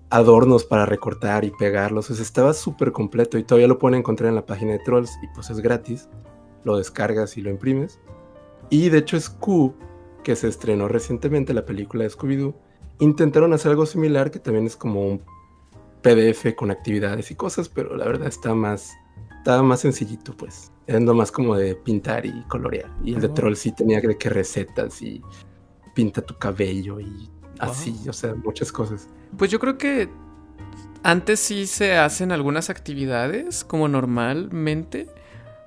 adornos 0.09 0.65
para 0.65 0.85
recortar 0.85 1.45
y 1.45 1.51
pegarlos. 1.51 2.07
Sea, 2.07 2.21
estaba 2.21 2.53
súper 2.53 2.91
completo 2.91 3.37
y 3.37 3.43
todavía 3.43 3.67
lo 3.67 3.79
pueden 3.79 3.99
encontrar 3.99 4.29
en 4.29 4.35
la 4.35 4.45
página 4.45 4.73
de 4.73 4.79
Trolls 4.79 5.11
y 5.21 5.27
pues 5.33 5.49
es 5.49 5.59
gratis. 5.59 6.09
Lo 6.63 6.77
descargas 6.77 7.37
y 7.37 7.41
lo 7.41 7.49
imprimes. 7.49 7.99
Y 8.69 8.89
de 8.89 8.99
hecho 8.99 9.19
Scoob, 9.19 9.73
que 10.23 10.35
se 10.35 10.47
estrenó 10.47 10.87
recientemente 10.87 11.53
la 11.53 11.65
película 11.65 12.03
de 12.03 12.09
Scooby-Doo, 12.09 12.55
intentaron 12.99 13.53
hacer 13.53 13.71
algo 13.71 13.85
similar 13.85 14.29
que 14.31 14.39
también 14.39 14.65
es 14.65 14.75
como 14.75 15.05
un 15.05 15.21
PDF 16.01 16.55
con 16.55 16.71
actividades 16.71 17.31
y 17.31 17.35
cosas, 17.35 17.69
pero 17.69 17.95
la 17.95 18.05
verdad 18.05 18.27
está 18.27 18.53
más, 18.53 18.93
estaba 19.37 19.63
más 19.63 19.81
sencillito 19.81 20.35
pues. 20.35 20.71
Era 20.87 20.99
más 20.99 21.31
como 21.31 21.55
de 21.55 21.75
pintar 21.75 22.25
y 22.25 22.43
colorear. 22.47 22.91
Y 23.03 23.13
el 23.13 23.21
de 23.21 23.29
Trolls 23.29 23.59
sí 23.59 23.71
tenía 23.71 24.01
de 24.01 24.17
que 24.17 24.29
recetas 24.29 25.03
y 25.03 25.21
pinta 25.93 26.21
tu 26.21 26.35
cabello 26.37 26.99
y 26.99 27.29
así, 27.59 27.95
o 28.07 28.13
sea, 28.13 28.33
muchas 28.35 28.71
cosas. 28.71 29.07
Pues 29.37 29.51
yo 29.51 29.59
creo 29.59 29.77
que 29.77 30.09
antes 31.03 31.39
sí 31.39 31.65
se 31.65 31.97
hacen 31.97 32.31
algunas 32.31 32.69
actividades 32.69 33.63
como 33.63 33.87
normalmente. 33.87 35.07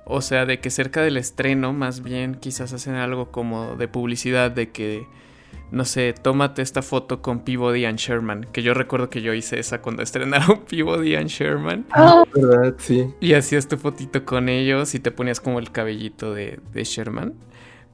O 0.05 0.21
sea, 0.21 0.45
de 0.45 0.59
que 0.59 0.69
cerca 0.69 1.01
del 1.01 1.17
estreno, 1.17 1.71
más 1.71 2.03
bien, 2.03 2.35
quizás 2.35 2.73
hacen 2.73 2.95
algo 2.95 3.31
como 3.31 3.75
de 3.77 3.87
publicidad, 3.87 4.51
de 4.51 4.69
que, 4.69 5.07
no 5.71 5.85
sé, 5.85 6.13
tómate 6.13 6.61
esta 6.61 6.81
foto 6.81 7.21
con 7.21 7.39
Peabody 7.39 7.85
and 7.85 7.97
Sherman. 7.97 8.47
Que 8.51 8.63
yo 8.63 8.73
recuerdo 8.73 9.09
que 9.09 9.21
yo 9.21 9.33
hice 9.33 9.59
esa 9.59 9.81
cuando 9.81 10.03
estrenaron 10.03 10.65
Peabody 10.69 11.15
and 11.15 11.29
Sherman. 11.29 11.85
Ah, 11.91 12.25
verdad, 12.35 12.75
sí. 12.79 13.07
Y 13.21 13.33
hacías 13.33 13.67
tu 13.67 13.77
fotito 13.77 14.25
con 14.25 14.49
ellos 14.49 14.93
y 14.93 14.99
te 14.99 15.11
ponías 15.11 15.39
como 15.39 15.59
el 15.59 15.71
cabellito 15.71 16.33
de, 16.33 16.59
de 16.73 16.83
Sherman. 16.83 17.33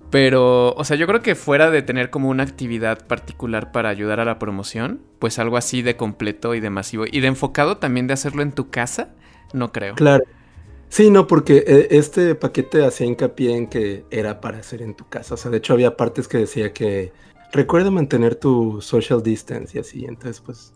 Pero, 0.10 0.74
o 0.74 0.84
sea, 0.84 0.98
yo 0.98 1.06
creo 1.06 1.22
que 1.22 1.36
fuera 1.36 1.70
de 1.70 1.82
tener 1.82 2.10
como 2.10 2.30
una 2.30 2.44
actividad 2.44 3.06
particular 3.06 3.72
para 3.72 3.90
ayudar 3.90 4.20
a 4.20 4.26
la 4.26 4.40
promoción, 4.40 5.02
pues 5.20 5.38
algo 5.38 5.58
así 5.58 5.82
de 5.82 5.96
completo 5.96 6.56
y 6.56 6.60
de 6.60 6.70
masivo 6.70 7.06
y 7.10 7.20
de 7.20 7.28
enfocado 7.28 7.78
también 7.78 8.08
de 8.08 8.14
hacerlo 8.14 8.42
en 8.42 8.52
tu 8.52 8.70
casa, 8.70 9.10
no 9.54 9.72
creo. 9.72 9.96
Claro. 9.96 10.24
Sí, 10.90 11.12
no, 11.12 11.28
porque 11.28 11.64
eh, 11.68 11.88
este 11.92 12.34
paquete 12.34 12.84
hacía 12.84 13.06
hincapié 13.06 13.56
en 13.56 13.68
que 13.68 14.06
era 14.10 14.42
para 14.42 14.58
hacer 14.58 14.82
en 14.82 14.96
tu 14.96 15.08
casa. 15.08 15.36
O 15.36 15.38
sea, 15.38 15.52
de 15.52 15.58
hecho 15.58 15.74
había 15.74 15.96
partes 15.96 16.28
que 16.28 16.40
decía 16.40 16.74
que 16.74 17.14
recuerda 17.52 17.92
mantener 17.92 18.34
tu 18.34 18.82
social 18.82 19.22
distance 19.22 19.78
y 19.78 19.82
así. 19.82 20.06
Entonces, 20.06 20.42
pues, 20.42 20.74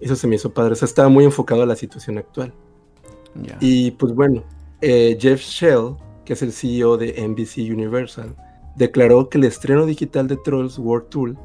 eso 0.00 0.16
se 0.16 0.26
me 0.26 0.36
hizo 0.36 0.52
padre. 0.52 0.74
O 0.74 0.76
sea, 0.76 0.84
estaba 0.84 1.08
muy 1.08 1.24
enfocado 1.24 1.62
a 1.62 1.66
la 1.66 1.76
situación 1.76 2.18
actual. 2.18 2.52
Y 3.60 3.90
pues 3.92 4.14
bueno, 4.14 4.44
eh, 4.80 5.18
Jeff 5.20 5.40
Shell, 5.40 5.96
que 6.24 6.34
es 6.34 6.42
el 6.42 6.52
CEO 6.52 6.96
de 6.96 7.26
NBC 7.26 7.72
Universal, 7.72 8.36
declaró 8.76 9.28
que 9.28 9.38
el 9.38 9.44
estreno 9.44 9.86
digital 9.86 10.28
de 10.28 10.36
Trolls 10.36 10.78
World 10.78 11.08
Tour, 11.08 11.36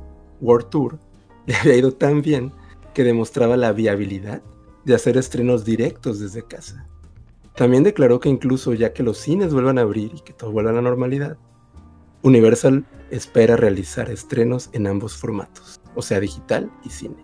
World 0.41 0.69
Tour 0.69 0.99
le 1.45 1.55
había 1.55 1.77
ido 1.77 1.91
tan 1.91 2.21
bien 2.21 2.51
que 2.93 3.03
demostraba 3.03 3.57
la 3.57 3.71
viabilidad 3.71 4.41
de 4.85 4.95
hacer 4.95 5.17
estrenos 5.17 5.65
directos 5.65 6.19
desde 6.19 6.43
casa. 6.43 6.87
También 7.55 7.83
declaró 7.83 8.19
que 8.19 8.29
incluso 8.29 8.73
ya 8.73 8.93
que 8.93 9.03
los 9.03 9.17
cines 9.17 9.53
vuelvan 9.53 9.77
a 9.77 9.81
abrir 9.81 10.11
y 10.15 10.21
que 10.21 10.33
todo 10.33 10.51
vuelva 10.51 10.71
a 10.71 10.75
la 10.75 10.81
normalidad, 10.81 11.37
Universal 12.21 12.85
espera 13.11 13.55
realizar 13.55 14.09
estrenos 14.09 14.69
en 14.73 14.87
ambos 14.87 15.15
formatos, 15.15 15.79
o 15.95 16.01
sea, 16.01 16.19
digital 16.19 16.69
y 16.83 16.89
cine. 16.89 17.15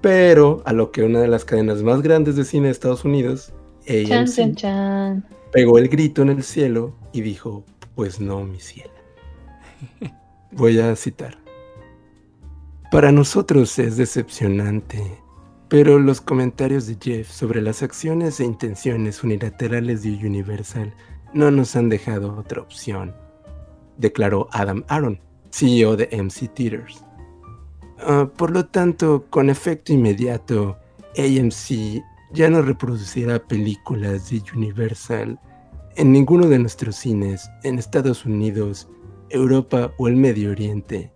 Pero 0.00 0.62
a 0.64 0.72
lo 0.72 0.92
que 0.92 1.02
una 1.02 1.20
de 1.20 1.28
las 1.28 1.44
cadenas 1.44 1.82
más 1.82 2.02
grandes 2.02 2.36
de 2.36 2.44
cine 2.44 2.66
de 2.66 2.72
Estados 2.72 3.04
Unidos, 3.04 3.52
AMC, 3.88 5.22
pegó 5.52 5.78
el 5.78 5.88
grito 5.88 6.22
en 6.22 6.28
el 6.28 6.42
cielo 6.42 6.94
y 7.12 7.22
dijo, 7.22 7.64
pues 7.98 8.20
no, 8.20 8.44
mi 8.44 8.60
cielo. 8.60 8.92
Voy 10.52 10.78
a 10.78 10.94
citar. 10.94 11.36
Para 12.92 13.10
nosotros 13.10 13.76
es 13.80 13.96
decepcionante, 13.96 15.02
pero 15.68 15.98
los 15.98 16.20
comentarios 16.20 16.86
de 16.86 16.96
Jeff 17.02 17.28
sobre 17.28 17.60
las 17.60 17.82
acciones 17.82 18.38
e 18.38 18.44
intenciones 18.44 19.24
unilaterales 19.24 20.04
de 20.04 20.10
Universal 20.10 20.94
no 21.34 21.50
nos 21.50 21.74
han 21.74 21.88
dejado 21.88 22.38
otra 22.38 22.62
opción, 22.62 23.16
declaró 23.96 24.46
Adam 24.52 24.84
Aaron, 24.86 25.20
CEO 25.50 25.96
de 25.96 26.08
MC 26.12 26.54
Theaters. 26.54 27.04
Ah, 27.98 28.30
por 28.36 28.52
lo 28.52 28.64
tanto, 28.66 29.26
con 29.28 29.50
efecto 29.50 29.92
inmediato, 29.92 30.78
AMC 31.16 32.00
ya 32.32 32.48
no 32.48 32.62
reproducirá 32.62 33.40
películas 33.40 34.30
de 34.30 34.40
Universal 34.54 35.40
en 35.98 36.12
ninguno 36.12 36.46
de 36.46 36.60
nuestros 36.60 36.94
cines 36.94 37.50
en 37.64 37.76
Estados 37.76 38.24
Unidos, 38.24 38.88
Europa 39.30 39.92
o 39.98 40.06
el 40.06 40.14
Medio 40.14 40.52
Oriente. 40.52 41.10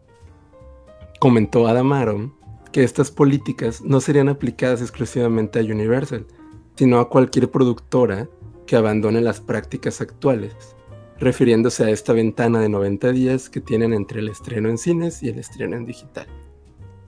Comentó 1.21 1.69
Adam 1.69 1.93
Aron 1.93 2.35
que 2.73 2.83
estas 2.83 3.13
políticas 3.13 3.81
no 3.83 4.01
serían 4.01 4.29
aplicadas 4.29 4.81
exclusivamente 4.81 5.61
a 5.61 5.63
Universal, 5.63 6.27
sino 6.75 6.99
a 6.99 7.09
cualquier 7.09 7.49
productora 7.49 8.29
que 8.67 8.75
abandone 8.75 9.21
las 9.21 9.41
prácticas 9.41 10.01
actuales, 10.01 10.75
refiriéndose 11.21 11.85
a 11.85 11.91
esta 11.91 12.13
ventana 12.13 12.59
de 12.59 12.69
90 12.69 13.13
días 13.13 13.49
que 13.49 13.61
tienen 13.61 13.93
entre 13.93 14.19
el 14.19 14.31
estreno 14.31 14.69
en 14.69 14.79
cines 14.79 15.23
y 15.23 15.29
el 15.29 15.39
estreno 15.39 15.77
en 15.77 15.87
digital. 15.87 16.27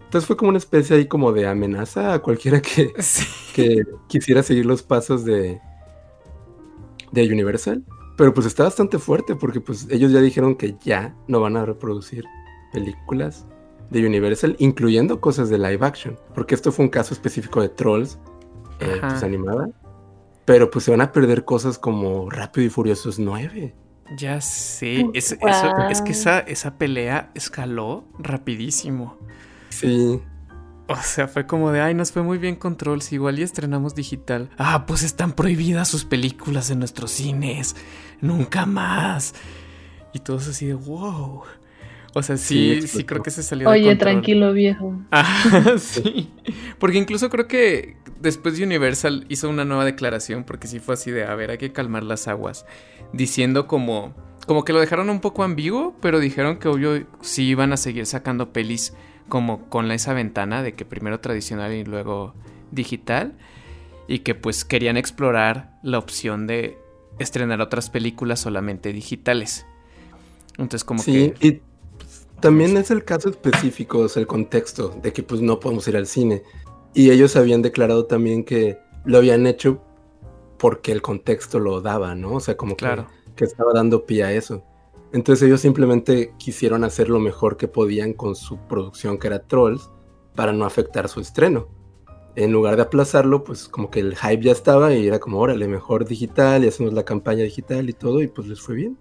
Entonces 0.05 0.29
fue 0.29 0.37
como 0.37 0.51
una 0.51 0.59
especie 0.59 0.95
ahí 0.95 1.09
como 1.09 1.33
de 1.33 1.49
amenaza 1.49 2.15
a 2.15 2.21
cualquiera 2.21 2.63
que, 2.63 2.93
que 3.53 3.83
quisiera 4.07 4.45
seguir 4.45 4.65
los 4.65 4.85
pasos 4.85 5.25
de, 5.25 5.61
de 7.15 7.33
Universal. 7.33 7.85
Pero 8.17 8.33
pues 8.33 8.47
está 8.47 8.65
bastante 8.65 8.99
fuerte 8.99 9.35
porque 9.35 9.61
pues 9.61 9.89
ellos 9.91 10.13
ya 10.13 10.21
dijeron 10.21 10.55
que 10.55 10.77
ya 10.85 11.17
no 11.27 11.41
van 11.41 11.57
a 11.57 11.65
reproducir 11.65 12.25
películas 12.73 13.47
de 13.91 14.07
Universal, 14.07 14.57
incluyendo 14.59 15.21
cosas 15.21 15.49
de 15.51 15.59
live 15.59 15.85
action, 15.85 16.19
porque 16.35 16.55
esto 16.55 16.71
fue 16.73 16.85
un 16.85 16.91
caso 16.91 17.13
específico 17.13 17.61
de 17.61 17.69
Trolls, 17.69 18.19
eh, 18.81 18.99
pues 19.01 19.23
animada, 19.23 19.69
pero 20.45 20.71
pues 20.71 20.85
se 20.85 20.91
van 20.91 21.01
a 21.01 21.13
perder 21.13 21.45
cosas 21.45 21.79
como 21.79 22.31
Rápido 22.31 22.67
y 22.67 22.71
Furiosos 22.71 23.19
9. 23.19 23.75
Ya 24.17 24.41
sé, 24.41 25.07
es, 25.15 25.37
es 25.91 26.03
que 26.03 26.13
esa, 26.13 26.41
esa 26.41 26.77
pelea 26.77 27.31
escaló 27.35 28.05
rapidísimo. 28.19 29.17
Sí. 29.71 30.21
O 30.87 30.97
sea, 30.97 31.29
fue 31.29 31.47
como 31.47 31.73
de, 31.73 31.81
ay, 31.81 31.95
nos 31.95 32.13
fue 32.13 32.23
muy 32.23 32.37
bien 32.37 32.57
Controls, 32.57 33.13
igual 33.13 33.39
y 33.39 33.43
estrenamos 33.43 33.95
digital. 33.95 34.51
Ah, 34.59 34.85
pues 34.87 35.03
están 35.03 35.33
prohibidas 35.33 35.89
sus 35.89 36.05
películas 36.05 36.71
en 36.71 36.79
nuestros 36.79 37.11
cines. 37.11 37.75
Nunca 38.21 38.67
más. 38.67 39.35
Y 40.13 40.19
todos 40.19 40.47
así 40.49 40.67
de, 40.67 40.75
wow. 40.75 41.43
O 42.17 42.23
sea, 42.23 42.37
sí, 42.37 42.87
sí, 42.87 43.05
creo 43.05 43.23
que 43.23 43.31
se 43.31 43.43
salió 43.43 43.69
Oye, 43.69 43.89
de 43.89 43.97
tranquilo, 43.97 44.53
viejo. 44.53 44.95
Ah, 45.11 45.75
sí. 45.79 46.31
Porque 46.79 46.99
incluso 46.99 47.29
creo 47.29 47.49
que 47.49 47.97
después 48.21 48.57
de 48.57 48.65
Universal 48.65 49.25
hizo 49.29 49.49
una 49.49 49.65
nueva 49.65 49.85
declaración, 49.85 50.45
porque 50.45 50.69
sí 50.69 50.79
fue 50.79 50.95
así 50.95 51.11
de, 51.11 51.25
a 51.25 51.35
ver, 51.35 51.51
hay 51.51 51.59
que 51.59 51.73
calmar 51.73 52.05
las 52.05 52.29
aguas. 52.29 52.67
Diciendo 53.13 53.67
como, 53.67 54.15
como 54.47 54.65
que 54.65 54.73
lo 54.73 54.81
dejaron 54.81 55.11
un 55.11 55.21
poco 55.21 55.43
ambiguo, 55.43 55.97
pero 56.01 56.21
dijeron 56.21 56.59
que 56.59 56.69
obvio 56.69 57.07
sí 57.21 57.45
iban 57.49 57.73
a 57.73 57.77
seguir 57.77 58.07
sacando 58.07 58.53
pelis 58.53 58.93
como 59.29 59.69
con 59.69 59.91
esa 59.91 60.13
ventana 60.13 60.63
de 60.63 60.75
que 60.75 60.85
primero 60.85 61.21
tradicional 61.21 61.73
y 61.73 61.85
luego 61.85 62.35
digital 62.71 63.33
y 64.07 64.21
que 64.21 64.35
pues 64.35 64.65
querían 64.65 64.97
explorar 64.97 65.79
la 65.83 65.99
opción 65.99 66.47
de 66.47 66.79
estrenar 67.19 67.61
otras 67.61 67.91
películas 67.91 68.41
solamente 68.41 68.93
digitales. 68.93 69.67
Entonces 70.59 70.85
como 70.85 71.03
que... 71.03 71.35
Y 71.41 71.61
también 72.41 72.77
es 72.77 72.91
el 72.91 73.05
caso 73.05 73.31
específico, 73.31 74.01
o 74.01 74.09
sea, 74.09 74.21
el 74.21 74.27
contexto 74.27 74.91
de 75.03 75.13
que 75.13 75.23
pues 75.23 75.41
no 75.41 75.61
podemos 75.61 75.89
ir 75.89 75.97
al 75.97 76.07
cine. 76.07 76.43
Y 76.93 77.11
ellos 77.11 77.37
habían 77.37 77.63
declarado 77.63 78.07
también 78.07 78.45
que 78.45 78.79
lo 79.05 79.19
habían 79.19 79.47
hecho 79.47 79.83
porque 80.59 80.93
el 80.93 81.03
contexto 81.03 81.59
lo 81.59 81.81
daba, 81.81 82.15
¿no? 82.15 82.35
O 82.35 82.41
sea, 82.41 82.57
como 82.57 82.77
claro. 82.77 83.07
que, 83.27 83.35
que 83.37 83.45
estaba 83.45 83.73
dando 83.73 84.05
pie 84.05 84.25
a 84.25 84.33
eso. 84.33 84.63
Entonces 85.15 85.47
ellos 85.47 85.61
simplemente 85.61 86.35
quisieron 86.39 86.83
hacer 86.83 87.09
lo 87.09 87.21
mejor 87.21 87.57
que 87.57 87.69
podían 87.69 88.15
con 88.15 88.35
su 88.35 88.59
producción 88.59 89.17
que 89.17 89.29
era 89.29 89.47
Trolls 89.47 89.89
para 90.35 90.53
no 90.53 90.65
afectar 90.65 91.09
su 91.09 91.21
estreno. 91.21 91.69
En 92.35 92.51
lugar 92.51 92.75
de 92.75 92.83
aplazarlo, 92.83 93.45
pues 93.45 93.69
como 93.69 93.91
que 93.91 94.01
el 94.01 94.17
hype 94.17 94.43
ya 94.43 94.51
estaba 94.51 94.93
y 94.93 95.07
era 95.07 95.21
como, 95.21 95.39
órale, 95.39 95.69
mejor 95.69 96.05
digital 96.05 96.65
y 96.65 96.67
hacemos 96.67 96.93
la 96.95 97.05
campaña 97.05 97.45
digital 97.45 97.89
y 97.89 97.93
todo 97.93 98.23
y 98.23 98.27
pues 98.27 98.49
les 98.49 98.61
fue 98.61 98.75
bien. 98.75 98.99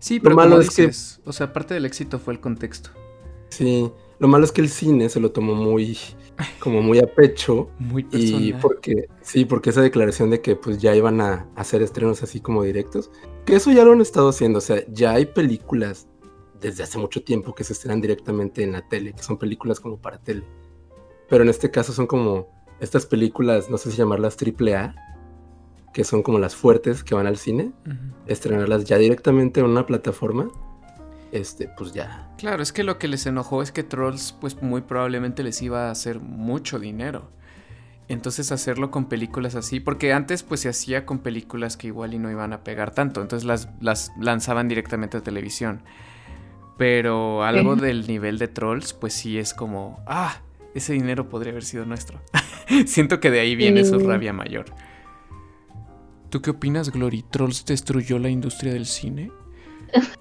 Sí, 0.00 0.18
pero 0.18 0.34
lo 0.34 0.36
malo 0.36 0.60
es 0.60 0.74
que... 0.74 0.90
O 1.24 1.32
sea, 1.32 1.52
parte 1.52 1.74
del 1.74 1.84
éxito 1.84 2.18
fue 2.18 2.34
el 2.34 2.40
contexto. 2.40 2.90
Sí, 3.50 3.92
lo 4.18 4.26
malo 4.26 4.44
es 4.44 4.50
que 4.50 4.62
el 4.62 4.68
cine 4.68 5.08
se 5.08 5.20
lo 5.20 5.30
tomó 5.30 5.54
muy, 5.54 5.96
como 6.58 6.82
muy 6.82 6.98
a 6.98 7.06
pecho. 7.06 7.70
muy 7.78 8.02
personal. 8.02 8.42
Y 8.42 8.52
porque, 8.54 9.08
sí, 9.20 9.44
porque 9.44 9.70
esa 9.70 9.80
declaración 9.80 10.30
de 10.30 10.40
que 10.40 10.56
pues 10.56 10.78
ya 10.78 10.96
iban 10.96 11.20
a 11.20 11.46
hacer 11.54 11.82
estrenos 11.82 12.24
así 12.24 12.40
como 12.40 12.64
directos, 12.64 13.12
que 13.48 13.56
eso 13.56 13.72
ya 13.72 13.82
lo 13.82 13.92
han 13.92 14.02
estado 14.02 14.28
haciendo, 14.28 14.58
o 14.58 14.60
sea, 14.60 14.84
ya 14.88 15.12
hay 15.12 15.24
películas 15.24 16.06
desde 16.60 16.82
hace 16.82 16.98
mucho 16.98 17.22
tiempo 17.22 17.54
que 17.54 17.64
se 17.64 17.72
estrenan 17.72 18.02
directamente 18.02 18.62
en 18.62 18.72
la 18.72 18.86
tele, 18.86 19.14
que 19.14 19.22
son 19.22 19.38
películas 19.38 19.80
como 19.80 19.96
para 19.96 20.18
tele. 20.18 20.44
Pero 21.30 21.44
en 21.44 21.48
este 21.48 21.70
caso 21.70 21.94
son 21.94 22.06
como 22.06 22.46
estas 22.78 23.06
películas, 23.06 23.70
no 23.70 23.78
sé 23.78 23.90
si 23.90 23.96
llamarlas 23.96 24.36
triple 24.36 24.76
A, 24.76 24.94
que 25.94 26.04
son 26.04 26.22
como 26.22 26.38
las 26.38 26.54
fuertes 26.56 27.02
que 27.02 27.14
van 27.14 27.26
al 27.26 27.38
cine, 27.38 27.72
estrenarlas 28.26 28.84
ya 28.84 28.98
directamente 28.98 29.60
en 29.60 29.66
una 29.66 29.86
plataforma, 29.86 30.50
este, 31.32 31.70
pues 31.74 31.94
ya. 31.94 32.30
Claro, 32.36 32.62
es 32.62 32.74
que 32.74 32.84
lo 32.84 32.98
que 32.98 33.08
les 33.08 33.24
enojó 33.24 33.62
es 33.62 33.72
que 33.72 33.82
Trolls, 33.82 34.36
pues 34.38 34.60
muy 34.60 34.82
probablemente 34.82 35.42
les 35.42 35.62
iba 35.62 35.88
a 35.88 35.90
hacer 35.90 36.20
mucho 36.20 36.78
dinero. 36.78 37.30
Entonces 38.08 38.52
hacerlo 38.52 38.90
con 38.90 39.04
películas 39.04 39.54
así, 39.54 39.80
porque 39.80 40.14
antes 40.14 40.42
pues 40.42 40.60
se 40.60 40.70
hacía 40.70 41.04
con 41.04 41.18
películas 41.18 41.76
que 41.76 41.88
igual 41.88 42.14
y 42.14 42.18
no 42.18 42.30
iban 42.30 42.54
a 42.54 42.64
pegar 42.64 42.92
tanto, 42.92 43.20
entonces 43.20 43.46
las, 43.46 43.68
las 43.80 44.12
lanzaban 44.18 44.66
directamente 44.66 45.18
a 45.18 45.22
televisión. 45.22 45.82
Pero 46.78 47.44
algo 47.44 47.76
del 47.76 48.06
nivel 48.06 48.38
de 48.38 48.48
trolls 48.48 48.94
pues 48.94 49.12
sí 49.12 49.36
es 49.36 49.52
como, 49.52 50.02
ah, 50.06 50.40
ese 50.74 50.94
dinero 50.94 51.28
podría 51.28 51.50
haber 51.50 51.64
sido 51.64 51.84
nuestro. 51.84 52.20
Siento 52.86 53.20
que 53.20 53.30
de 53.30 53.40
ahí 53.40 53.54
viene 53.56 53.84
su 53.84 53.98
rabia 53.98 54.32
mayor. 54.32 54.66
¿Tú 56.30 56.40
qué 56.40 56.50
opinas, 56.50 56.90
Glory? 56.90 57.24
¿Trolls 57.30 57.64
destruyó 57.66 58.18
la 58.18 58.30
industria 58.30 58.72
del 58.72 58.86
cine? 58.86 59.30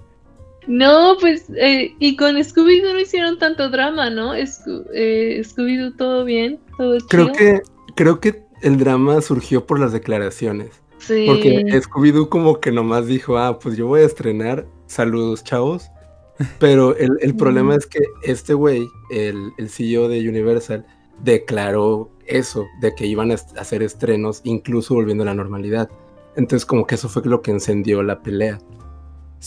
No, 0.68 1.16
pues, 1.22 1.46
eh, 1.56 1.96
y 1.98 2.18
con 2.18 2.36
Scooby-Doo 2.36 2.92
no 2.92 3.00
hicieron 3.00 3.40
tanto 3.40 3.70
drama, 3.70 4.10
¿no? 4.10 4.36
Eh, 4.36 4.46
Scooby-Doo 4.46 5.96
todo 5.96 6.26
bien, 6.26 6.60
todo 6.78 6.98
Creo 7.08 7.32
que 7.32 7.62
creo 7.98 8.22
que 8.22 8.46
el 8.62 8.78
drama 8.78 9.20
surgió 9.22 9.66
por 9.66 9.80
las 9.80 9.92
declaraciones. 9.92 10.70
Sí. 11.00 11.26
Porque 11.28 11.66
Scooby-Doo 11.82 12.30
como 12.30 12.62
que 12.62 12.72
nomás 12.72 13.08
dijo, 13.08 13.38
ah, 13.38 13.60
pues 13.60 13.76
yo 13.76 13.88
voy 13.88 14.02
a 14.02 14.06
estrenar, 14.06 14.66
saludos 14.86 15.44
chavos. 15.44 15.92
Pero 16.60 16.96
el, 16.96 17.36
problema 17.36 17.76
es 17.76 17.86
que 17.86 18.00
este 18.22 18.54
güey, 18.54 18.88
el, 19.10 19.52
el 19.58 19.70
CEO 19.70 20.08
de 20.08 20.30
Universal, 20.30 20.86
declaró 21.24 22.10
eso, 22.28 22.68
de 22.80 22.94
que 22.94 23.08
iban 23.08 23.32
a 23.32 23.36
hacer 23.36 23.82
estrenos 23.82 24.42
incluso 24.44 24.94
volviendo 24.94 25.24
a 25.24 25.28
la 25.28 25.34
normalidad. 25.34 25.90
Entonces 26.36 26.66
como 26.66 26.86
que 26.86 26.96
eso 26.96 27.10
fue 27.10 27.24
lo 27.26 27.42
que 27.42 27.52
encendió 27.52 28.04
la 28.04 28.22
pelea. 28.22 28.60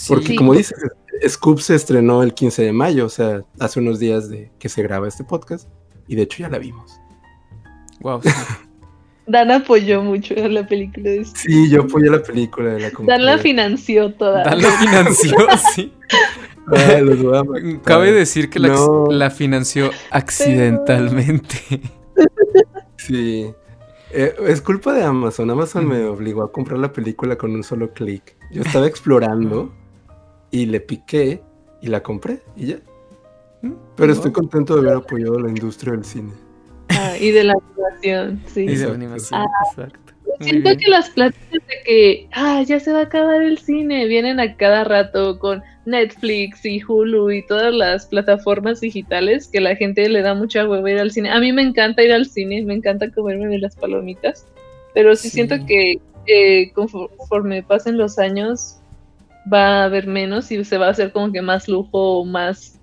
Porque 0.08 0.34
como 0.34 0.54
dices, 0.54 0.78
Scoop 1.28 1.60
se 1.60 1.74
estrenó 1.74 2.22
el 2.22 2.34
15 2.34 2.62
de 2.62 2.72
mayo, 2.72 3.06
o 3.06 3.08
sea, 3.08 3.42
hace 3.58 3.80
unos 3.80 3.98
días 3.98 4.28
de 4.28 4.50
que 4.58 4.68
se 4.68 4.82
graba 4.82 5.08
este 5.08 5.24
podcast, 5.24 5.68
y 6.08 6.16
de 6.16 6.22
hecho 6.22 6.38
ya 6.40 6.48
la 6.48 6.58
vimos. 6.58 7.00
Wow. 8.00 8.20
Dan 9.26 9.50
apoyó 9.52 10.02
mucho 10.02 10.34
la 10.34 10.66
película 10.66 11.10
de 11.10 11.24
Sí, 11.24 11.70
yo 11.70 11.82
apoyé 11.82 12.10
la 12.10 12.20
película 12.20 12.74
de 12.74 12.80
la 12.80 12.90
Dan 13.06 13.24
la 13.24 13.38
financió 13.38 14.12
toda. 14.14 14.42
Dan 14.42 14.60
la 14.60 14.70
financió, 14.78 15.36
sí. 15.74 15.92
Ah, 16.72 17.42
Cabe 17.84 18.12
decir 18.12 18.48
que 18.48 18.60
la, 18.60 19.30
financió 19.30 19.90
accidentalmente. 20.10 21.56
Sí. 22.96 23.52
Eh, 24.12 24.34
es 24.46 24.60
culpa 24.60 24.92
de 24.92 25.02
Amazon. 25.02 25.50
Amazon 25.50 25.88
me 25.88 26.04
obligó 26.04 26.42
a 26.44 26.52
comprar 26.52 26.78
la 26.78 26.92
película 26.92 27.36
con 27.36 27.52
un 27.52 27.64
solo 27.64 27.92
clic. 27.92 28.36
Yo 28.52 28.62
estaba 28.62 28.86
explorando 28.86 29.72
y 30.52 30.66
le 30.66 30.80
piqué 30.80 31.42
y 31.80 31.88
la 31.88 32.02
compré 32.02 32.42
y 32.56 32.66
ya. 32.66 32.80
Mm, 33.62 33.72
Pero 33.96 34.12
estoy 34.12 34.30
contento 34.30 34.74
de 34.74 34.80
haber 34.88 35.02
apoyado 35.02 35.40
la 35.40 35.48
industria 35.48 35.92
del 35.92 36.04
cine. 36.04 36.32
Ah, 36.90 37.14
y 37.18 37.30
de 37.30 37.44
la 37.44 37.54
animación, 37.54 38.42
sí. 38.46 38.62
Y 38.62 38.76
de 38.76 38.86
la 38.86 38.94
animación, 38.94 39.40
ah, 39.40 39.46
exacto. 39.70 40.12
Siento 40.40 40.70
que 40.76 40.88
las 40.88 41.10
pláticas 41.10 41.50
de 41.52 41.82
que, 41.84 42.28
ah, 42.32 42.62
ya 42.62 42.80
se 42.80 42.92
va 42.92 43.00
a 43.00 43.02
acabar 43.02 43.42
el 43.42 43.58
cine, 43.58 44.06
vienen 44.06 44.40
a 44.40 44.56
cada 44.56 44.84
rato 44.84 45.38
con 45.38 45.62
Netflix 45.84 46.64
y 46.64 46.82
Hulu 46.82 47.30
y 47.30 47.46
todas 47.46 47.74
las 47.74 48.06
plataformas 48.06 48.80
digitales 48.80 49.48
que 49.48 49.60
la 49.60 49.76
gente 49.76 50.08
le 50.08 50.22
da 50.22 50.34
mucha 50.34 50.66
hueva 50.66 50.90
ir 50.90 50.98
al 50.98 51.10
cine. 51.10 51.30
A 51.30 51.40
mí 51.40 51.52
me 51.52 51.62
encanta 51.62 52.02
ir 52.02 52.12
al 52.12 52.26
cine, 52.26 52.62
me 52.62 52.74
encanta 52.74 53.10
comerme 53.10 53.48
de 53.48 53.58
las 53.58 53.76
palomitas, 53.76 54.46
pero 54.94 55.14
sí, 55.14 55.28
siento 55.28 55.56
que 55.66 56.00
conforme 56.74 57.62
pasen 57.62 57.98
los 57.98 58.18
años 58.18 58.78
va 59.52 59.82
a 59.82 59.84
haber 59.84 60.06
menos 60.06 60.50
y 60.52 60.64
se 60.64 60.78
va 60.78 60.86
a 60.86 60.90
hacer 60.90 61.12
como 61.12 61.32
que 61.32 61.42
más 61.42 61.68
lujo 61.68 62.20
o 62.20 62.24
más 62.24 62.79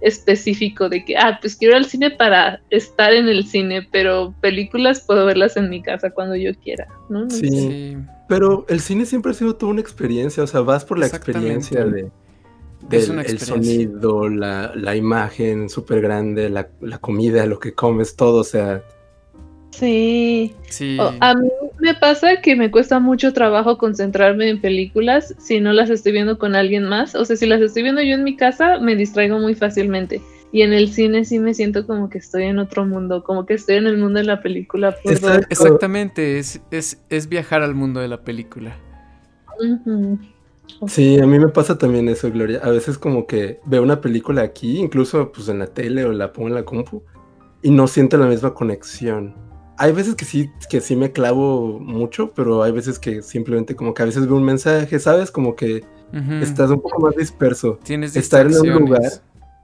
específico 0.00 0.88
de 0.88 1.04
que, 1.04 1.16
ah, 1.16 1.38
pues 1.40 1.56
quiero 1.56 1.76
ir 1.76 1.78
al 1.78 1.86
cine 1.86 2.10
para 2.10 2.60
estar 2.70 3.12
en 3.12 3.28
el 3.28 3.46
cine, 3.46 3.86
pero 3.90 4.34
películas 4.40 5.02
puedo 5.06 5.26
verlas 5.26 5.56
en 5.56 5.68
mi 5.68 5.82
casa 5.82 6.10
cuando 6.10 6.36
yo 6.36 6.52
quiera, 6.62 6.88
¿no? 7.08 7.28
sí, 7.30 7.96
pero 8.28 8.64
el 8.68 8.80
cine 8.80 9.06
siempre 9.06 9.32
ha 9.32 9.34
sido 9.34 9.56
toda 9.56 9.72
una 9.72 9.80
experiencia, 9.80 10.42
o 10.42 10.46
sea, 10.46 10.60
vas 10.60 10.84
por 10.84 10.98
la 10.98 11.06
experiencia 11.06 11.84
de 11.84 12.10
del 12.88 13.18
el 13.20 13.38
sonido, 13.38 14.28
la, 14.28 14.72
la 14.74 14.96
imagen 14.96 15.68
súper 15.68 16.00
grande, 16.00 16.48
la, 16.48 16.68
la 16.80 16.98
comida, 16.98 17.44
lo 17.46 17.58
que 17.58 17.74
comes, 17.74 18.16
todo, 18.16 18.40
o 18.40 18.44
sea, 18.44 18.82
Sí. 19.80 20.98
a 21.20 21.34
mí 21.34 21.48
me 21.78 21.94
pasa 21.94 22.40
que 22.42 22.54
me 22.54 22.70
cuesta 22.70 23.00
mucho 23.00 23.32
trabajo 23.32 23.78
concentrarme 23.78 24.50
en 24.50 24.60
películas 24.60 25.34
si 25.38 25.60
no 25.60 25.72
las 25.72 25.88
estoy 25.88 26.12
viendo 26.12 26.38
con 26.38 26.54
alguien 26.54 26.84
más. 26.84 27.14
O 27.14 27.24
sea, 27.24 27.36
si 27.36 27.46
las 27.46 27.60
estoy 27.62 27.82
viendo 27.84 28.02
yo 28.02 28.14
en 28.14 28.24
mi 28.24 28.36
casa, 28.36 28.78
me 28.78 28.94
distraigo 28.94 29.38
muy 29.38 29.54
fácilmente. 29.54 30.20
Y 30.52 30.62
en 30.62 30.72
el 30.72 30.92
cine 30.92 31.24
sí 31.24 31.38
me 31.38 31.54
siento 31.54 31.86
como 31.86 32.10
que 32.10 32.18
estoy 32.18 32.44
en 32.44 32.58
otro 32.58 32.84
mundo, 32.84 33.22
como 33.22 33.46
que 33.46 33.54
estoy 33.54 33.76
en 33.76 33.86
el 33.86 33.96
mundo 33.96 34.18
de 34.18 34.26
la 34.26 34.42
película. 34.42 34.94
Exactamente, 35.04 36.38
es, 36.38 36.60
es, 36.70 37.28
viajar 37.28 37.62
al 37.62 37.74
mundo 37.74 38.00
de 38.00 38.08
la 38.08 38.22
película. 38.22 38.76
Sí, 40.88 41.18
a 41.18 41.26
mí 41.26 41.38
me 41.38 41.48
pasa 41.48 41.78
también 41.78 42.08
eso, 42.08 42.30
Gloria. 42.30 42.60
A 42.62 42.70
veces 42.70 42.98
como 42.98 43.26
que 43.26 43.60
veo 43.64 43.82
una 43.82 44.00
película 44.00 44.42
aquí, 44.42 44.78
incluso 44.78 45.32
pues 45.32 45.48
en 45.48 45.60
la 45.60 45.68
tele 45.68 46.04
o 46.04 46.12
la 46.12 46.32
pongo 46.32 46.48
en 46.48 46.54
la 46.54 46.64
compu, 46.64 47.02
y 47.62 47.70
no 47.70 47.86
siento 47.86 48.18
la 48.18 48.26
misma 48.26 48.52
conexión 48.52 49.49
hay 49.80 49.92
veces 49.92 50.14
que 50.14 50.26
sí, 50.26 50.50
que 50.68 50.82
sí 50.82 50.94
me 50.94 51.10
clavo 51.10 51.80
mucho, 51.80 52.32
pero 52.34 52.62
hay 52.62 52.70
veces 52.70 52.98
que 52.98 53.22
simplemente 53.22 53.74
como 53.74 53.94
que 53.94 54.02
a 54.02 54.04
veces 54.04 54.26
veo 54.26 54.36
un 54.36 54.44
mensaje, 54.44 54.98
¿sabes? 54.98 55.30
Como 55.30 55.56
que 55.56 55.82
estás 56.42 56.68
un 56.68 56.82
poco 56.82 57.00
más 57.00 57.16
disperso. 57.16 57.78
Tienes 57.82 58.14
Estar 58.14 58.46
en 58.46 58.58
un 58.58 58.68
lugar, 58.68 59.00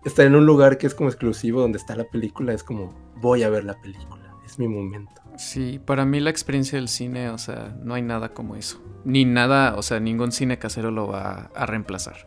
estar 0.06 0.24
en 0.24 0.34
un 0.34 0.46
lugar 0.46 0.78
que 0.78 0.86
es 0.86 0.94
como 0.94 1.10
exclusivo, 1.10 1.60
donde 1.60 1.76
está 1.76 1.94
la 1.96 2.04
película, 2.04 2.54
es 2.54 2.64
como, 2.64 2.94
voy 3.20 3.42
a 3.42 3.50
ver 3.50 3.64
la 3.64 3.78
película, 3.82 4.34
es 4.46 4.58
mi 4.58 4.66
momento. 4.68 5.20
Sí, 5.36 5.78
para 5.84 6.06
mí 6.06 6.18
la 6.20 6.30
experiencia 6.30 6.78
del 6.78 6.88
cine, 6.88 7.28
o 7.28 7.36
sea, 7.36 7.76
no 7.84 7.92
hay 7.92 8.00
nada 8.00 8.30
como 8.30 8.56
eso. 8.56 8.80
Ni 9.04 9.26
nada, 9.26 9.76
o 9.76 9.82
sea, 9.82 10.00
ningún 10.00 10.32
cine 10.32 10.58
casero 10.58 10.90
lo 10.90 11.08
va 11.08 11.50
a 11.54 11.66
reemplazar. 11.66 12.26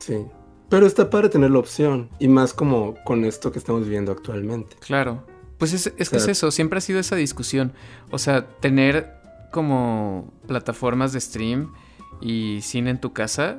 Sí. 0.00 0.26
Pero 0.68 0.86
está 0.86 1.08
para 1.08 1.30
tener 1.30 1.52
la 1.52 1.60
opción, 1.60 2.10
y 2.18 2.26
más 2.26 2.52
como 2.52 2.96
con 3.04 3.24
esto 3.24 3.52
que 3.52 3.60
estamos 3.60 3.84
viviendo 3.84 4.10
actualmente. 4.10 4.74
Claro. 4.80 5.24
Pues 5.60 5.74
es, 5.74 5.92
es 5.98 6.08
que 6.08 6.16
es 6.16 6.26
eso, 6.26 6.50
siempre 6.50 6.78
ha 6.78 6.80
sido 6.80 6.98
esa 6.98 7.16
discusión. 7.16 7.74
O 8.10 8.18
sea, 8.18 8.46
tener 8.60 9.12
como 9.52 10.32
plataformas 10.46 11.12
de 11.12 11.20
stream 11.20 11.74
y 12.22 12.60
cine 12.62 12.90
en 12.90 12.98
tu 12.98 13.12
casa 13.12 13.58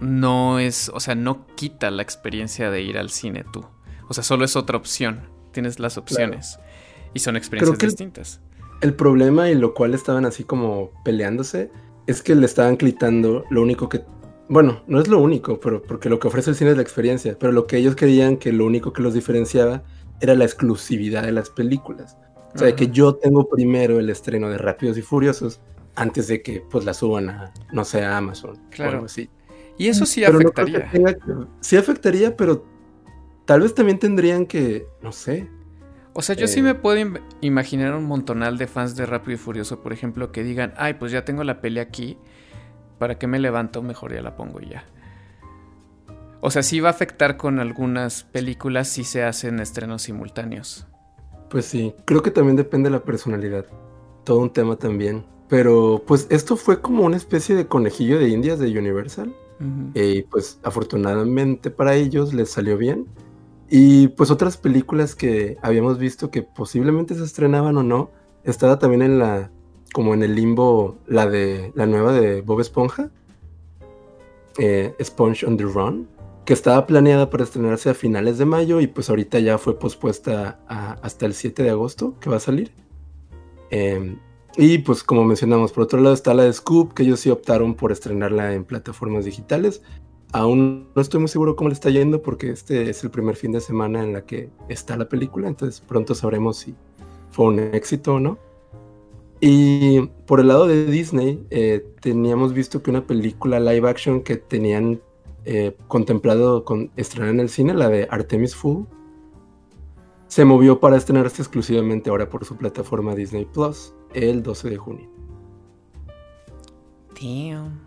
no 0.00 0.58
es, 0.58 0.90
o 0.94 0.98
sea, 0.98 1.14
no 1.14 1.46
quita 1.54 1.90
la 1.90 2.02
experiencia 2.02 2.70
de 2.70 2.80
ir 2.80 2.96
al 2.96 3.10
cine 3.10 3.44
tú. 3.52 3.66
O 4.08 4.14
sea, 4.14 4.24
solo 4.24 4.46
es 4.46 4.56
otra 4.56 4.78
opción. 4.78 5.20
Tienes 5.52 5.78
las 5.78 5.98
opciones. 5.98 6.58
Y 7.12 7.18
son 7.18 7.36
experiencias 7.36 7.78
distintas. 7.78 8.40
El, 8.80 8.94
problema 8.94 9.50
y 9.50 9.54
lo 9.54 9.74
cual 9.74 9.92
estaban 9.92 10.24
así 10.24 10.44
como 10.44 10.90
peleándose 11.04 11.70
es 12.06 12.22
que 12.22 12.34
le 12.34 12.46
estaban 12.46 12.78
quitando 12.78 13.44
lo 13.50 13.60
único 13.60 13.90
que 13.90 14.02
bueno, 14.48 14.82
no 14.86 15.00
es 15.00 15.08
lo 15.08 15.18
único, 15.18 15.60
pero 15.60 15.82
porque 15.82 16.10
lo 16.10 16.18
que 16.18 16.28
ofrece 16.28 16.50
el 16.50 16.56
cine 16.56 16.70
es 16.70 16.76
la 16.76 16.82
experiencia, 16.82 17.38
pero 17.38 17.52
lo 17.52 17.66
que 17.66 17.76
ellos 17.76 17.94
creían 17.96 18.36
que 18.36 18.52
lo 18.52 18.66
único 18.66 18.92
que 18.92 19.00
los 19.00 19.14
diferenciaba 19.14 19.82
era 20.22 20.34
la 20.36 20.44
exclusividad 20.44 21.24
de 21.24 21.32
las 21.32 21.50
películas. 21.50 22.16
O 22.54 22.58
sea, 22.58 22.76
que 22.76 22.88
yo 22.88 23.16
tengo 23.16 23.48
primero 23.48 23.98
el 23.98 24.08
estreno 24.08 24.48
de 24.48 24.58
Rápidos 24.58 24.96
y 24.98 25.02
Furiosos 25.02 25.60
antes 25.96 26.28
de 26.28 26.42
que 26.42 26.62
pues 26.70 26.84
la 26.84 26.94
suban 26.94 27.28
a, 27.28 27.52
no 27.72 27.84
sé, 27.84 28.04
a 28.04 28.16
Amazon 28.16 28.58
claro. 28.70 28.90
o 28.90 28.94
algo 28.94 29.06
así. 29.06 29.28
Y 29.78 29.88
eso 29.88 30.06
sí 30.06 30.24
afectaría. 30.24 30.90
sí 31.60 31.76
afectaría, 31.76 32.36
pero 32.36 32.64
tal 33.46 33.62
vez 33.62 33.74
también 33.74 33.98
tendrían 33.98 34.46
que, 34.46 34.86
no 35.00 35.12
sé. 35.12 35.48
O 36.12 36.22
sea, 36.22 36.36
yo 36.36 36.46
sí 36.46 36.60
eh, 36.60 36.62
me 36.62 36.74
puedo 36.74 37.20
imaginar 37.40 37.94
un 37.94 38.04
montonal 38.04 38.58
de 38.58 38.66
fans 38.66 38.94
de 38.96 39.06
Rápido 39.06 39.34
y 39.34 39.38
Furioso, 39.38 39.82
por 39.82 39.92
ejemplo, 39.92 40.30
que 40.30 40.44
digan, 40.44 40.74
ay, 40.76 40.94
pues 40.94 41.10
ya 41.10 41.24
tengo 41.24 41.42
la 41.42 41.60
peli 41.60 41.80
aquí, 41.80 42.18
¿para 42.98 43.18
qué 43.18 43.26
me 43.26 43.38
levanto? 43.38 43.82
Mejor 43.82 44.14
ya 44.14 44.20
la 44.20 44.36
pongo 44.36 44.60
ya. 44.60 44.84
O 46.44 46.50
sea, 46.50 46.64
sí 46.64 46.80
va 46.80 46.88
a 46.88 46.90
afectar 46.90 47.36
con 47.36 47.60
algunas 47.60 48.24
películas 48.24 48.88
si 48.88 49.04
se 49.04 49.22
hacen 49.22 49.60
estrenos 49.60 50.02
simultáneos. 50.02 50.88
Pues 51.48 51.66
sí, 51.66 51.94
creo 52.04 52.20
que 52.20 52.32
también 52.32 52.56
depende 52.56 52.90
de 52.90 52.96
la 52.96 53.04
personalidad. 53.04 53.64
Todo 54.24 54.40
un 54.40 54.52
tema 54.52 54.74
también. 54.74 55.24
Pero 55.48 56.02
pues 56.04 56.26
esto 56.30 56.56
fue 56.56 56.80
como 56.80 57.04
una 57.04 57.16
especie 57.16 57.54
de 57.54 57.68
conejillo 57.68 58.18
de 58.18 58.28
indias 58.28 58.58
de 58.58 58.76
Universal. 58.76 59.32
Y 59.94 60.22
pues 60.22 60.58
afortunadamente 60.64 61.70
para 61.70 61.94
ellos 61.94 62.34
les 62.34 62.50
salió 62.50 62.76
bien. 62.76 63.06
Y 63.70 64.08
pues 64.08 64.32
otras 64.32 64.56
películas 64.56 65.14
que 65.14 65.58
habíamos 65.62 65.98
visto 65.98 66.32
que 66.32 66.42
posiblemente 66.42 67.14
se 67.14 67.22
estrenaban 67.22 67.76
o 67.76 67.84
no, 67.84 68.10
estaba 68.42 68.80
también 68.80 69.02
en 69.02 69.20
la, 69.20 69.52
como 69.92 70.12
en 70.14 70.24
el 70.24 70.34
limbo, 70.34 70.98
la 71.06 71.26
de, 71.26 71.70
la 71.76 71.86
nueva 71.86 72.12
de 72.12 72.40
Bob 72.40 72.60
Esponja, 72.60 73.10
eh, 74.58 74.94
Sponge 75.00 75.46
on 75.46 75.56
the 75.56 75.64
Run, 75.64 76.08
que 76.44 76.52
estaba 76.52 76.86
planeada 76.86 77.30
para 77.30 77.44
estrenarse 77.44 77.90
a 77.90 77.94
finales 77.94 78.38
de 78.38 78.44
mayo 78.44 78.80
y 78.80 78.86
pues 78.86 79.08
ahorita 79.08 79.38
ya 79.38 79.58
fue 79.58 79.78
pospuesta 79.78 80.60
hasta 81.02 81.26
el 81.26 81.34
7 81.34 81.62
de 81.62 81.70
agosto 81.70 82.18
que 82.20 82.30
va 82.30 82.36
a 82.36 82.40
salir. 82.40 82.72
Em, 83.70 84.18
y 84.56 84.78
pues 84.78 85.02
como 85.02 85.24
mencionamos, 85.24 85.72
por 85.72 85.84
otro 85.84 86.00
lado 86.00 86.14
está 86.14 86.34
la 86.34 86.44
de 86.44 86.52
Scoop, 86.52 86.94
que 86.94 87.04
ellos 87.04 87.20
sí 87.20 87.30
optaron 87.30 87.74
por 87.74 87.92
estrenarla 87.92 88.54
en 88.54 88.64
plataformas 88.64 89.24
digitales. 89.24 89.82
Aún 90.32 90.88
no 90.94 91.02
estoy 91.02 91.20
muy 91.20 91.28
seguro 91.28 91.56
cómo 91.56 91.68
le 91.68 91.74
está 91.74 91.90
yendo 91.90 92.22
porque 92.22 92.50
este 92.50 92.90
es 92.90 93.04
el 93.04 93.10
primer 93.10 93.36
fin 93.36 93.52
de 93.52 93.60
semana 93.60 94.02
en 94.02 94.12
la 94.12 94.24
que 94.24 94.50
está 94.68 94.96
la 94.96 95.08
película, 95.08 95.46
entonces 95.48 95.80
pronto 95.80 96.14
sabremos 96.14 96.56
si 96.56 96.74
fue 97.30 97.46
un 97.46 97.58
éxito 97.60 98.14
o 98.14 98.20
no. 98.20 98.38
Y 99.40 100.00
por 100.26 100.40
el 100.40 100.48
lado 100.48 100.66
de 100.66 100.86
Disney, 100.86 101.44
eh, 101.50 101.84
teníamos 102.00 102.54
visto 102.54 102.82
que 102.82 102.90
una 102.90 103.06
película 103.06 103.58
live 103.58 103.88
action 103.88 104.22
que 104.22 104.36
tenían 104.36 105.00
eh, 105.44 105.76
contemplado 105.88 106.64
con 106.64 106.90
estrenar 106.96 107.30
en 107.30 107.40
el 107.40 107.48
cine, 107.48 107.74
la 107.74 107.88
de 107.88 108.06
Artemis 108.10 108.54
Fool, 108.54 108.86
se 110.28 110.44
movió 110.44 110.80
para 110.80 110.96
estrenarse 110.96 111.42
exclusivamente 111.42 112.10
ahora 112.10 112.28
por 112.28 112.44
su 112.44 112.56
plataforma 112.56 113.14
Disney 113.14 113.44
Plus 113.44 113.92
el 114.14 114.42
12 114.42 114.70
de 114.70 114.76
junio. 114.76 115.10
Damn. 117.20 117.80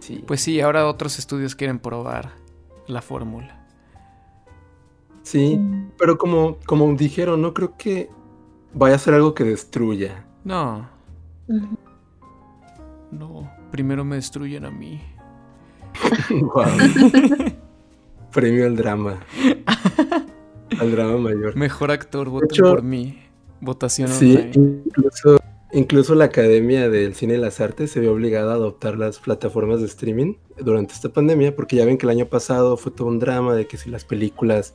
Sí. 0.00 0.22
Pues 0.26 0.42
sí, 0.42 0.60
ahora 0.60 0.86
otros 0.86 1.18
estudios 1.18 1.54
quieren 1.54 1.78
probar 1.78 2.32
la 2.86 3.00
fórmula. 3.00 3.66
Sí, 5.22 5.58
pero 5.96 6.18
como, 6.18 6.58
como 6.66 6.92
dijeron, 6.94 7.40
no 7.40 7.54
creo 7.54 7.76
que 7.78 8.10
vaya 8.74 8.96
a 8.96 8.98
ser 8.98 9.14
algo 9.14 9.34
que 9.34 9.44
destruya. 9.44 10.26
No. 10.44 10.86
No, 13.10 13.50
primero 13.70 14.04
me 14.04 14.16
destruyen 14.16 14.66
a 14.66 14.70
mí. 14.70 15.00
Premio 18.32 18.66
al 18.66 18.76
drama. 18.76 19.20
al 20.80 20.90
drama 20.90 21.18
mayor. 21.18 21.56
Mejor 21.56 21.90
actor, 21.90 22.28
voten 22.28 22.62
por 22.62 22.82
mí. 22.82 23.20
Votación 23.60 24.08
Sí, 24.08 24.50
incluso, 24.54 25.38
incluso 25.72 26.14
la 26.14 26.26
Academia 26.26 26.90
del 26.90 27.14
Cine 27.14 27.34
y 27.34 27.38
las 27.38 27.60
Artes 27.60 27.92
se 27.92 28.00
vio 28.00 28.12
obligada 28.12 28.52
a 28.52 28.56
adoptar 28.56 28.98
las 28.98 29.20
plataformas 29.20 29.80
de 29.80 29.86
streaming 29.86 30.34
durante 30.58 30.92
esta 30.92 31.08
pandemia, 31.08 31.56
porque 31.56 31.76
ya 31.76 31.86
ven 31.86 31.96
que 31.96 32.06
el 32.06 32.10
año 32.10 32.26
pasado 32.26 32.76
fue 32.76 32.92
todo 32.92 33.08
un 33.08 33.20
drama 33.20 33.54
de 33.54 33.66
que 33.66 33.76
si 33.76 33.88
las 33.88 34.04
películas 34.04 34.74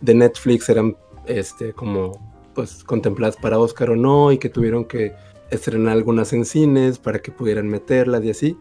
de 0.00 0.14
Netflix 0.14 0.68
eran 0.68 0.96
este 1.26 1.72
como 1.72 2.30
pues 2.54 2.84
contempladas 2.84 3.36
para 3.36 3.58
Oscar 3.58 3.90
o 3.90 3.96
no, 3.96 4.30
y 4.32 4.38
que 4.38 4.48
tuvieron 4.48 4.84
que 4.84 5.14
estrenar 5.50 5.94
algunas 5.94 6.32
en 6.32 6.44
cines 6.44 6.98
para 6.98 7.20
que 7.20 7.32
pudieran 7.32 7.66
meterlas 7.66 8.24
y 8.24 8.30
así. 8.30 8.56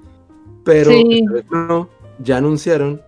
Pero 0.63 0.91
no, 1.51 1.89
ya 2.19 2.37
anunciaron 2.37 3.01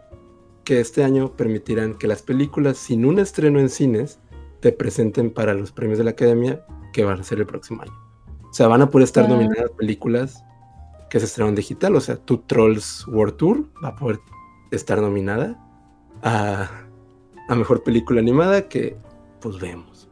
que 0.64 0.80
este 0.80 1.04
año 1.04 1.36
permitirán 1.36 1.96
que 1.96 2.08
las 2.08 2.22
películas 2.22 2.78
sin 2.78 3.06
un 3.06 3.20
estreno 3.20 3.60
en 3.60 3.70
cines 3.70 4.20
te 4.60 4.72
presenten 4.72 5.32
para 5.32 5.54
los 5.54 5.72
premios 5.72 5.98
de 5.98 6.04
la 6.04 6.12
Academia 6.12 6.64
que 6.94 7.04
van 7.04 7.20
a 7.20 7.24
ser 7.24 7.40
el 7.40 7.46
próximo 7.46 7.82
año. 7.82 7.94
O 8.50 8.54
sea, 8.54 8.68
van 8.68 8.82
a 8.82 8.90
poder 8.90 9.06
estar 9.06 9.26
ah. 9.26 9.28
nominadas 9.28 9.72
películas 9.72 10.44
que 11.10 11.20
se 11.20 11.26
estrenan 11.26 11.56
digital. 11.56 11.96
O 11.96 12.02
sea, 12.02 12.18
tu 12.18 12.40
Trolls 12.40 13.08
World 13.08 13.38
Tour 13.38 13.70
va 13.84 13.90
a 13.90 13.96
poder 13.96 14.20
estar 14.72 15.02
nominada 15.02 15.60
a, 16.22 16.70
a 17.48 17.56
mejor 17.56 17.84
película 17.84 18.20
animada 18.20 18.68
que 18.68 18.98
pues 19.42 19.60
vemos. 19.60 20.10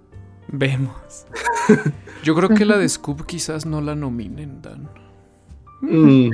Vemos. 0.48 1.26
Yo 2.24 2.36
creo 2.36 2.50
que 2.50 2.66
la 2.66 2.78
de 2.78 2.90
Scoop 2.90 3.26
quizás 3.26 3.66
no 3.66 3.82
la 3.82 3.96
nominen, 3.96 4.62
Dan. 4.62 4.90
Mm, 5.82 6.32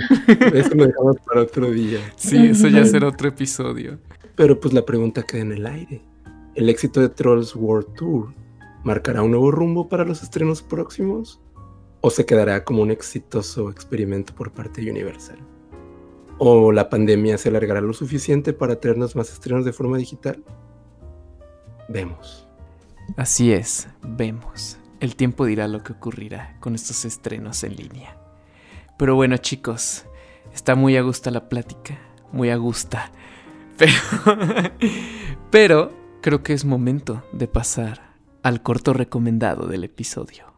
eso 0.54 0.76
lo 0.76 0.88
dejamos 0.88 1.18
para 1.26 1.42
otro 1.42 1.70
día. 1.72 2.00
Sí, 2.16 2.48
eso 2.48 2.68
ya 2.68 2.86
será 2.86 3.08
otro 3.08 3.30
episodio. 3.30 4.00
Pero 4.36 4.60
pues 4.60 4.74
la 4.74 4.86
pregunta 4.86 5.24
queda 5.24 5.42
en 5.42 5.52
el 5.52 5.66
aire. 5.66 6.02
¿El 6.56 6.70
éxito 6.70 7.02
de 7.02 7.10
Trolls 7.10 7.56
World 7.56 7.94
Tour 7.96 8.34
marcará 8.84 9.22
un 9.22 9.32
nuevo 9.32 9.52
rumbo 9.52 9.90
para 9.90 10.06
los 10.06 10.24
estrenos 10.24 10.62
próximos? 10.62 11.42
¿O 12.02 12.10
se 12.10 12.26
quedará 12.26 12.64
como 12.64 12.82
un 12.82 12.92
exitoso 12.92 13.70
experimento 13.70 14.34
por 14.36 14.52
parte 14.52 14.82
de 14.82 14.92
Universal? 14.92 15.40
¿O 16.38 16.72
la 16.72 16.90
pandemia 16.90 17.38
se 17.38 17.50
alargará 17.50 17.82
lo 17.82 17.94
suficiente 17.94 18.54
para 18.54 18.80
traernos 18.80 19.16
más 19.16 19.32
estrenos 19.32 19.66
de 19.66 19.74
forma 19.74 19.98
digital? 19.98 20.44
Vemos. 21.88 22.48
Así 23.18 23.52
es, 23.52 23.88
vemos. 24.02 24.78
El 25.00 25.16
tiempo 25.16 25.46
dirá 25.46 25.68
lo 25.68 25.84
que 25.84 25.94
ocurrirá 25.94 26.58
con 26.60 26.76
estos 26.76 27.06
estrenos 27.06 27.64
en 27.64 27.76
línea. 27.76 28.18
Pero 28.98 29.16
bueno, 29.16 29.38
chicos, 29.38 30.06
está 30.54 30.76
muy 30.76 30.96
a 30.98 31.02
gusto 31.02 31.30
la 31.32 31.50
plática, 31.50 32.00
muy 32.32 32.50
a 32.50 32.56
gusto. 32.56 32.98
Pero, 33.78 33.94
pero 35.52 35.92
creo 36.22 36.44
que 36.44 36.54
es 36.54 36.64
momento 36.64 37.24
de 37.34 37.48
pasar 37.48 38.16
al 38.42 38.62
corto 38.62 38.94
recomendado 38.94 39.68
del 39.68 39.84
episodio. 39.84 40.54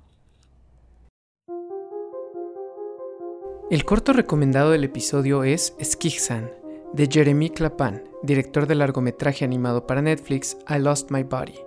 El 3.70 3.84
corto 3.84 4.14
recomendado 4.14 4.72
del 4.72 4.84
episodio 4.84 5.44
es 5.44 5.76
Skigsan, 5.84 6.52
de 6.94 7.10
Jeremy 7.12 7.50
Clapan, 7.50 8.04
director 8.24 8.66
del 8.66 8.80
largometraje 8.80 9.44
animado 9.44 9.86
para 9.86 10.02
Netflix 10.02 10.58
I 10.70 10.80
Lost 10.80 11.12
My 11.12 11.24
Body. 11.24 11.60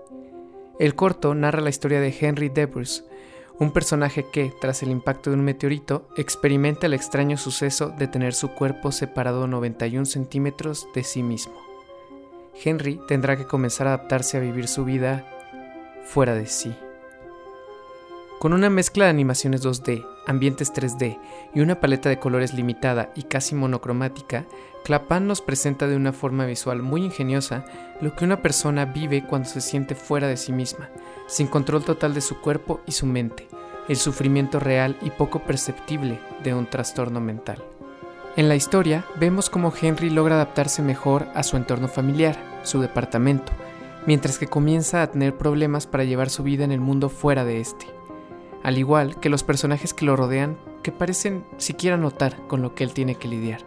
El 0.78 0.94
corto 0.94 1.34
narra 1.34 1.60
la 1.60 1.68
historia 1.68 2.00
de 2.00 2.14
Henry 2.18 2.48
Debus, 2.48 3.04
un 3.60 3.72
personaje 3.72 4.24
que, 4.24 4.52
tras 4.58 4.82
el 4.82 4.90
impacto 4.90 5.30
de 5.30 5.36
un 5.36 5.44
meteorito, 5.44 6.08
experimenta 6.16 6.86
el 6.86 6.94
extraño 6.94 7.36
suceso 7.36 7.90
de 7.90 8.08
tener 8.08 8.32
su 8.32 8.48
cuerpo 8.48 8.90
separado 8.90 9.46
91 9.46 10.06
centímetros 10.06 10.88
de 10.94 11.04
sí 11.04 11.22
mismo. 11.22 11.54
Henry 12.64 12.98
tendrá 13.06 13.36
que 13.36 13.46
comenzar 13.46 13.86
a 13.86 13.94
adaptarse 13.94 14.38
a 14.38 14.40
vivir 14.40 14.66
su 14.66 14.86
vida 14.86 15.26
fuera 16.06 16.34
de 16.34 16.46
sí. 16.46 16.74
Con 18.38 18.54
una 18.54 18.70
mezcla 18.70 19.04
de 19.04 19.10
animaciones 19.10 19.62
2D, 19.62 20.06
ambientes 20.26 20.72
3D 20.72 21.18
y 21.54 21.60
una 21.60 21.80
paleta 21.80 22.08
de 22.08 22.18
colores 22.18 22.54
limitada 22.54 23.12
y 23.14 23.24
casi 23.24 23.54
monocromática, 23.54 24.46
Clapan 24.84 25.26
nos 25.26 25.42
presenta 25.42 25.86
de 25.86 25.96
una 25.96 26.12
forma 26.12 26.46
visual 26.46 26.82
muy 26.82 27.04
ingeniosa 27.04 27.64
lo 28.00 28.14
que 28.16 28.24
una 28.24 28.40
persona 28.40 28.86
vive 28.86 29.26
cuando 29.26 29.48
se 29.48 29.60
siente 29.60 29.94
fuera 29.94 30.26
de 30.26 30.36
sí 30.36 30.52
misma, 30.52 30.88
sin 31.26 31.46
control 31.46 31.84
total 31.84 32.14
de 32.14 32.20
su 32.20 32.40
cuerpo 32.40 32.80
y 32.86 32.92
su 32.92 33.06
mente, 33.06 33.46
el 33.88 33.96
sufrimiento 33.96 34.58
real 34.58 34.96
y 35.02 35.10
poco 35.10 35.40
perceptible 35.40 36.18
de 36.42 36.54
un 36.54 36.68
trastorno 36.68 37.20
mental. 37.20 37.62
En 38.36 38.48
la 38.48 38.56
historia 38.56 39.04
vemos 39.16 39.50
cómo 39.50 39.72
Henry 39.78 40.08
logra 40.08 40.36
adaptarse 40.36 40.82
mejor 40.82 41.26
a 41.34 41.42
su 41.42 41.56
entorno 41.56 41.88
familiar, 41.88 42.38
su 42.62 42.80
departamento, 42.80 43.52
mientras 44.06 44.38
que 44.38 44.46
comienza 44.46 45.02
a 45.02 45.10
tener 45.10 45.36
problemas 45.36 45.86
para 45.86 46.04
llevar 46.04 46.30
su 46.30 46.42
vida 46.42 46.64
en 46.64 46.72
el 46.72 46.80
mundo 46.80 47.08
fuera 47.08 47.44
de 47.44 47.60
este, 47.60 47.86
al 48.62 48.78
igual 48.78 49.18
que 49.20 49.28
los 49.28 49.42
personajes 49.42 49.94
que 49.94 50.04
lo 50.04 50.16
rodean 50.16 50.58
que 50.82 50.92
parecen 50.92 51.44
siquiera 51.56 51.96
notar 51.96 52.46
con 52.46 52.62
lo 52.62 52.74
que 52.74 52.84
él 52.84 52.92
tiene 52.92 53.14
que 53.14 53.28
lidiar. 53.28 53.60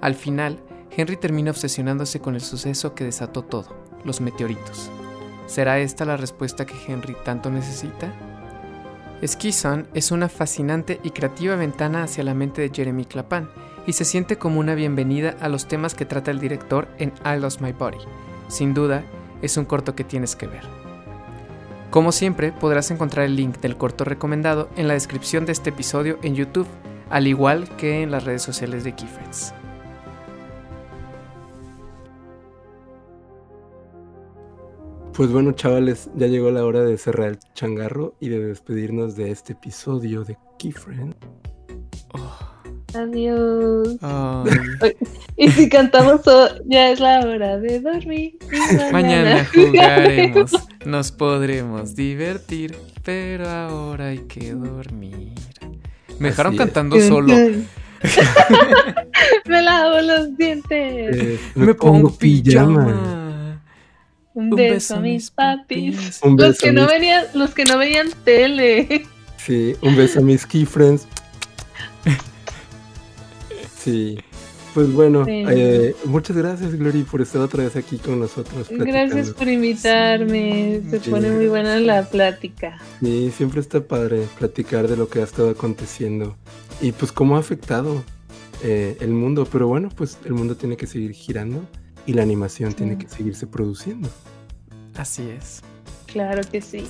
Al 0.00 0.14
final, 0.14 0.60
Henry 0.90 1.16
termina 1.16 1.50
obsesionándose 1.50 2.20
con 2.20 2.34
el 2.34 2.40
suceso 2.40 2.94
que 2.94 3.04
desató 3.04 3.42
todo, 3.42 3.74
los 4.04 4.20
meteoritos. 4.20 4.90
¿Será 5.46 5.78
esta 5.78 6.04
la 6.04 6.16
respuesta 6.16 6.66
que 6.66 6.74
Henry 6.86 7.16
tanto 7.24 7.50
necesita? 7.50 8.12
Ski 9.24 9.52
es 9.94 10.10
una 10.10 10.28
fascinante 10.28 11.00
y 11.02 11.10
creativa 11.10 11.56
ventana 11.56 12.02
hacia 12.02 12.24
la 12.24 12.34
mente 12.34 12.60
de 12.60 12.70
Jeremy 12.74 13.06
Clapan 13.06 13.48
y 13.86 13.94
se 13.94 14.04
siente 14.04 14.36
como 14.36 14.60
una 14.60 14.74
bienvenida 14.74 15.36
a 15.40 15.48
los 15.48 15.66
temas 15.66 15.94
que 15.94 16.04
trata 16.04 16.30
el 16.30 16.40
director 16.40 16.88
en 16.98 17.12
I 17.24 17.40
Lost 17.40 17.60
My 17.60 17.72
Body. 17.72 17.98
Sin 18.48 18.74
duda, 18.74 19.04
es 19.42 19.56
un 19.56 19.64
corto 19.64 19.94
que 19.94 20.04
tienes 20.04 20.36
que 20.36 20.46
ver. 20.46 20.83
Como 21.94 22.10
siempre, 22.10 22.50
podrás 22.50 22.90
encontrar 22.90 23.24
el 23.24 23.36
link 23.36 23.60
del 23.60 23.76
corto 23.76 24.02
recomendado 24.02 24.68
en 24.74 24.88
la 24.88 24.94
descripción 24.94 25.46
de 25.46 25.52
este 25.52 25.70
episodio 25.70 26.18
en 26.24 26.34
YouTube, 26.34 26.66
al 27.08 27.28
igual 27.28 27.68
que 27.76 28.02
en 28.02 28.10
las 28.10 28.24
redes 28.24 28.42
sociales 28.42 28.82
de 28.82 28.96
Keyfriends. 28.96 29.54
Pues 35.12 35.30
bueno, 35.30 35.52
chavales, 35.52 36.10
ya 36.16 36.26
llegó 36.26 36.50
la 36.50 36.64
hora 36.64 36.82
de 36.82 36.98
cerrar 36.98 37.28
el 37.28 37.38
changarro 37.54 38.16
y 38.18 38.28
de 38.28 38.44
despedirnos 38.44 39.14
de 39.14 39.30
este 39.30 39.52
episodio 39.52 40.24
de 40.24 40.36
Keyfriend. 40.58 41.14
Oh. 42.12 42.53
Adiós. 42.94 43.98
Y 45.36 45.50
si 45.50 45.68
cantamos, 45.68 46.20
ya 46.64 46.90
es 46.90 47.00
la 47.00 47.18
hora 47.18 47.58
de 47.58 47.80
dormir. 47.80 48.38
Mañana. 48.92 49.44
jugaremos, 49.52 50.52
nos 50.84 51.10
podremos 51.10 51.96
divertir, 51.96 52.76
pero 53.02 53.50
ahora 53.50 54.06
hay 54.10 54.18
que 54.18 54.52
dormir. 54.52 55.32
Me 56.20 56.28
dejaron 56.28 56.56
cantando 56.56 57.00
solo. 57.00 57.34
me 59.46 59.62
lavo 59.62 60.00
los 60.02 60.36
dientes. 60.36 61.16
Eh, 61.16 61.40
me, 61.56 61.74
pongo, 61.74 62.16
pijama. 62.16 63.60
Un, 64.34 64.50
beso, 64.50 64.94
a 64.94 65.00
mis 65.00 65.32
papis. 65.32 66.20
los 66.22 66.58
que 66.58 66.70
no 66.70 66.86
venían, 66.86 67.24
los 67.34 67.54
que 67.54 67.64
no 67.64 67.76
veían 67.76 68.08
tele. 68.24 69.04
Sí, 69.36 69.74
un 69.82 69.96
beso 69.96 70.20
a 70.20 70.22
mis 70.22 70.46
key 70.46 70.64
friends. 70.64 71.08
Sí. 73.84 74.18
Pues 74.72 74.92
bueno, 74.92 75.24
eh, 75.28 75.94
muchas 76.06 76.36
gracias 76.36 76.74
Glory 76.74 77.04
por 77.04 77.20
estar 77.20 77.40
otra 77.40 77.62
vez 77.62 77.76
aquí 77.76 77.96
con 77.98 78.18
nosotros. 78.18 78.66
Gracias 78.70 79.30
por 79.30 79.46
invitarme, 79.46 80.82
se 80.90 80.98
pone 80.98 81.30
muy 81.30 81.46
buena 81.46 81.78
la 81.78 82.08
plática. 82.08 82.80
Sí, 83.00 83.30
siempre 83.30 83.60
está 83.60 83.86
padre 83.86 84.26
platicar 84.36 84.88
de 84.88 84.96
lo 84.96 85.08
que 85.08 85.20
ha 85.20 85.22
estado 85.22 85.50
aconteciendo 85.50 86.36
y 86.80 86.90
pues 86.90 87.12
cómo 87.12 87.36
ha 87.36 87.38
afectado 87.38 88.02
eh, 88.64 88.96
el 88.98 89.10
mundo, 89.10 89.46
pero 89.50 89.68
bueno, 89.68 89.90
pues 89.94 90.18
el 90.24 90.32
mundo 90.32 90.56
tiene 90.56 90.76
que 90.76 90.88
seguir 90.88 91.12
girando 91.12 91.64
y 92.04 92.14
la 92.14 92.22
animación 92.22 92.72
tiene 92.72 92.98
que 92.98 93.08
seguirse 93.08 93.46
produciendo. 93.46 94.08
Así 94.96 95.22
es. 95.38 95.62
Claro 96.06 96.42
que 96.50 96.60
sí. 96.60 96.84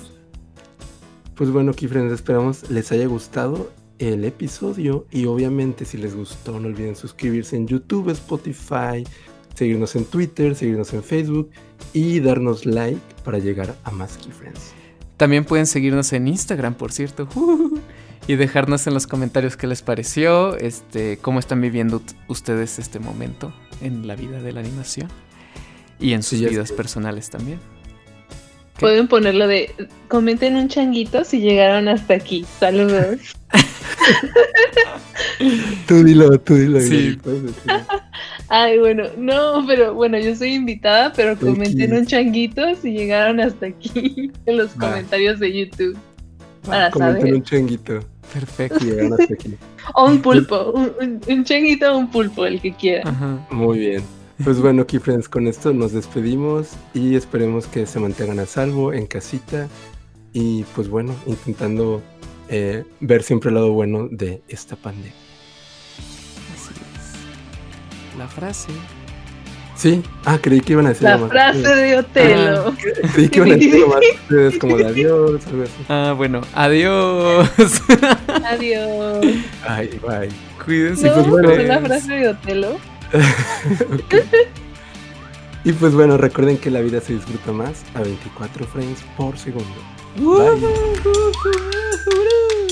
Pues 1.34 1.50
bueno, 1.50 1.74
Kifrens, 1.74 2.12
esperamos 2.12 2.70
les 2.70 2.92
haya 2.92 3.06
gustado 3.06 3.70
el 3.98 4.24
episodio 4.24 5.06
y 5.10 5.26
obviamente 5.26 5.84
si 5.84 5.98
les 5.98 6.14
gustó 6.14 6.58
no 6.58 6.68
olviden 6.68 6.96
suscribirse 6.96 7.56
en 7.56 7.66
YouTube, 7.66 8.10
Spotify, 8.10 9.04
seguirnos 9.54 9.94
en 9.96 10.04
Twitter, 10.04 10.54
seguirnos 10.54 10.92
en 10.92 11.02
Facebook 11.02 11.50
y 11.92 12.20
darnos 12.20 12.66
like 12.66 13.00
para 13.24 13.38
llegar 13.38 13.74
a 13.84 13.90
más 13.90 14.16
Keyfriends. 14.16 14.72
También 15.16 15.44
pueden 15.44 15.66
seguirnos 15.66 16.12
en 16.12 16.26
Instagram, 16.26 16.74
por 16.74 16.92
cierto. 16.92 17.28
y 18.26 18.36
dejarnos 18.36 18.86
en 18.86 18.94
los 18.94 19.06
comentarios 19.06 19.56
qué 19.56 19.66
les 19.66 19.82
pareció, 19.82 20.56
este, 20.56 21.18
cómo 21.18 21.38
están 21.38 21.60
viviendo 21.60 22.02
ustedes 22.28 22.78
este 22.78 22.98
momento 22.98 23.54
en 23.80 24.06
la 24.06 24.16
vida 24.16 24.40
de 24.40 24.52
la 24.52 24.60
animación 24.60 25.08
y 26.00 26.12
en 26.12 26.22
sus 26.22 26.40
vidas 26.40 26.72
personales 26.72 27.30
también. 27.30 27.60
Pueden 28.78 29.06
ponerlo 29.06 29.46
de 29.46 29.72
comenten 30.08 30.56
un 30.56 30.68
changuito 30.68 31.24
si 31.24 31.40
llegaron 31.40 31.88
hasta 31.88 32.14
aquí. 32.14 32.44
Saludos. 32.58 33.36
tú 35.86 36.04
dilo, 36.04 36.38
tú 36.40 36.54
dilo. 36.54 36.80
Sí. 36.80 37.18
Ay, 38.48 38.78
bueno, 38.78 39.04
no, 39.16 39.64
pero 39.66 39.94
bueno, 39.94 40.18
yo 40.18 40.34
soy 40.36 40.54
invitada, 40.54 41.12
pero 41.12 41.36
comenten 41.36 41.94
un 41.94 42.06
changuito 42.06 42.74
si 42.76 42.92
llegaron 42.92 43.40
hasta 43.40 43.66
aquí 43.66 44.30
en 44.46 44.56
los 44.56 44.70
comentarios 44.72 45.40
de 45.40 45.52
YouTube. 45.52 45.96
Para 46.66 46.90
comenten 46.90 47.34
un 47.34 47.42
changuito. 47.42 48.00
Perfecto. 48.32 48.84
O 49.94 50.06
un 50.06 50.20
pulpo, 50.20 50.72
un, 50.72 51.44
changuito 51.44 51.92
o 51.92 51.98
un 51.98 52.10
pulpo, 52.10 52.46
el 52.46 52.60
que 52.60 52.72
quiera. 52.72 53.10
Muy 53.50 53.78
bien. 53.78 54.02
Pues 54.42 54.60
bueno, 54.60 54.84
Key 54.86 54.98
Friends, 54.98 55.28
con 55.28 55.46
esto 55.46 55.72
nos 55.72 55.92
despedimos 55.92 56.70
y 56.92 57.14
esperemos 57.14 57.66
que 57.66 57.86
se 57.86 58.00
mantengan 58.00 58.40
a 58.40 58.46
salvo 58.46 58.92
en 58.92 59.06
casita 59.06 59.68
y 60.32 60.64
pues 60.74 60.88
bueno, 60.88 61.14
intentando 61.26 62.02
eh, 62.48 62.84
ver 63.00 63.22
siempre 63.22 63.48
el 63.48 63.54
lado 63.54 63.72
bueno 63.72 64.08
de 64.10 64.42
esta 64.48 64.76
pandemia. 64.76 65.12
Así 66.54 66.72
es. 66.72 68.18
La 68.18 68.28
frase. 68.28 68.72
Sí, 69.76 70.02
ah, 70.24 70.38
creí 70.40 70.60
que 70.60 70.74
iban 70.74 70.86
a 70.86 70.90
decir 70.90 71.02
La 71.02 71.18
frase 71.18 71.74
de 71.74 71.98
Otelo. 71.98 72.68
Ah, 72.68 73.10
creí 73.12 73.28
que 73.28 73.38
iban 73.38 73.52
a 73.52 73.54
decir 73.56 73.86
más 73.86 73.98
ustedes 74.22 74.58
como 74.58 74.76
de 74.76 74.86
adiós, 74.86 75.46
algo 75.48 75.62
así. 75.64 75.84
Ah, 75.88 76.14
bueno, 76.16 76.42
adiós. 76.54 77.48
adiós. 78.44 79.26
Ay, 79.66 80.00
bye. 80.06 80.28
Cuídense. 80.64 81.08
No, 81.08 81.14
pues 81.14 81.28
bueno. 81.28 81.50
¿Es 81.50 81.68
la 81.68 81.80
frase 81.80 82.12
de 82.12 82.28
Otelo? 82.28 82.76
Y 85.66 85.72
pues 85.72 85.94
bueno, 85.94 86.18
recuerden 86.18 86.58
que 86.58 86.70
la 86.70 86.82
vida 86.82 87.00
se 87.00 87.14
disfruta 87.14 87.50
más 87.50 87.84
a 87.94 88.02
24 88.02 88.66
frames 88.66 89.02
por 89.16 89.38
segundo. 89.38 89.93
Bye. 90.16 90.94